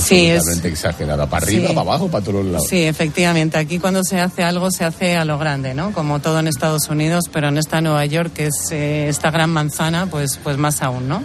Sí, 0.00 0.26
es- 0.26 0.38
Absolutamente 0.38 0.68
exagerada. 0.68 1.26
Para 1.28 1.44
arriba, 1.46 1.68
Sí. 1.68 1.74
para 1.74 1.80
abajo, 1.88 2.08
para 2.08 2.24
todos 2.24 2.44
lados. 2.44 2.66
Sí, 2.68 2.82
efectivamente. 2.84 3.58
Aquí 3.58 3.78
cuando 3.78 4.02
se 4.04 4.20
hace 4.20 4.42
algo 4.42 4.70
se 4.70 4.84
hace 4.84 5.16
a 5.16 5.24
lo 5.24 5.38
grande, 5.38 5.74
¿no? 5.74 5.92
Como 5.92 6.20
todo 6.20 6.38
en 6.40 6.48
Estados 6.48 6.88
Unidos, 6.88 7.24
pero 7.32 7.48
en 7.48 7.58
esta 7.58 7.80
Nueva 7.80 8.04
York, 8.06 8.32
que 8.32 8.46
es 8.46 8.54
eh, 8.72 9.08
esta 9.08 9.30
gran 9.30 9.50
manzana, 9.50 10.06
pues, 10.06 10.38
pues 10.42 10.58
más 10.58 10.82
aún, 10.82 11.08
¿no? 11.08 11.22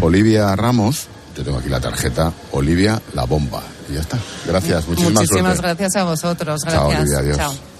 Olivia 0.00 0.54
Ramos, 0.56 1.06
yo 1.36 1.44
tengo 1.44 1.58
aquí 1.58 1.68
la 1.68 1.80
tarjeta, 1.80 2.32
Olivia 2.52 3.00
la 3.14 3.24
bomba. 3.24 3.62
Y 3.90 3.94
ya 3.94 4.00
está. 4.00 4.18
Gracias, 4.46 4.86
muchísimas, 4.88 5.14
Muchísimas 5.22 5.58
suerte. 5.58 5.82
gracias 5.82 5.96
a 5.96 6.04
vosotros. 6.04 6.60
Chao, 6.62 6.88
Gracias. 6.88 7.00
Olivia, 7.00 7.18
adiós. 7.18 7.36
Chao. 7.36 7.71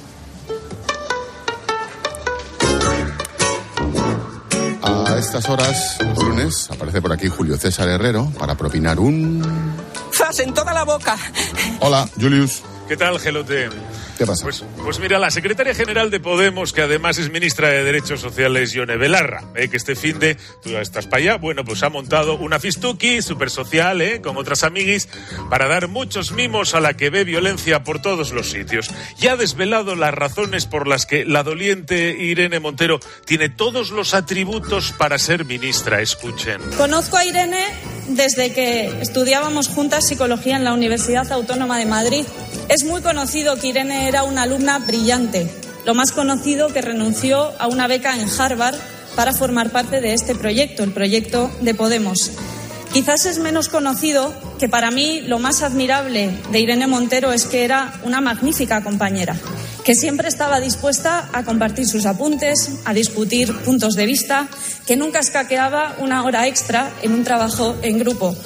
Estas 5.23 5.49
horas, 5.49 5.99
los 6.01 6.19
lunes, 6.19 6.69
aparece 6.69 7.01
por 7.01 7.13
aquí 7.13 7.29
Julio 7.29 7.57
César 7.57 7.89
Herrero 7.89 8.33
para 8.39 8.57
propinar 8.57 8.99
un... 8.99 9.41
¡Zas 10.13 10.41
en 10.41 10.53
toda 10.53 10.75
la 10.75 10.85
boca! 10.85 11.17
Hola, 11.79 12.09
Julius. 12.21 12.63
¿Qué 12.89 12.97
tal, 12.97 13.21
Gelote? 13.21 13.69
¿Qué 14.19 14.27
pasa? 14.27 14.45
Pues, 14.45 14.65
pues 14.83 14.99
mira, 15.01 15.19
la 15.19 15.31
secretaria 15.31 15.75
general 15.75 16.11
de 16.11 16.21
Podemos, 16.21 16.73
que 16.73 16.83
además 16.83 17.19
es 17.19 17.31
ministra 17.31 17.69
de 17.69 17.83
Derechos 17.83 18.21
Sociales, 18.21 18.73
Yone 18.73 18.97
Belarra, 18.97 19.45
¿eh? 19.55 19.69
que 19.69 19.77
este 19.77 19.95
fin 19.95 20.19
de, 20.19 20.37
tú 20.63 20.71
ya 20.71 20.81
estás 20.81 21.07
para 21.07 21.23
allá, 21.23 21.37
bueno, 21.37 21.65
pues 21.65 21.83
ha 21.83 21.89
montado 21.89 22.37
una 22.37 22.61
fistuki 22.61 23.23
súper 23.23 23.51
social, 23.51 24.01
¿eh? 24.03 24.21
con 24.21 24.37
otras 24.37 24.65
amiguis, 24.65 25.09
para 25.51 25.67
dar 25.67 25.89
muchos 25.89 26.33
mimos 26.33 26.75
a 26.75 26.81
la 26.81 26.95
que 26.95 27.11
ve 27.11 27.25
violencia 27.25 27.85
por 27.85 28.01
todos 28.03 28.33
los 28.33 28.51
sitios. 28.51 28.91
Y 29.21 29.29
ha 29.29 29.37
desvelado 29.37 29.97
las 29.97 30.15
razones 30.15 30.67
por 30.67 30.87
las 30.87 31.07
que 31.07 31.25
la 31.25 31.43
doliente 31.43 32.11
Irene 32.11 32.61
Montero 32.61 33.01
tiene 33.25 33.49
todos 33.49 33.91
los 33.91 34.15
atributos 34.15 34.93
para 34.93 35.19
ser 35.19 35.45
ministra. 35.45 36.01
Escuchen. 36.01 36.61
Conozco 36.77 37.17
a 37.17 37.25
Irene 37.25 37.65
desde 38.09 38.53
que 38.53 39.01
estudiábamos 39.01 39.69
juntas 39.69 40.07
psicología 40.07 40.57
en 40.57 40.65
la 40.65 40.75
Universidad 40.75 41.31
Autónoma 41.33 41.79
de 41.79 41.87
Madrid. 41.87 42.25
Es 42.69 42.85
muy 42.85 43.03
conocido 43.03 43.57
que 43.57 43.69
Irene 43.69 44.02
era 44.07 44.25
una 44.25 44.43
alumna 44.43 44.79
brillante, 44.79 45.51
lo 45.85 45.95
más 45.95 46.13
conocido 46.13 46.69
que 46.69 46.83
renunció 46.83 47.53
a 47.59 47.67
una 47.67 47.87
beca 47.87 48.17
en 48.17 48.29
Harvard 48.29 48.77
para 49.17 49.33
formar 49.33 49.71
parte 49.71 50.01
de 50.01 50.15
este 50.15 50.35
proyecto, 50.35 50.85
el 50.85 50.93
proyecto 50.93 51.51
de 51.61 51.75
Podemos. 51.75 52.33
Quizás 52.93 53.25
es 53.25 53.39
menos 53.39 53.69
conocido 53.69 54.35
que 54.59 54.69
para 54.69 54.91
mí 54.91 55.23
lo 55.23 55.39
más 55.39 55.63
admirable 55.63 56.31
de 56.51 56.61
Irene 56.61 56.87
Montero 56.87 57.33
es 57.33 57.47
que 57.47 57.65
era 57.65 57.95
una 58.05 58.21
magnífica 58.21 58.83
compañera, 58.83 59.35
que 59.85 59.95
siempre 59.95 60.29
estaba 60.29 60.61
dispuesta 60.61 61.29
a 61.33 61.43
compartir 61.43 61.87
sus 61.87 62.05
apuntes, 62.05 62.71
a 62.85 62.93
discutir 62.93 63.57
puntos 63.61 63.95
de 63.95 64.07
vista, 64.07 64.49
que 64.87 64.97
nunca 64.97 65.21
escaqueaba 65.21 65.97
una 66.01 66.23
hora 66.25 66.47
extra 66.47 66.93
en 67.03 67.13
un 67.13 67.25
trabajo 67.25 67.77
en 67.83 67.99
grupo. 67.99 68.37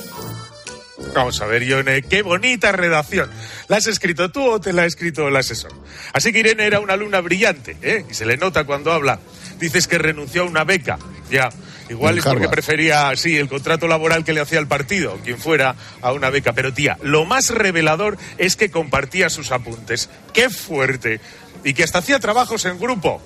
Vamos 1.17 1.41
a 1.41 1.47
ver, 1.47 1.63
Ione, 1.63 2.03
qué 2.03 2.21
bonita 2.21 2.73
redacción. 2.73 3.31
¿La 3.69 3.79
has 3.79 3.87
escrito 3.87 4.31
tú 4.31 4.45
o 4.45 4.61
te 4.61 4.75
la 4.75 4.83
ha 4.83 4.85
escrito 4.85 5.27
el 5.27 5.37
asesor? 5.37 5.73
Así 6.13 6.31
que 6.31 6.41
Irene 6.41 6.67
era 6.67 6.79
una 6.79 6.93
alumna 6.93 7.23
brillante, 7.23 7.75
¿eh? 7.81 8.05
Y 8.11 8.13
se 8.13 8.27
le 8.27 8.37
nota 8.37 8.65
cuando 8.65 8.93
habla. 8.93 9.19
Dices 9.59 9.89
que 9.89 9.97
renunció 9.97 10.43
a 10.43 10.45
una 10.45 10.65
beca. 10.65 10.99
Ya, 11.31 11.49
igual 11.89 12.19
es 12.19 12.25
porque 12.25 12.51
prefería, 12.51 13.11
sí, 13.17 13.39
el 13.39 13.49
contrato 13.49 13.89
laboral 13.89 14.27
que 14.27 14.35
le 14.35 14.43
hacía 14.43 14.59
el 14.59 14.67
partido, 14.67 15.19
quien 15.25 15.39
fuera, 15.39 15.75
a 16.03 16.13
una 16.13 16.29
beca. 16.29 16.53
Pero 16.53 16.75
tía, 16.75 16.99
lo 17.03 17.25
más 17.25 17.49
revelador 17.49 18.19
es 18.37 18.57
que 18.57 18.71
compartía 18.71 19.31
sus 19.31 19.53
apuntes. 19.53 20.11
¡Qué 20.35 20.51
fuerte! 20.51 21.21
Y 21.67 21.75
que 21.75 21.83
hasta 21.83 21.99
hacía 21.99 22.21
trabajos 22.21 22.65
en 22.65 22.79
grupo. 22.79 23.21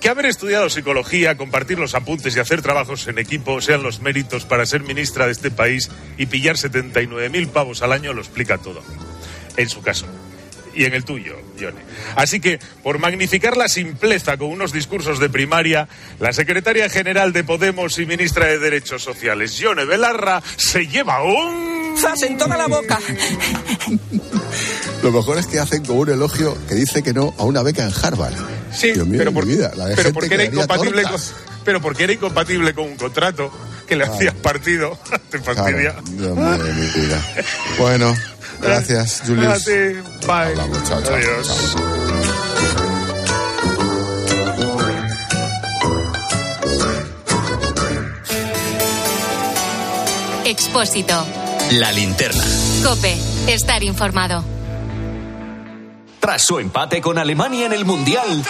Que 0.00 0.08
haber 0.08 0.26
estudiado 0.26 0.68
psicología, 0.68 1.36
compartir 1.36 1.78
los 1.78 1.94
apuntes 1.94 2.34
y 2.34 2.40
hacer 2.40 2.60
trabajos 2.60 3.06
en 3.06 3.20
equipo 3.20 3.60
sean 3.60 3.84
los 3.84 4.00
méritos 4.00 4.44
para 4.44 4.66
ser 4.66 4.82
ministra 4.82 5.26
de 5.26 5.32
este 5.32 5.52
país 5.52 5.88
y 6.16 6.26
pillar 6.26 6.56
79.000 6.56 7.48
pavos 7.50 7.80
al 7.82 7.92
año 7.92 8.12
lo 8.12 8.20
explica 8.20 8.58
todo. 8.58 8.82
En 9.56 9.68
su 9.68 9.80
caso. 9.80 10.06
Y 10.74 10.86
en 10.86 10.94
el 10.94 11.04
tuyo, 11.04 11.36
Yone. 11.56 11.80
Así 12.16 12.40
que, 12.40 12.58
por 12.82 12.98
magnificar 12.98 13.56
la 13.56 13.68
simpleza 13.68 14.36
con 14.36 14.48
unos 14.48 14.72
discursos 14.72 15.20
de 15.20 15.28
primaria, 15.28 15.88
la 16.18 16.32
secretaria 16.32 16.90
general 16.90 17.32
de 17.32 17.44
Podemos 17.44 17.96
y 18.00 18.06
ministra 18.06 18.46
de 18.46 18.58
Derechos 18.58 19.04
Sociales, 19.04 19.56
Yone 19.56 19.84
Belarra, 19.84 20.42
se 20.56 20.88
lleva 20.88 21.22
un... 21.22 21.96
¡Zas 21.96 22.22
en 22.24 22.36
toda 22.36 22.56
la 22.56 22.66
boca! 22.66 22.98
Lo 25.02 25.12
mejor 25.12 25.38
es 25.38 25.46
que 25.46 25.58
hacen 25.60 25.84
como 25.84 26.00
un 26.00 26.08
elogio 26.10 26.56
que 26.68 26.74
dice 26.74 27.02
que 27.02 27.12
no 27.12 27.34
a 27.38 27.44
una 27.44 27.62
beca 27.62 27.84
en 27.84 27.92
Harvard. 28.02 28.34
Sí, 28.72 28.92
Dios 28.92 29.06
mío 29.06 29.18
pero, 29.18 29.32
por- 29.32 29.46
mi 29.46 29.54
vida, 29.54 29.72
la 29.76 29.86
de 29.86 29.94
pero 29.94 30.04
gente 30.08 30.12
porque 30.14 30.28
que 30.28 30.34
era 30.34 30.44
incompatible 30.44 31.02
con, 31.02 31.20
pero 31.64 31.80
porque 31.80 32.04
era 32.04 32.12
incompatible 32.12 32.74
con 32.74 32.84
un 32.84 32.96
contrato 32.96 33.50
que 33.86 33.96
le 33.96 34.04
Claro. 34.04 34.16
hacías 34.18 34.34
partido. 34.34 34.98
Te 35.30 35.38
fastidia. 35.38 35.92
Claro, 35.92 36.02
Dios 36.06 36.36
mío 36.36 36.58
de 36.64 36.72
mi 36.74 36.86
vida. 36.86 37.22
Bueno, 37.78 38.14
gracias, 38.60 39.22
Julius. 39.26 39.64
Bye. 39.66 40.02
Hablamos, 40.28 40.84
chao, 40.84 41.02
chao, 41.02 41.14
Adiós. 41.14 41.76
Expósito. 50.44 51.26
La 51.72 51.92
linterna. 51.92 52.42
Cope. 52.82 53.16
Estar 53.48 53.82
informado. 53.82 54.44
Tras 56.20 56.42
su 56.42 56.58
empate 56.58 57.00
con 57.00 57.16
Alemania 57.16 57.64
en 57.64 57.72
el 57.72 57.86
Mundial, 57.86 58.44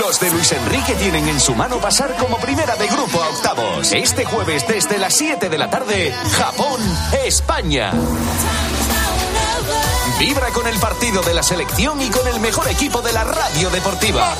los 0.00 0.18
de 0.18 0.32
Luis 0.32 0.50
Enrique 0.50 0.94
tienen 0.94 1.28
en 1.28 1.38
su 1.38 1.54
mano 1.54 1.78
pasar 1.78 2.16
como 2.16 2.38
primera 2.38 2.74
de 2.74 2.88
grupo 2.88 3.22
a 3.22 3.28
octavos. 3.28 3.92
Este 3.92 4.24
jueves 4.24 4.66
desde 4.66 4.98
las 4.98 5.14
7 5.14 5.48
de 5.48 5.58
la 5.58 5.70
tarde, 5.70 6.12
Japón-España. 6.36 7.92
Vibra 10.18 10.48
con 10.48 10.66
el 10.66 10.78
partido 10.80 11.22
de 11.22 11.34
la 11.34 11.44
selección 11.44 12.02
y 12.02 12.10
con 12.10 12.26
el 12.26 12.40
mejor 12.40 12.66
equipo 12.66 13.00
de 13.00 13.12
la 13.12 13.22
radio 13.22 13.70
deportiva. 13.70 14.34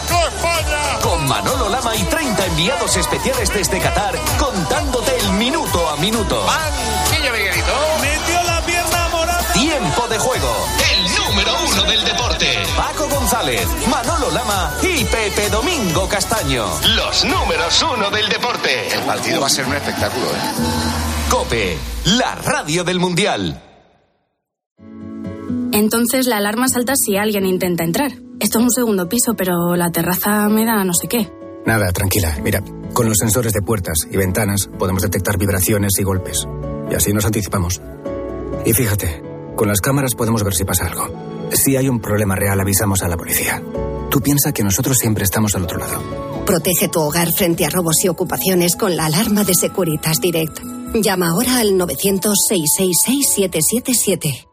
Con 1.01 1.29
Manolo 1.29 1.69
Lama 1.69 1.95
y 1.95 2.03
30 2.03 2.47
enviados 2.47 2.97
especiales 2.97 3.55
desde 3.55 3.79
Qatar, 3.79 4.19
contándote 4.37 5.17
el 5.17 5.31
minuto 5.35 5.89
a 5.91 5.97
minuto. 5.99 6.45
Tiempo 9.95 10.09
de 10.09 10.19
juego. 10.19 10.49
El 10.93 11.25
número 11.25 11.53
uno 11.71 11.85
del 11.85 12.05
deporte. 12.05 12.47
Paco 12.77 13.09
González, 13.09 13.67
Manolo 13.89 14.31
Lama 14.31 14.75
y 14.83 15.05
Pepe 15.05 15.49
Domingo 15.51 16.09
Castaño. 16.09 16.65
Los 16.97 17.25
números 17.25 17.85
uno 17.95 18.11
del 18.11 18.29
deporte. 18.29 18.89
El 18.93 19.03
partido 19.03 19.41
va 19.41 19.47
a 19.47 19.51
ser 19.51 19.67
un 19.67 19.75
espectáculo, 19.75 20.27
¿eh? 20.27 21.31
Cope, 21.31 21.77
la 22.17 22.35
radio 22.37 22.83
del 22.83 22.99
Mundial. 22.99 23.63
Entonces 25.73 26.27
la 26.27 26.39
alarma 26.39 26.69
salta 26.69 26.95
si 26.97 27.17
alguien 27.17 27.47
intenta 27.47 27.85
entrar. 27.85 28.13
Esto 28.41 28.59
es 28.59 28.65
un 28.65 28.71
segundo 28.71 29.09
piso, 29.09 29.35
pero 29.37 29.77
la 29.77 29.91
terraza 29.91 30.49
me 30.49 30.65
da 30.65 30.83
no 30.85 30.95
sé 30.95 31.09
qué. 31.09 31.31
Nada, 31.67 31.93
tranquila. 31.93 32.37
Mira, 32.43 32.63
con 32.93 33.09
los 33.09 33.19
sensores 33.19 33.53
de 33.53 33.63
puertas 33.63 33.99
y 34.11 34.17
ventanas 34.17 34.69
podemos 34.79 35.03
detectar 35.03 35.39
vibraciones 35.39 35.93
y 35.99 36.03
golpes. 36.03 36.47
Y 36.91 36.95
así 36.95 37.13
nos 37.13 37.27
anticipamos. 37.27 37.81
Y 38.65 38.73
fíjate, 38.73 39.34
con 39.57 39.69
las 39.69 39.81
cámaras 39.81 40.15
podemos 40.15 40.43
ver 40.43 40.55
si 40.55 40.65
pasa 40.65 40.87
algo. 40.87 41.09
Si 41.53 41.77
hay 41.77 41.89
un 41.89 42.01
problema 42.01 42.37
real, 42.37 42.61
avisamos 42.61 43.03
a 43.03 43.09
la 43.09 43.17
policía. 43.17 43.63
Tú 44.11 44.21
piensa 44.21 44.53
que 44.53 44.63
nosotros 44.63 44.99
siempre 44.99 45.25
estamos 45.25 45.55
al 45.55 45.65
otro 45.65 45.79
lado. 45.79 46.03
Protege 46.47 46.89
tu 46.89 47.01
hogar 47.01 47.33
frente 47.33 47.65
a 47.65 47.71
robos 47.71 48.05
y 48.05 48.09
ocupaciones 48.09 48.77
con 48.77 48.97
la 48.97 49.07
alarma 49.07 49.45
de 49.45 49.55
Securitas 49.55 50.21
Direct. 50.21 50.61
Llama 50.95 51.31
ahora 51.31 51.59
al 51.59 51.73
900-666-777. 51.73 54.47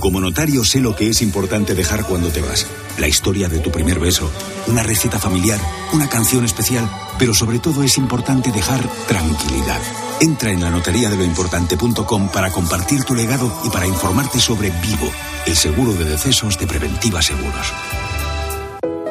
Como 0.00 0.20
notario 0.20 0.64
sé 0.64 0.80
lo 0.80 0.96
que 0.96 1.08
es 1.08 1.22
importante 1.22 1.74
dejar 1.74 2.04
cuando 2.06 2.30
te 2.30 2.40
vas. 2.40 2.66
La 2.98 3.06
historia 3.06 3.48
de 3.48 3.60
tu 3.60 3.70
primer 3.70 4.00
beso, 4.00 4.28
una 4.66 4.82
receta 4.82 5.18
familiar, 5.18 5.60
una 5.92 6.08
canción 6.08 6.44
especial, 6.44 6.90
pero 7.18 7.34
sobre 7.34 7.58
todo 7.58 7.82
es 7.82 7.98
importante 7.98 8.52
dejar 8.52 8.86
tranquilidad. 9.06 9.80
Entra 10.20 10.50
en 10.50 10.62
la 10.62 10.70
notaría 10.70 11.10
de 11.10 11.16
lo 11.16 11.24
importante.com 11.24 12.28
para 12.28 12.50
compartir 12.50 13.04
tu 13.04 13.14
legado 13.14 13.52
y 13.64 13.70
para 13.70 13.86
informarte 13.86 14.40
sobre 14.40 14.70
Vivo, 14.70 15.10
el 15.46 15.56
seguro 15.56 15.92
de 15.92 16.04
decesos 16.04 16.58
de 16.58 16.66
Preventiva 16.66 17.20
Seguros. 17.20 17.72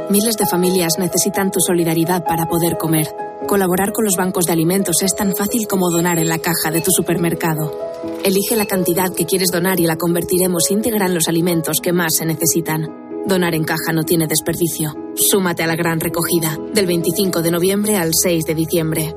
Miles 0.09 0.35
de 0.37 0.45
familias 0.45 0.93
necesitan 0.99 1.51
tu 1.51 1.59
solidaridad 1.59 2.23
para 2.23 2.45
poder 2.45 2.77
comer. 2.77 3.07
Colaborar 3.47 3.91
con 3.91 4.05
los 4.05 4.15
bancos 4.15 4.45
de 4.45 4.53
alimentos 4.53 4.97
es 5.03 5.15
tan 5.15 5.35
fácil 5.35 5.67
como 5.67 5.89
donar 5.91 6.17
en 6.19 6.29
la 6.29 6.39
caja 6.39 6.71
de 6.71 6.81
tu 6.81 6.91
supermercado. 6.91 7.71
Elige 8.23 8.55
la 8.55 8.65
cantidad 8.65 9.13
que 9.13 9.25
quieres 9.25 9.49
donar 9.51 9.79
y 9.79 9.85
la 9.85 9.97
convertiremos 9.97 10.71
íntegra 10.71 11.05
en 11.05 11.13
los 11.13 11.27
alimentos 11.27 11.77
que 11.81 11.93
más 11.93 12.15
se 12.15 12.25
necesitan. 12.25 13.04
Donar 13.27 13.55
en 13.55 13.63
caja 13.63 13.91
no 13.91 14.03
tiene 14.03 14.27
desperdicio. 14.27 14.93
Súmate 15.15 15.63
a 15.63 15.67
la 15.67 15.75
gran 15.75 15.99
recogida, 15.99 16.57
del 16.73 16.85
25 16.85 17.41
de 17.41 17.51
noviembre 17.51 17.97
al 17.97 18.11
6 18.13 18.45
de 18.45 18.53
diciembre. 18.53 19.15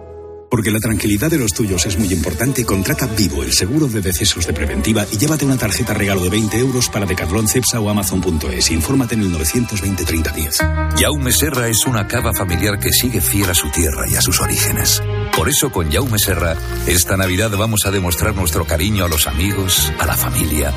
Porque 0.50 0.70
la 0.70 0.80
tranquilidad 0.80 1.30
de 1.30 1.36
los 1.36 1.52
tuyos 1.52 1.84
es 1.84 1.98
muy 1.98 2.10
importante, 2.10 2.64
contrata 2.64 3.06
Vivo, 3.06 3.42
el 3.42 3.52
seguro 3.52 3.86
de 3.86 4.00
decesos 4.00 4.46
de 4.46 4.54
preventiva 4.54 5.06
y 5.12 5.18
llévate 5.18 5.44
una 5.44 5.58
tarjeta 5.58 5.92
regalo 5.92 6.22
de 6.22 6.30
20 6.30 6.58
euros 6.58 6.88
para 6.88 7.04
Decathlon, 7.04 7.48
Cepsa 7.48 7.80
o 7.80 7.90
Amazon.es. 7.90 8.70
Infórmate 8.70 9.14
en 9.14 9.20
el 9.20 9.30
920 9.30 10.04
30 10.04 10.32
10. 10.32 10.58
Jaume 10.98 11.32
Serra 11.32 11.68
es 11.68 11.84
una 11.86 12.08
cava 12.08 12.32
familiar 12.32 12.78
que 12.78 12.92
sigue 12.92 13.20
fiel 13.20 13.50
a 13.50 13.54
su 13.54 13.70
tierra 13.70 14.08
y 14.10 14.16
a 14.16 14.22
sus 14.22 14.40
orígenes. 14.40 15.02
Por 15.38 15.48
eso 15.48 15.70
con 15.70 15.88
Jaume 15.88 16.18
Serra, 16.18 16.56
esta 16.88 17.16
Navidad 17.16 17.52
vamos 17.56 17.86
a 17.86 17.92
demostrar 17.92 18.34
nuestro 18.34 18.66
cariño 18.66 19.04
a 19.04 19.08
los 19.08 19.28
amigos, 19.28 19.92
a 20.00 20.04
la 20.04 20.16
familia. 20.16 20.72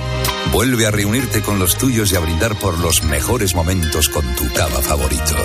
Vuelve 0.53 0.86
a 0.86 0.91
reunirte 0.91 1.41
con 1.41 1.57
los 1.57 1.80
tuyos 1.80 2.12
y 2.12 2.16
a 2.16 2.20
brindar 2.20 2.53
por 2.59 2.78
los 2.78 3.03
mejores 3.03 3.55
momentos 3.55 4.07
con 4.07 4.24
tu 4.36 4.47
cava 4.53 4.80
favorito. 4.82 5.36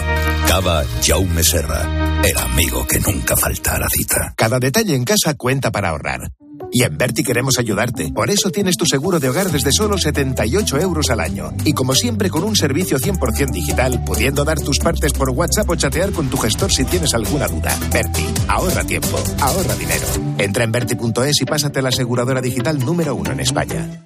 Cava 0.47 0.85
Jaume 1.03 1.43
Serra, 1.43 2.21
el 2.23 2.37
amigo 2.37 2.87
que 2.87 3.01
nunca 3.01 3.39
falta 3.39 3.77
a 3.77 3.79
la 3.79 3.89
cita. 3.89 4.35
Cada 4.37 4.59
detalle 4.59 4.95
en 4.95 5.05
casa 5.05 5.33
cuenta 5.33 5.73
para 5.73 5.89
ahorrar. 5.89 6.33
Y 6.73 6.83
en 6.83 6.97
Berti 6.97 7.23
queremos 7.23 7.59
ayudarte. 7.59 8.13
Por 8.13 8.31
eso 8.31 8.51
tienes 8.51 8.77
tu 8.77 8.87
seguro 8.87 9.21
de 9.21 9.29
hogar 9.29 9.51
desde 9.51 9.73
solo 9.73 9.99
78 9.99 10.79
euros 10.81 11.11
al 11.11 11.21
año. 11.21 11.53
Y 11.65 11.73
como 11.73 11.95
siempre 11.95 12.31
con 12.31 12.45
un 12.45 12.57
servicio 12.57 12.99
100% 12.99 13.51
digital, 13.51 14.03
pudiendo 14.05 14.45
dar 14.45 14.59
tus 14.61 14.79
partes 14.79 15.13
por 15.13 15.31
WhatsApp 15.31 15.69
o 15.71 15.77
chatear 15.77 16.13
con 16.13 16.29
tu 16.29 16.37
gestor 16.37 16.73
si 16.73 16.85
tienes 16.85 17.15
alguna 17.15 17.49
duda. 17.49 17.77
Berti, 17.93 18.27
ahorra 18.49 18.85
tiempo, 18.85 19.19
ahorra 19.41 19.75
dinero. 19.77 20.07
Entra 20.39 20.65
en 20.65 20.73
Berti.es 20.73 21.41
y 21.41 21.45
pásate 21.45 21.79
a 21.79 21.83
la 21.83 21.89
aseguradora 21.89 22.41
digital 22.41 22.79
número 22.79 23.15
uno 23.15 23.33
en 23.33 23.41
España. 23.41 24.06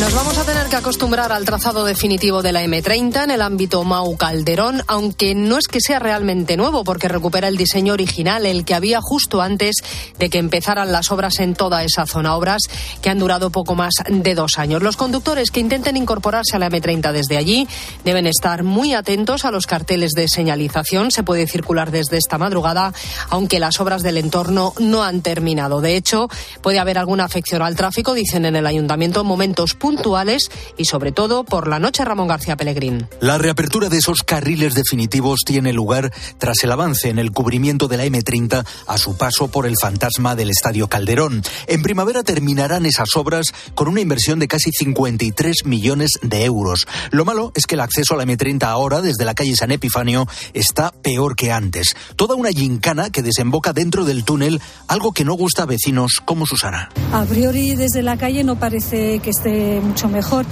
Nos 0.00 0.14
vamos 0.14 0.38
a 0.38 0.44
tener 0.44 0.68
que 0.68 0.76
acostumbrar 0.76 1.32
al 1.32 1.44
trazado 1.44 1.84
definitivo 1.84 2.40
de 2.40 2.52
la 2.52 2.62
M30 2.62 3.24
en 3.24 3.30
el 3.32 3.42
ámbito 3.42 3.82
Mau 3.82 4.16
Calderón, 4.16 4.84
aunque 4.86 5.34
no 5.34 5.58
es 5.58 5.66
que 5.66 5.80
sea 5.80 5.98
realmente 5.98 6.56
nuevo, 6.56 6.84
porque 6.84 7.08
recupera 7.08 7.48
el 7.48 7.56
diseño 7.56 7.94
original, 7.94 8.46
el 8.46 8.64
que 8.64 8.74
había 8.74 9.00
justo 9.00 9.42
antes 9.42 9.78
de 10.16 10.30
que 10.30 10.38
empezaran 10.38 10.92
las 10.92 11.10
obras 11.10 11.40
en 11.40 11.54
toda 11.54 11.82
esa 11.82 12.06
zona, 12.06 12.36
obras 12.36 12.62
que 13.02 13.10
han 13.10 13.18
durado 13.18 13.50
poco 13.50 13.74
más 13.74 13.94
de 14.08 14.36
dos 14.36 14.52
años. 14.58 14.84
Los 14.84 14.96
conductores 14.96 15.50
que 15.50 15.58
intenten 15.58 15.96
incorporarse 15.96 16.54
a 16.54 16.60
la 16.60 16.70
M30 16.70 17.10
desde 17.10 17.36
allí 17.36 17.66
deben 18.04 18.28
estar 18.28 18.62
muy 18.62 18.94
atentos 18.94 19.44
a 19.44 19.50
los 19.50 19.66
carteles 19.66 20.12
de 20.12 20.28
señalización. 20.28 21.10
Se 21.10 21.24
puede 21.24 21.48
circular 21.48 21.90
desde 21.90 22.18
esta 22.18 22.38
madrugada, 22.38 22.92
aunque 23.30 23.58
las 23.58 23.80
obras 23.80 24.04
del 24.04 24.18
entorno 24.18 24.74
no 24.78 25.02
han 25.02 25.22
terminado. 25.22 25.80
De 25.80 25.96
hecho, 25.96 26.28
puede 26.62 26.78
haber 26.78 26.98
alguna 26.98 27.24
afección 27.24 27.62
al 27.62 27.74
tráfico, 27.74 28.14
dicen 28.14 28.44
en 28.44 28.54
el 28.54 28.66
ayuntamiento, 28.66 29.22
en 29.22 29.26
momentos 29.26 29.74
puntuales 29.88 30.50
y 30.76 30.84
sobre 30.84 31.12
todo 31.12 31.44
por 31.44 31.66
la 31.66 31.78
noche 31.78 32.04
Ramón 32.04 32.28
García 32.28 32.58
Pellegrín. 32.58 33.08
La 33.20 33.38
reapertura 33.38 33.88
de 33.88 33.96
esos 33.96 34.22
carriles 34.22 34.74
definitivos 34.74 35.40
tiene 35.46 35.72
lugar 35.72 36.12
tras 36.36 36.62
el 36.62 36.72
avance 36.72 37.08
en 37.08 37.18
el 37.18 37.32
cubrimiento 37.32 37.88
de 37.88 37.96
la 37.96 38.04
M30 38.04 38.66
a 38.86 38.98
su 38.98 39.16
paso 39.16 39.48
por 39.48 39.64
el 39.64 39.76
fantasma 39.80 40.36
del 40.36 40.50
Estadio 40.50 40.88
Calderón. 40.88 41.42
En 41.68 41.82
primavera 41.82 42.22
terminarán 42.22 42.84
esas 42.84 43.16
obras 43.16 43.54
con 43.74 43.88
una 43.88 44.02
inversión 44.02 44.38
de 44.38 44.46
casi 44.46 44.72
53 44.72 45.64
millones 45.64 46.18
de 46.20 46.44
euros. 46.44 46.86
Lo 47.10 47.24
malo 47.24 47.52
es 47.54 47.64
que 47.64 47.76
el 47.76 47.80
acceso 47.80 48.12
a 48.12 48.18
la 48.18 48.24
M30 48.24 48.64
ahora 48.64 49.00
desde 49.00 49.24
la 49.24 49.34
calle 49.34 49.56
San 49.56 49.70
Epifanio 49.70 50.28
está 50.52 50.92
peor 50.92 51.34
que 51.34 51.50
antes. 51.50 51.96
Toda 52.16 52.34
una 52.34 52.50
gincana 52.50 53.08
que 53.08 53.22
desemboca 53.22 53.72
dentro 53.72 54.04
del 54.04 54.24
túnel, 54.24 54.60
algo 54.86 55.12
que 55.12 55.24
no 55.24 55.32
gusta 55.32 55.62
a 55.62 55.66
vecinos 55.66 56.20
como 56.26 56.44
Susana. 56.44 56.90
A 57.10 57.24
priori 57.24 57.74
desde 57.74 58.02
la 58.02 58.18
calle 58.18 58.44
no 58.44 58.60
parece 58.60 59.20
que 59.20 59.30
esté 59.30 59.77
mucho 59.80 60.08
mejor. 60.08 60.46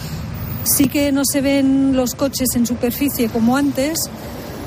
Sí 0.64 0.89
que 0.89 1.12
no 1.12 1.22
se 1.24 1.41
ven 1.41 1.95
los 1.95 2.14
coches 2.14 2.49
en 2.55 2.66
superficie 2.66 3.29
como 3.29 3.57
antes, 3.57 3.99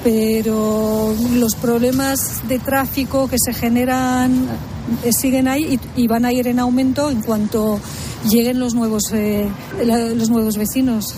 pero 0.03 1.13
los 1.33 1.55
problemas 1.55 2.47
de 2.47 2.59
tráfico 2.59 3.27
que 3.27 3.37
se 3.37 3.53
generan 3.53 4.47
siguen 5.11 5.47
ahí 5.47 5.79
y, 5.95 6.03
y, 6.03 6.07
van 6.07 6.25
a 6.25 6.31
ir 6.31 6.47
en 6.47 6.59
aumento 6.59 7.09
en 7.09 7.21
cuanto 7.21 7.79
lleguen 8.29 8.59
los 8.59 8.73
nuevos, 8.73 9.03
eh, 9.13 9.47
los 9.83 10.29
nuevos 10.29 10.57
vecinos. 10.57 11.15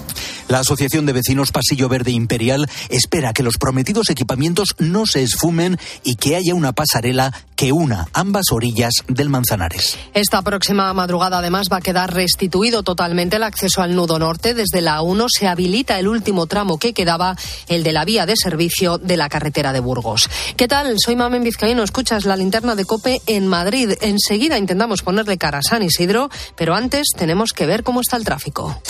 La 0.52 0.60
Asociación 0.60 1.06
de 1.06 1.14
Vecinos 1.14 1.54
Pasillo 1.54 1.88
Verde 1.88 2.12
Imperial 2.12 2.70
espera 2.90 3.32
que 3.32 3.42
los 3.42 3.58
prometidos 3.58 4.10
equipamientos 4.10 4.76
no 4.80 5.06
se 5.06 5.24
esfumen 5.24 5.80
y 6.04 6.16
que 6.16 6.36
haya 6.36 6.56
una 6.56 6.74
pasarela 6.74 7.34
que 7.56 7.72
una 7.72 8.08
ambas 8.12 8.52
orillas 8.52 8.92
del 9.08 9.30
Manzanares. 9.30 9.98
Esta 10.14 10.42
próxima 10.42 10.92
madrugada 10.94 11.38
además 11.38 11.68
va 11.72 11.78
a 11.78 11.82
quedar 11.82 12.14
restituido 12.14 12.84
totalmente 12.84 13.38
el 13.38 13.44
acceso 13.44 13.82
al 13.82 13.96
nudo 13.96 14.20
norte. 14.20 14.54
Desde 14.54 14.82
la 14.82 15.02
1 15.02 15.28
se 15.30 15.48
habilita 15.48 16.00
el 16.00 16.10
último 16.10 16.48
tramo 16.48 16.80
que 16.80 16.94
quedaba, 16.94 17.38
el 17.68 17.84
de 17.84 17.94
la 17.94 18.04
vía 18.04 18.26
de 18.26 18.36
servicio 18.36 18.98
de 18.98 19.16
la 19.16 19.30
carretera 19.30 19.72
de 19.72 19.80
Burgos. 19.80 20.28
¿Qué 20.58 20.68
tal? 20.68 20.96
Soy 20.98 21.16
Mamen 21.16 21.44
Vizcaíno. 21.44 21.84
Escuchas 21.84 22.26
la 22.26 22.36
linterna 22.36 22.76
de 22.76 22.84
Cope 22.84 23.22
en 23.26 23.48
Madrid. 23.48 23.61
Enseguida 24.02 24.58
intentamos 24.58 25.02
ponerle 25.02 25.38
cara 25.38 25.60
a 25.60 25.64
San 25.64 25.84
Isidro, 25.84 26.30
pero 26.56 26.76
antes 26.76 27.08
tenemos 27.16 27.54
que 27.54 27.66
ver 27.66 27.84
cómo 27.84 28.02
está 28.02 28.18
el 28.18 28.24
tráfico. 28.24 28.82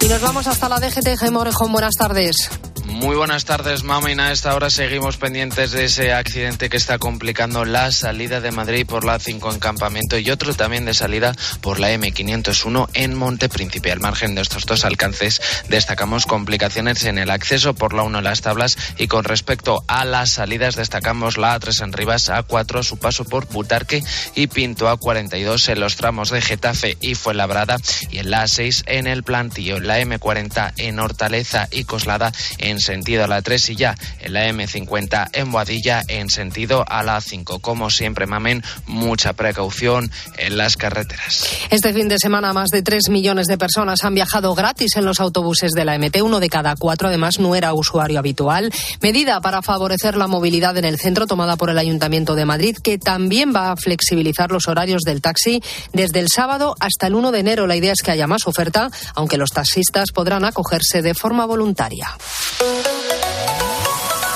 Y 0.00 0.08
nos 0.08 0.20
vamos 0.20 0.46
hasta 0.46 0.68
la 0.68 0.80
DGT. 0.80 1.16
Jaime 1.18 1.38
Orejón, 1.38 1.72
buenas 1.72 1.94
tardes. 1.94 2.50
Muy 2.94 3.16
buenas 3.16 3.44
tardes, 3.44 3.82
Mamen. 3.82 4.20
A 4.20 4.30
esta 4.30 4.54
hora 4.54 4.70
seguimos 4.70 5.16
pendientes 5.16 5.72
de 5.72 5.86
ese 5.86 6.12
accidente 6.12 6.70
que 6.70 6.76
está 6.76 6.98
complicando 6.98 7.64
la 7.64 7.90
salida 7.90 8.40
de 8.40 8.52
Madrid 8.52 8.86
por 8.86 9.04
la 9.04 9.18
5 9.18 9.52
en 9.52 9.58
Campamento 9.58 10.16
y 10.16 10.30
otro 10.30 10.54
también 10.54 10.84
de 10.84 10.94
salida 10.94 11.34
por 11.60 11.80
la 11.80 11.92
M501 11.92 12.88
en 12.94 13.16
Monte 13.16 13.48
Príncipe. 13.48 13.90
Al 13.90 13.98
margen 13.98 14.36
de 14.36 14.42
estos 14.42 14.64
dos 14.64 14.84
alcances, 14.84 15.42
destacamos 15.68 16.24
complicaciones 16.26 17.04
en 17.04 17.18
el 17.18 17.30
acceso 17.30 17.74
por 17.74 17.94
la 17.94 18.04
1 18.04 18.20
Las 18.20 18.42
Tablas 18.42 18.78
y 18.96 19.08
con 19.08 19.24
respecto 19.24 19.82
a 19.88 20.04
las 20.04 20.30
salidas, 20.30 20.76
destacamos 20.76 21.36
la 21.36 21.58
A3 21.58 21.82
en 21.82 21.92
Rivas, 21.92 22.30
A4 22.30 22.84
su 22.84 22.98
paso 22.98 23.24
por 23.24 23.48
Butarque 23.48 24.04
y 24.36 24.46
Pinto 24.46 24.88
A42 24.88 25.68
en 25.68 25.80
los 25.80 25.96
tramos 25.96 26.30
de 26.30 26.40
Getafe 26.40 26.96
y 27.00 27.16
Fuenlabrada 27.16 27.76
y 28.12 28.18
en 28.18 28.30
la 28.30 28.44
A6 28.44 28.84
en 28.86 29.08
el 29.08 29.24
Plantillo, 29.24 29.80
la 29.80 30.00
M40 30.00 30.74
en 30.76 31.00
Hortaleza 31.00 31.66
y 31.72 31.82
Coslada 31.82 32.32
en 32.58 32.83
sentido 32.84 33.24
a 33.24 33.26
la 33.26 33.42
3 33.42 33.70
y 33.70 33.76
ya 33.76 33.96
en 34.20 34.32
la 34.32 34.48
M50 34.48 35.30
en 35.32 35.50
Boadilla 35.50 36.02
en 36.08 36.28
sentido 36.30 36.84
a 36.88 37.02
la 37.02 37.20
5. 37.20 37.58
Como 37.58 37.90
siempre, 37.90 38.26
mamen, 38.26 38.62
mucha 38.86 39.32
precaución 39.32 40.10
en 40.38 40.56
las 40.56 40.76
carreteras. 40.76 41.48
Este 41.70 41.92
fin 41.92 42.08
de 42.08 42.18
semana 42.18 42.52
más 42.52 42.68
de 42.70 42.82
3 42.82 43.08
millones 43.08 43.46
de 43.46 43.58
personas 43.58 44.04
han 44.04 44.14
viajado 44.14 44.54
gratis 44.54 44.96
en 44.96 45.04
los 45.04 45.20
autobuses 45.20 45.72
de 45.72 45.84
la 45.84 45.98
MT. 45.98 46.22
Uno 46.22 46.40
de 46.40 46.48
cada 46.48 46.74
cuatro 46.76 47.08
además 47.08 47.38
no 47.38 47.54
era 47.54 47.72
usuario 47.74 48.18
habitual. 48.18 48.72
Medida 49.00 49.40
para 49.40 49.62
favorecer 49.62 50.16
la 50.16 50.26
movilidad 50.26 50.76
en 50.76 50.84
el 50.84 50.98
centro 50.98 51.26
tomada 51.26 51.56
por 51.56 51.70
el 51.70 51.78
Ayuntamiento 51.78 52.34
de 52.34 52.44
Madrid 52.44 52.76
que 52.82 52.98
también 52.98 53.52
va 53.54 53.72
a 53.72 53.76
flexibilizar 53.76 54.50
los 54.50 54.68
horarios 54.68 55.02
del 55.02 55.20
taxi 55.20 55.62
desde 55.92 56.20
el 56.20 56.28
sábado 56.28 56.74
hasta 56.80 57.06
el 57.06 57.14
1 57.14 57.32
de 57.32 57.38
enero. 57.38 57.66
La 57.66 57.76
idea 57.76 57.92
es 57.92 58.02
que 58.02 58.10
haya 58.10 58.26
más 58.26 58.46
oferta, 58.46 58.90
aunque 59.14 59.38
los 59.38 59.50
taxistas 59.50 60.12
podrán 60.12 60.44
acogerse 60.44 61.02
de 61.02 61.14
forma 61.14 61.46
voluntaria. 61.46 62.08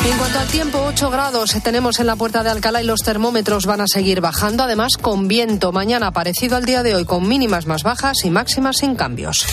En 0.04 0.16
cuanto 0.16 0.38
al 0.38 0.48
tiempo, 0.48 0.82
8 0.86 1.10
grados 1.10 1.54
tenemos 1.62 2.00
en 2.00 2.06
la 2.06 2.16
puerta 2.16 2.42
de 2.42 2.50
Alcalá 2.50 2.82
y 2.82 2.86
los 2.86 3.00
termómetros 3.00 3.66
van 3.66 3.82
a 3.82 3.86
seguir 3.86 4.20
bajando, 4.20 4.62
además 4.62 4.96
con 5.00 5.28
viento. 5.28 5.70
Mañana 5.70 6.12
parecido 6.12 6.56
al 6.56 6.64
día 6.64 6.82
de 6.82 6.94
hoy, 6.94 7.04
con 7.04 7.28
mínimas 7.28 7.66
más 7.66 7.82
bajas 7.82 8.24
y 8.24 8.30
máximas 8.30 8.78
sin 8.78 8.96
cambios. 8.96 9.44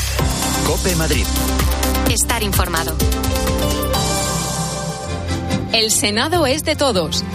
Cope 0.66 0.96
Madrid. 0.96 1.26
Estar 2.10 2.42
informado. 2.42 2.96
El 5.74 5.92
Senado 5.92 6.46
es 6.48 6.64
de 6.64 6.78
todos. 6.78 7.26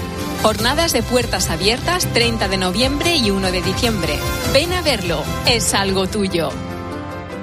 Jornadas 0.43 0.93
de 0.93 1.03
puertas 1.03 1.51
abiertas 1.51 2.07
30 2.15 2.49
de 2.49 2.57
noviembre 2.57 3.17
y 3.17 3.31
1 3.31 3.53
de 3.53 3.61
diciembre. 3.61 4.19
Ven 4.55 4.73
a 4.73 4.81
verlo, 4.81 5.23
es 5.47 5.75
algo 5.75 6.07
tuyo. 6.07 6.51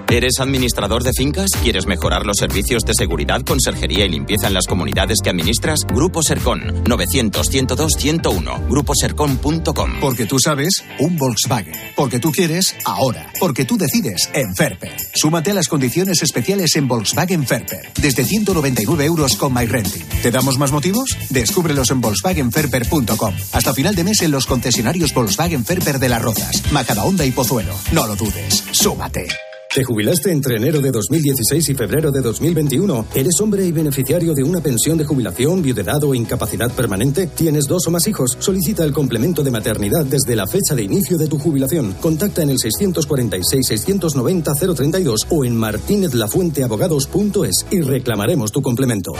¿Eres 0.09 0.39
administrador 0.39 1.03
de 1.03 1.11
fincas? 1.11 1.49
¿Quieres 1.61 1.85
mejorar 1.85 2.25
los 2.25 2.37
servicios 2.37 2.83
de 2.83 2.93
seguridad, 2.97 3.41
conserjería 3.41 4.05
y 4.05 4.09
limpieza 4.09 4.47
en 4.47 4.53
las 4.53 4.65
comunidades 4.65 5.17
que 5.21 5.29
administras? 5.29 5.81
Grupo 5.85 6.23
Sercon 6.23 6.61
900-102-101. 6.85 8.69
Gruposercon.com. 8.69 9.91
Porque 9.99 10.25
tú 10.25 10.39
sabes, 10.39 10.81
un 10.99 11.17
Volkswagen. 11.17 11.73
Porque 11.97 12.19
tú 12.19 12.31
quieres, 12.31 12.73
ahora. 12.85 13.33
Porque 13.37 13.65
tú 13.65 13.77
decides, 13.77 14.29
en 14.33 14.55
Ferper. 14.55 14.95
Súmate 15.13 15.51
a 15.51 15.55
las 15.55 15.67
condiciones 15.67 16.23
especiales 16.23 16.77
en 16.77 16.87
Volkswagen 16.87 17.45
Ferper. 17.45 17.91
Desde 18.01 18.23
199 18.23 19.03
euros 19.03 19.35
con 19.35 19.53
MyRenting. 19.53 20.05
¿Te 20.23 20.31
damos 20.31 20.57
más 20.57 20.71
motivos? 20.71 21.17
Descúbrelos 21.29 21.91
en 21.91 21.99
volkswagenferper.com. 21.99 23.35
Hasta 23.51 23.73
final 23.73 23.93
de 23.93 24.05
mes 24.05 24.21
en 24.21 24.31
los 24.31 24.45
concesionarios 24.45 25.13
Volkswagen 25.13 25.65
Ferper 25.65 25.99
de 25.99 26.07
Las 26.07 26.21
Rozas, 26.21 26.71
Majadahonda 26.71 27.25
y 27.25 27.31
Pozuelo. 27.31 27.75
No 27.91 28.07
lo 28.07 28.15
dudes. 28.15 28.63
Súmate. 28.71 29.27
¿Te 29.73 29.83
jubilaste 29.83 30.31
entre 30.31 30.55
enero 30.55 30.79
de 30.81 30.91
2016 30.91 31.69
y 31.69 31.75
febrero 31.75 32.11
de 32.11 32.21
2021? 32.21 33.05
¿Eres 33.13 33.39
hombre 33.41 33.65
y 33.65 33.71
beneficiario 33.71 34.33
de 34.33 34.43
una 34.43 34.61
pensión 34.61 34.97
de 34.97 35.05
jubilación, 35.05 35.61
viudedad 35.61 36.03
o 36.03 36.15
incapacidad 36.15 36.71
permanente? 36.71 37.27
¿Tienes 37.27 37.65
dos 37.65 37.85
o 37.87 37.91
más 37.91 38.07
hijos? 38.07 38.35
Solicita 38.39 38.83
el 38.83 38.93
complemento 38.93 39.43
de 39.43 39.51
maternidad 39.51 40.05
desde 40.05 40.35
la 40.35 40.47
fecha 40.47 40.73
de 40.73 40.81
inicio 40.83 41.17
de 41.17 41.27
tu 41.27 41.37
jubilación. 41.37 41.93
Contacta 42.01 42.41
en 42.41 42.49
el 42.49 42.57
646-690-032 42.57 45.27
o 45.29 45.45
en 45.45 45.55
martinezlafuenteabogados.es 45.57 47.65
y 47.69 47.81
reclamaremos 47.81 48.51
tu 48.51 48.61
complemento. 48.61 49.13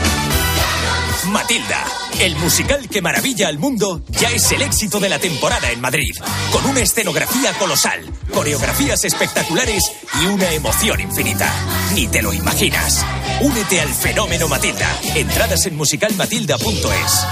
Matilda, 1.32 1.84
el 2.20 2.36
musical 2.38 2.88
que 2.88 3.02
maravilla 3.02 3.50
al 3.50 3.60
mundo, 3.60 4.02
ya 4.12 4.32
es 4.32 4.52
el 4.52 4.62
éxito 4.62 5.00
de 5.00 5.10
la 5.10 5.20
temporada 5.20 5.72
en 5.72 5.82
Madrid, 5.82 6.12
con 6.54 6.66
una 6.66 6.80
escenografía 6.80 7.52
colosal, 7.60 8.00
coreografías 8.34 9.04
espectaculares 9.04 9.84
y 10.22 10.26
una 10.26 10.52
emoción 10.52 11.00
infinita. 11.00 11.52
Ni 11.94 12.08
te 12.08 12.22
lo 12.22 12.34
imaginas. 12.34 13.06
Únete 13.42 13.82
al 13.82 13.90
fenómeno 13.90 14.48
Matilda. 14.48 14.90
Entradas 15.16 15.66
en 15.66 15.76
musicalmatilda.es. 15.76 17.28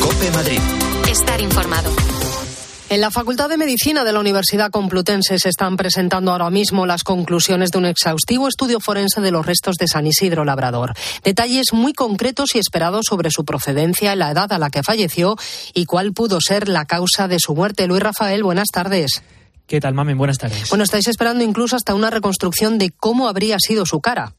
Cope 0.00 0.30
Madrid. 0.30 0.60
Estar 1.10 1.40
informado. 1.40 1.90
En 2.90 3.00
la 3.00 3.12
Facultad 3.12 3.48
de 3.48 3.56
Medicina 3.56 4.02
de 4.02 4.12
la 4.12 4.18
Universidad 4.18 4.72
Complutense 4.72 5.38
se 5.38 5.48
están 5.48 5.76
presentando 5.76 6.32
ahora 6.32 6.50
mismo 6.50 6.86
las 6.86 7.04
conclusiones 7.04 7.70
de 7.70 7.78
un 7.78 7.86
exhaustivo 7.86 8.48
estudio 8.48 8.80
forense 8.80 9.20
de 9.20 9.30
los 9.30 9.46
restos 9.46 9.76
de 9.76 9.86
San 9.86 10.08
Isidro 10.08 10.44
Labrador. 10.44 10.94
Detalles 11.22 11.72
muy 11.72 11.92
concretos 11.92 12.56
y 12.56 12.58
esperados 12.58 13.06
sobre 13.08 13.30
su 13.30 13.44
procedencia, 13.44 14.16
la 14.16 14.32
edad 14.32 14.52
a 14.52 14.58
la 14.58 14.70
que 14.70 14.82
falleció 14.82 15.36
y 15.72 15.84
cuál 15.84 16.12
pudo 16.12 16.40
ser 16.40 16.68
la 16.68 16.84
causa 16.84 17.28
de 17.28 17.38
su 17.38 17.54
muerte. 17.54 17.86
Luis 17.86 18.02
Rafael, 18.02 18.42
buenas 18.42 18.66
tardes. 18.72 19.22
¿Qué 19.70 19.80
tal, 19.80 19.94
Mamen? 19.94 20.18
Buenas 20.18 20.38
tardes. 20.38 20.68
Bueno, 20.68 20.82
estáis 20.82 21.06
esperando 21.06 21.44
incluso 21.44 21.76
hasta 21.76 21.94
una 21.94 22.10
reconstrucción 22.10 22.76
de 22.76 22.90
cómo 22.90 23.28
habría 23.28 23.56
sido 23.60 23.86
su 23.86 24.00
cara. 24.00 24.34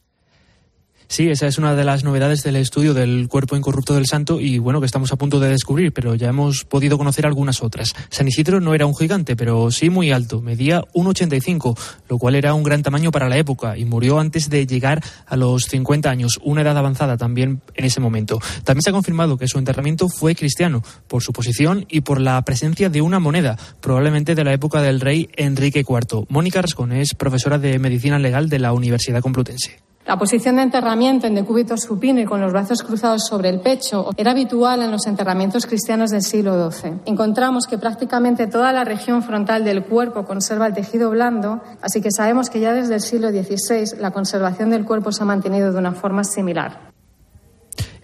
Sí, 1.12 1.28
esa 1.28 1.46
es 1.46 1.58
una 1.58 1.76
de 1.76 1.84
las 1.84 2.06
novedades 2.06 2.42
del 2.42 2.56
estudio 2.56 2.94
del 2.94 3.28
cuerpo 3.28 3.58
incorrupto 3.58 3.96
del 3.96 4.06
santo 4.06 4.40
y 4.40 4.60
bueno, 4.60 4.80
que 4.80 4.86
estamos 4.86 5.12
a 5.12 5.18
punto 5.18 5.42
de 5.42 5.50
descubrir, 5.50 5.92
pero 5.92 6.16
ya 6.16 6.30
hemos 6.30 6.64
podido 6.64 6.98
conocer 6.98 7.26
algunas 7.26 7.62
otras. 7.62 7.94
San 8.10 8.30
Isidro 8.30 8.62
no 8.62 8.74
era 8.74 8.86
un 8.86 8.96
gigante, 8.96 9.36
pero 9.36 9.72
sí 9.72 9.90
muy 9.90 10.12
alto, 10.12 10.42
medía 10.42 10.84
1,85, 10.94 11.78
lo 12.08 12.18
cual 12.18 12.36
era 12.36 12.54
un 12.54 12.64
gran 12.64 12.82
tamaño 12.82 13.12
para 13.12 13.28
la 13.28 13.36
época 13.36 13.78
y 13.78 13.84
murió 13.84 14.22
antes 14.22 14.50
de 14.50 14.66
llegar 14.66 15.04
a 15.28 15.36
los 15.36 15.66
50 15.66 16.10
años, 16.10 16.40
una 16.44 16.62
edad 16.62 16.78
avanzada 16.78 17.18
también 17.18 17.62
en 17.76 17.84
ese 17.84 18.00
momento. 18.00 18.40
También 18.64 18.82
se 18.82 18.92
ha 18.92 18.94
confirmado 18.94 19.38
que 19.38 19.50
su 19.50 19.60
enterramiento 19.60 20.08
fue 20.08 20.34
cristiano, 20.34 20.82
por 21.10 21.24
su 21.24 21.34
posición 21.34 21.86
y 21.90 22.00
por 22.00 22.22
la 22.22 22.42
presencia 22.44 22.90
de 22.90 23.02
una 23.02 23.20
moneda, 23.20 23.58
probablemente 23.82 24.34
de 24.34 24.46
la 24.46 24.54
época 24.54 24.82
del 24.82 25.02
rey 25.02 25.28
Enrique 25.36 25.84
IV. 25.86 26.28
Mónica 26.30 26.62
Rascón 26.62 26.94
es 26.94 27.16
profesora 27.16 27.58
de 27.58 27.80
Medicina 27.80 28.18
Legal 28.18 28.48
de 28.48 28.60
la 28.60 28.72
Universidad 28.72 29.20
Complutense. 29.20 29.91
La 30.12 30.18
posición 30.18 30.58
de 30.58 30.64
enterramiento 30.64 31.26
en 31.26 31.36
decúbito 31.36 31.78
supino 31.78 32.20
y 32.20 32.26
con 32.26 32.42
los 32.42 32.52
brazos 32.52 32.84
cruzados 32.84 33.26
sobre 33.26 33.48
el 33.48 33.62
pecho 33.62 34.10
era 34.18 34.32
habitual 34.32 34.82
en 34.82 34.92
los 34.92 35.08
enterramientos 35.08 35.66
cristianos 35.66 36.10
del 36.12 36.22
siglo 36.22 36.70
XII. 36.70 36.96
Encontramos 37.06 37.66
que 37.66 37.78
prácticamente 37.78 38.48
toda 38.48 38.74
la 38.74 38.84
región 38.84 39.24
frontal 39.24 39.64
del 39.64 39.86
cuerpo 39.86 40.26
conserva 40.26 40.68
el 40.68 40.74
tejido 40.74 41.12
blando, 41.12 41.62
así 41.82 42.02
que 42.02 42.12
sabemos 42.12 42.50
que 42.50 42.60
ya 42.60 42.74
desde 42.74 42.96
el 42.96 43.00
siglo 43.00 43.30
XVI 43.30 44.02
la 44.02 44.12
conservación 44.12 44.70
del 44.70 44.84
cuerpo 44.84 45.14
se 45.14 45.24
ha 45.24 45.26
mantenido 45.26 45.72
de 45.72 45.80
una 45.80 45.94
forma 45.94 46.26
similar. 46.26 46.92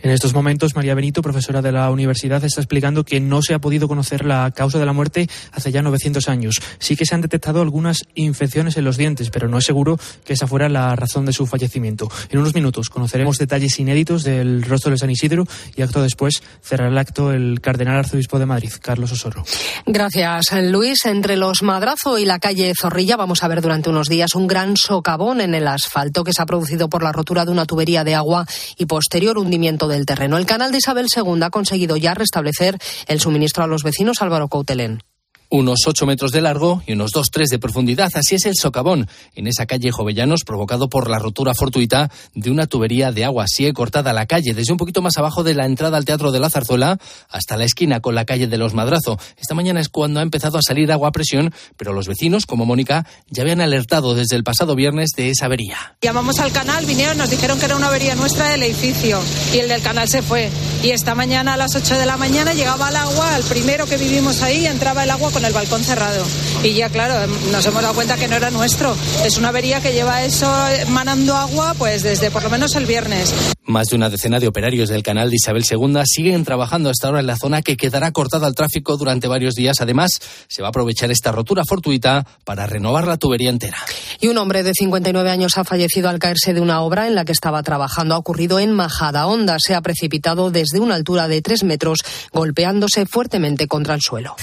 En 0.02 0.12
estos 0.12 0.34
momentos, 0.34 0.76
María 0.76 0.94
Benito, 0.94 1.22
profesora 1.22 1.62
de 1.62 1.72
la 1.72 1.90
universidad, 1.90 2.44
está 2.44 2.62
explicando 2.62 3.04
que 3.04 3.20
no 3.20 3.42
se 3.42 3.54
ha 3.54 3.60
podido 3.60 3.88
conocer 3.88 4.26
la 4.26 4.52
causa 4.52 4.78
de 4.78 4.86
la 4.86 4.94
muerte 4.94 5.28
hace 5.52 5.72
ya 5.72 5.82
900 5.82 6.30
años. 6.30 6.62
Sí 6.80 6.96
que 6.96 7.06
se 7.06 7.16
han 7.16 7.22
detectado 7.22 7.62
algunas 7.62 8.04
infecciones 8.14 8.78
en 8.78 8.86
los 8.86 8.98
dientes, 8.98 9.30
pero 9.32 9.48
no 9.48 9.58
es 9.58 9.66
seguro 9.66 10.00
que 10.24 10.34
esa 10.34 10.46
fuera 10.46 10.70
la 10.70 10.96
razón 10.96 11.26
de 11.26 11.34
su 11.34 11.48
fallecimiento. 11.48 12.10
En 12.30 12.40
unos 12.40 12.54
minutos 12.54 12.90
conoceremos 12.90 13.38
detalles 13.38 13.80
inéditos 13.80 14.24
del 14.24 14.64
rostro 14.64 14.92
de 14.92 14.98
San 14.98 15.10
Isidro 15.10 15.46
y 15.76 15.82
acto 15.82 16.02
después 16.02 16.44
cerrará 16.62 16.90
el 16.90 16.98
acto 16.98 17.32
el 17.32 17.60
cardenal 17.62 17.98
arzobispo 17.98 18.38
de 18.38 18.46
Madrid, 18.46 18.72
Carlos 18.82 19.12
Osoro. 19.12 19.44
Gracias, 19.86 20.46
Luis. 20.64 21.06
Entre 21.06 21.38
los 21.38 21.64
Madrazo 21.64 22.18
y 22.18 22.26
la 22.26 22.40
calle 22.40 22.74
Zorrilla 22.80 23.18
vamos 23.18 23.44
a 23.44 23.48
ver 23.48 23.62
durante 23.62 23.90
unos 23.90 24.08
días 24.08 24.36
un 24.36 24.48
gran 24.48 24.76
socavón 24.78 25.42
en 25.42 25.56
el 25.56 25.68
asfalto 25.68 26.24
que 26.24 26.34
se 26.34 26.42
ha 26.42 26.46
producido 26.46 26.90
por 26.90 27.04
la 27.04 27.12
rotura 27.12 27.46
de 27.46 27.52
una 27.52 27.66
tubería 27.66 28.04
de 28.04 28.16
agua 28.16 28.46
y 28.78 28.86
posterior 28.86 29.38
hundimiento 29.38 29.87
del 29.88 30.06
terreno. 30.06 30.38
El 30.38 30.46
canal 30.46 30.72
de 30.72 30.78
Isabel 30.80 31.08
II 31.16 31.42
ha 31.44 31.50
conseguido 31.50 31.98
ya 31.98 32.14
restablecer 32.14 32.78
el 33.08 33.20
suministro 33.20 33.64
a 33.64 33.68
los 33.68 33.84
vecinos 33.84 34.22
Álvaro 34.22 34.48
Coutelén 34.48 35.02
unos 35.50 35.80
8 35.86 36.06
metros 36.06 36.32
de 36.32 36.42
largo 36.42 36.82
y 36.86 36.94
unos 36.94 37.12
2-3 37.12 37.50
de 37.50 37.60
profundidad. 37.60 38.12
Así 38.14 38.36
es 38.36 38.46
el 38.46 38.56
socavón 38.56 39.08
en 39.36 39.48
esa 39.48 39.66
calle 39.66 39.92
Jovellanos 39.92 40.44
provocado 40.44 40.90
por 40.90 41.10
la 41.10 41.20
rotura 41.20 41.54
fortuita 41.54 42.12
de 42.34 42.52
una 42.52 42.68
tubería 42.68 43.12
de 43.12 43.26
agua. 43.26 43.46
Sigue 43.48 43.74
cortada 43.74 44.14
la 44.14 44.26
calle 44.26 44.54
desde 44.54 44.72
un 44.72 44.78
poquito 44.78 45.02
más 45.02 45.18
abajo 45.18 45.44
de 45.44 45.54
la 45.54 45.66
entrada 45.66 45.98
al 45.98 46.06
Teatro 46.06 46.32
de 46.32 46.40
la 46.40 46.50
Zarzuela 46.50 46.98
hasta 47.30 47.58
la 47.58 47.66
esquina 47.66 48.00
con 48.00 48.16
la 48.16 48.26
calle 48.26 48.48
de 48.48 48.58
los 48.58 48.74
Madrazo. 48.74 49.20
Esta 49.38 49.56
mañana 49.56 49.80
es 49.80 49.90
cuando 49.90 50.20
ha 50.20 50.24
empezado 50.24 50.58
a 50.58 50.62
salir 50.62 50.92
agua 50.92 51.10
a 51.10 51.12
presión, 51.12 51.54
pero 51.78 51.94
los 51.94 52.08
vecinos, 52.08 52.46
como 52.46 52.66
Mónica, 52.66 53.06
ya 53.30 53.44
habían 53.44 53.62
alertado 53.62 54.16
desde 54.16 54.36
el 54.36 54.44
pasado 54.44 54.76
viernes 54.76 55.12
de 55.16 55.30
esa 55.30 55.46
avería. 55.46 55.98
Llamamos 56.02 56.40
al 56.40 56.52
canal, 56.52 56.86
vinieron, 56.86 57.18
nos 57.18 57.30
dijeron 57.30 57.60
que 57.60 57.66
era 57.66 57.76
una 57.76 57.88
avería 57.88 58.16
nuestra 58.16 58.50
del 58.50 58.64
edificio 58.64 59.20
y 59.54 59.60
el 59.60 59.70
del 59.70 59.82
canal 59.82 60.08
se 60.08 60.22
fue. 60.22 60.50
Y 60.84 60.90
esta 60.92 61.16
mañana 61.16 61.54
a 61.54 61.58
las 61.58 61.76
8 61.76 61.98
de 61.98 62.06
la 62.06 62.18
mañana 62.18 62.54
llegaba 62.54 62.90
el 62.90 62.96
agua, 62.96 63.36
al 63.36 63.44
primero 63.44 63.86
que 63.86 63.98
vivimos 63.98 64.42
ahí 64.42 64.66
entraba 64.66 65.04
el 65.04 65.10
agua 65.10 65.32
con 65.38 65.46
el 65.46 65.54
balcón 65.54 65.84
cerrado. 65.84 66.26
Y 66.64 66.74
ya, 66.74 66.90
claro, 66.90 67.14
nos 67.52 67.64
hemos 67.64 67.84
dado 67.84 67.94
cuenta 67.94 68.18
que 68.18 68.28
no 68.28 68.36
era 68.36 68.50
nuestro. 68.50 68.98
Es 69.24 69.38
una 69.38 69.50
avería 69.50 69.80
que 69.82 69.94
lleva 69.94 70.24
eso 70.24 70.52
manando 70.90 71.36
agua 71.36 71.76
pues 71.78 72.02
desde 72.02 72.32
por 72.32 72.42
lo 72.42 72.50
menos 72.50 72.76
el 72.76 72.88
viernes. 72.88 73.36
Más 73.64 73.90
de 73.90 73.98
una 73.98 74.10
decena 74.10 74.40
de 74.40 74.48
operarios 74.48 74.90
del 74.90 75.04
canal 75.04 75.30
de 75.30 75.36
Isabel 75.36 75.64
II 75.70 76.02
siguen 76.06 76.44
trabajando 76.44 76.90
hasta 76.90 77.06
ahora 77.06 77.20
en 77.20 77.28
la 77.28 77.36
zona 77.36 77.62
que 77.62 77.78
quedará 77.78 78.12
cortada 78.12 78.48
al 78.48 78.56
tráfico 78.56 78.98
durante 78.98 79.28
varios 79.28 79.54
días. 79.54 79.80
Además, 79.80 80.10
se 80.48 80.64
va 80.64 80.70
a 80.70 80.72
aprovechar 80.72 81.12
esta 81.12 81.32
rotura 81.32 81.64
fortuita 81.66 82.26
para 82.44 82.66
renovar 82.66 83.06
la 83.06 83.18
tubería 83.18 83.52
entera. 83.52 83.78
Y 84.20 84.30
un 84.30 84.40
hombre 84.40 84.64
de 84.64 84.74
59 84.74 85.30
años 85.30 85.60
ha 85.60 85.66
fallecido 85.66 86.10
al 86.10 86.18
caerse 86.18 86.56
de 86.56 86.62
una 86.62 86.82
obra 86.82 87.06
en 87.06 87.14
la 87.14 87.26
que 87.26 87.32
estaba 87.32 87.62
trabajando. 87.62 88.16
Ha 88.16 88.18
ocurrido 88.18 88.58
en 88.58 88.72
Majada 88.72 89.28
Honda. 89.28 89.58
Se 89.60 89.76
ha 89.76 89.82
precipitado 89.82 90.50
desde 90.50 90.80
una 90.80 90.96
altura 90.96 91.28
de 91.28 91.44
3 91.44 91.64
metros, 91.64 92.00
golpeándose 92.34 93.06
fuertemente 93.06 93.68
contra 93.68 93.94
el 93.94 94.02
suelo. 94.02 94.36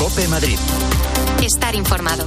Cope 0.00 0.26
Madrid. 0.28 0.56
Estar 1.42 1.76
informado. 1.76 2.26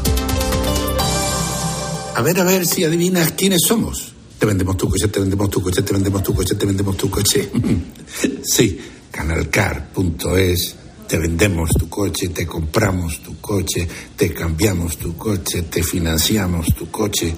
A 2.13 2.21
ver, 2.21 2.39
a 2.39 2.43
ver 2.43 2.67
si 2.67 2.83
adivinas 2.83 3.31
quiénes 3.31 3.61
somos. 3.67 4.13
Te 4.37 4.45
vendemos 4.45 4.77
tu 4.77 4.87
coche, 4.87 5.07
te 5.07 5.19
vendemos 5.19 5.49
tu 5.49 5.59
coche, 5.59 5.81
te 5.81 5.91
vendemos 5.91 6.21
tu 6.21 6.35
coche, 6.35 6.53
te 6.53 6.67
vendemos 6.67 6.95
tu 6.95 7.09
coche. 7.09 7.49
sí, 8.43 8.79
canalcar.es. 9.09 10.75
Te 11.07 11.17
vendemos 11.17 11.71
tu 11.71 11.89
coche, 11.89 12.27
te 12.27 12.45
compramos 12.45 13.23
tu 13.23 13.41
coche, 13.41 13.87
te 14.15 14.31
cambiamos 14.31 14.97
tu 14.97 15.17
coche, 15.17 15.63
te 15.63 15.81
financiamos 15.81 16.75
tu 16.75 16.91
coche. 16.91 17.33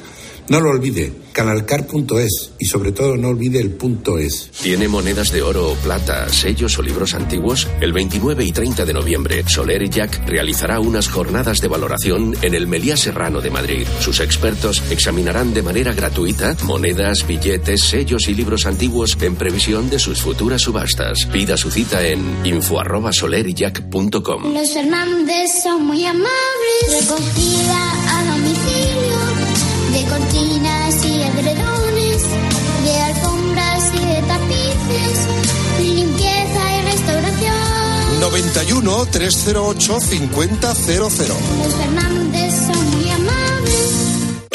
No 0.48 0.60
lo 0.60 0.70
olvide, 0.70 1.12
canalcar.es 1.32 2.52
y 2.60 2.66
sobre 2.66 2.92
todo 2.92 3.18
no 3.18 3.30
olvide 3.30 3.60
el 3.60 3.72
punto 3.72 4.20
es. 4.20 4.52
¿Tiene 4.62 4.88
monedas 4.88 5.32
de 5.32 5.42
oro 5.42 5.72
o 5.72 5.76
plata, 5.76 6.30
sellos 6.30 6.78
o 6.78 6.84
libros 6.84 7.16
antiguos? 7.16 7.68
El 7.82 7.94
29 7.94 8.46
y 8.46 8.52
30 8.52 8.86
de 8.86 8.94
noviembre, 8.94 9.44
Soler 9.48 9.82
y 9.82 9.90
Jack 9.90 10.22
realizará 10.28 10.80
unas 10.80 11.10
jornadas 11.10 11.62
de 11.62 11.68
valoración 11.68 12.36
en 12.44 12.54
el 12.54 12.68
Meliá 12.68 12.96
Serrano 12.96 13.42
de 13.42 13.50
Madrid. 13.50 13.88
Sus 14.00 14.20
expertos 14.20 14.84
examinarán 14.92 15.56
de 15.56 15.64
manera 15.64 15.94
gratuita 15.94 16.56
monedas, 16.64 17.26
billetes, 17.26 17.82
sellos 17.82 18.28
y 18.28 18.36
libros 18.36 18.68
antiguos 18.68 19.18
en 19.22 19.36
previsión 19.36 19.90
de 19.90 19.98
sus 19.98 20.22
futuras 20.22 20.62
subastas. 20.62 21.26
Pida 21.32 21.58
su 21.58 21.72
cita 21.72 22.06
en 22.06 22.46
info@soleryjack.com. 22.46 24.54
Los 24.54 24.76
Hernández 24.76 25.64
son 25.64 25.88
muy 25.88 26.06
amables, 26.06 27.02
recogida 27.02 27.94
a 28.12 28.26
domicilio 28.36 29.45
de 29.96 30.04
cortinas 30.08 31.06
y 31.06 31.22
edredones, 31.22 32.24
de 32.84 33.02
alfombras 33.02 33.84
y 33.94 34.06
de 34.06 34.22
tapices, 34.24 35.20
limpieza 35.80 36.78
y 36.78 36.82
restauración. 36.82 38.20
91 38.20 39.06
308 39.06 40.00
5000. 40.02 40.60
Los 40.60 41.14
Fernández 41.14 42.54
son 42.68 42.92
muy 42.92 43.10
amables. 43.10 43.45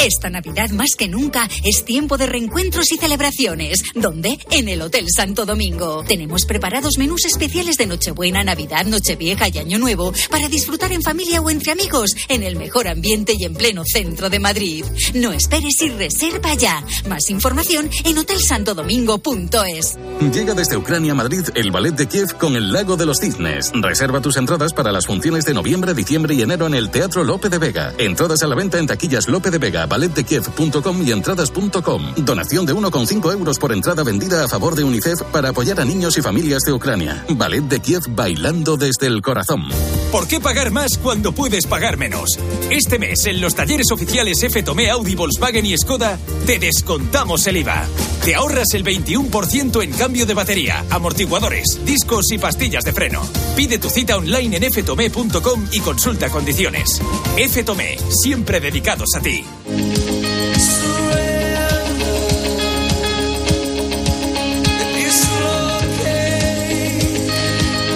Esta 0.02 0.30
Navidad 0.30 0.70
más 0.70 0.94
que 0.96 1.08
nunca 1.08 1.46
es 1.62 1.84
tiempo 1.84 2.16
de 2.16 2.24
reencuentros 2.24 2.90
y 2.90 2.96
celebraciones. 2.96 3.82
¿Dónde? 3.94 4.38
En 4.50 4.70
el 4.70 4.80
Hotel 4.80 5.04
Santo 5.14 5.44
Domingo. 5.44 6.04
Tenemos 6.08 6.46
preparados 6.46 6.96
menús 6.96 7.26
especiales 7.26 7.76
de 7.76 7.86
Nochebuena, 7.86 8.42
Navidad, 8.42 8.86
Nochevieja 8.86 9.48
y 9.48 9.58
Año 9.58 9.78
Nuevo 9.78 10.14
para 10.30 10.48
disfrutar 10.48 10.92
en 10.92 11.02
familia 11.02 11.42
o 11.42 11.50
entre 11.50 11.72
amigos 11.72 12.12
en 12.28 12.42
el 12.44 12.56
mejor 12.56 12.88
ambiente 12.88 13.34
y 13.38 13.44
en 13.44 13.52
pleno 13.52 13.82
centro 13.84 14.30
de 14.30 14.38
Madrid. 14.38 14.86
No 15.12 15.32
esperes 15.32 15.82
y 15.82 15.90
reserva 15.90 16.54
ya. 16.54 16.82
Más 17.06 17.28
información 17.28 17.90
en 18.04 18.16
hotelsantodomingo.es. 18.16 19.98
Llega 20.32 20.54
desde 20.54 20.78
Ucrania 20.78 21.12
a 21.12 21.16
Madrid 21.16 21.44
el 21.54 21.70
Ballet 21.70 21.94
de 21.94 22.08
Kiev 22.08 22.38
con 22.38 22.56
el 22.56 22.72
Lago 22.72 22.96
de 22.96 23.04
los 23.04 23.18
Cisnes. 23.18 23.70
Reserva 23.74 24.22
tus 24.22 24.38
entradas 24.38 24.72
para 24.72 24.92
las 24.92 25.06
funciones 25.06 25.44
de 25.44 25.52
noviembre, 25.52 25.92
diciembre 25.92 26.34
y 26.34 26.40
enero 26.40 26.66
en 26.66 26.74
el 26.74 26.90
Teatro 26.90 27.22
Lope 27.22 27.50
de 27.50 27.58
Vega. 27.58 27.92
Entradas 27.98 28.42
a 28.42 28.46
la 28.46 28.54
venta 28.54 28.78
en 28.78 28.86
taquillas 28.86 29.28
Lope 29.28 29.50
de 29.50 29.58
Vega, 29.58 29.89
balletdekiev.com 29.90 31.06
y 31.06 31.12
entradas.com. 31.12 32.14
Donación 32.24 32.64
de 32.64 32.74
1,5 32.74 33.32
euros 33.32 33.58
por 33.58 33.72
entrada 33.72 34.02
vendida 34.02 34.44
a 34.44 34.48
favor 34.48 34.74
de 34.74 34.84
UNICEF 34.84 35.22
para 35.24 35.50
apoyar 35.50 35.80
a 35.80 35.84
niños 35.84 36.16
y 36.16 36.22
familias 36.22 36.62
de 36.62 36.72
Ucrania. 36.72 37.26
Ballet 37.28 37.64
de 37.64 37.80
Kiev 37.80 38.04
bailando 38.10 38.78
desde 38.78 39.06
el 39.06 39.20
corazón. 39.20 39.68
¿Por 40.10 40.26
qué 40.26 40.40
pagar 40.40 40.70
más 40.70 40.96
cuando 40.98 41.32
puedes 41.32 41.66
pagar 41.66 41.96
menos? 41.96 42.38
Este 42.70 42.98
mes 42.98 43.26
en 43.26 43.40
los 43.40 43.54
talleres 43.54 43.90
oficiales 43.92 44.42
F 44.42 44.62
Tomé, 44.62 44.90
Audi, 44.90 45.14
Volkswagen 45.14 45.66
y 45.66 45.76
Skoda 45.76 46.18
te 46.46 46.58
descontamos 46.58 47.46
el 47.46 47.58
IVA. 47.58 47.86
Te 48.24 48.34
ahorras 48.34 48.74
el 48.74 48.84
21% 48.84 49.82
en 49.82 49.92
cambio 49.92 50.26
de 50.26 50.34
batería, 50.34 50.84
amortiguadores, 50.90 51.80
discos 51.84 52.30
y 52.32 52.38
pastillas 52.38 52.84
de 52.84 52.92
freno. 52.92 53.22
Pide 53.56 53.78
tu 53.78 53.88
cita 53.88 54.16
online 54.16 54.56
en 54.56 54.72
ftome.com 54.72 55.66
y 55.72 55.80
consulta 55.80 56.28
condiciones. 56.28 57.00
F 57.36 57.64
Tomé, 57.64 57.96
siempre 58.10 58.60
dedicados 58.60 59.08
a 59.16 59.20
ti. 59.20 59.44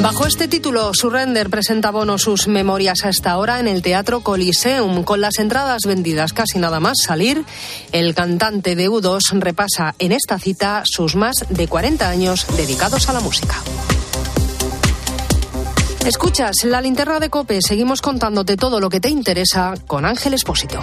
Bajo 0.05 0.27
este 0.27 0.49
título, 0.49 0.93
Surrender 0.93 1.49
presenta 1.49 1.91
Bono 1.91 2.18
sus 2.18 2.47
memorias 2.47 3.07
a 3.07 3.09
esta 3.09 3.39
hora 3.39 3.59
en 3.59 3.66
el 3.66 3.81
Teatro 3.81 4.20
Coliseum. 4.20 5.03
Con 5.03 5.22
las 5.22 5.39
entradas 5.39 5.81
vendidas 5.87 6.35
casi 6.35 6.59
nada 6.59 6.79
más 6.79 6.99
salir, 7.03 7.43
el 7.91 8.14
cantante 8.14 8.77
de 8.77 8.91
U2 8.91 9.41
repasa 9.41 9.95
en 9.99 10.12
esta 10.12 10.39
cita 10.39 10.83
sus 10.85 11.16
más 11.16 11.47
de 11.49 11.68
40 11.68 12.07
años 12.07 12.47
dedicados 12.55 13.09
a 13.09 13.14
la 13.14 13.20
música. 13.20 13.57
Escuchas 16.05 16.64
la 16.64 16.83
linterna 16.83 17.18
de 17.18 17.31
Cope. 17.31 17.61
Seguimos 17.62 18.03
contándote 18.03 18.59
todo 18.59 18.81
lo 18.81 18.91
que 18.91 19.01
te 19.01 19.09
interesa 19.09 19.72
con 19.87 20.05
Ángel 20.05 20.35
Espósito. 20.35 20.81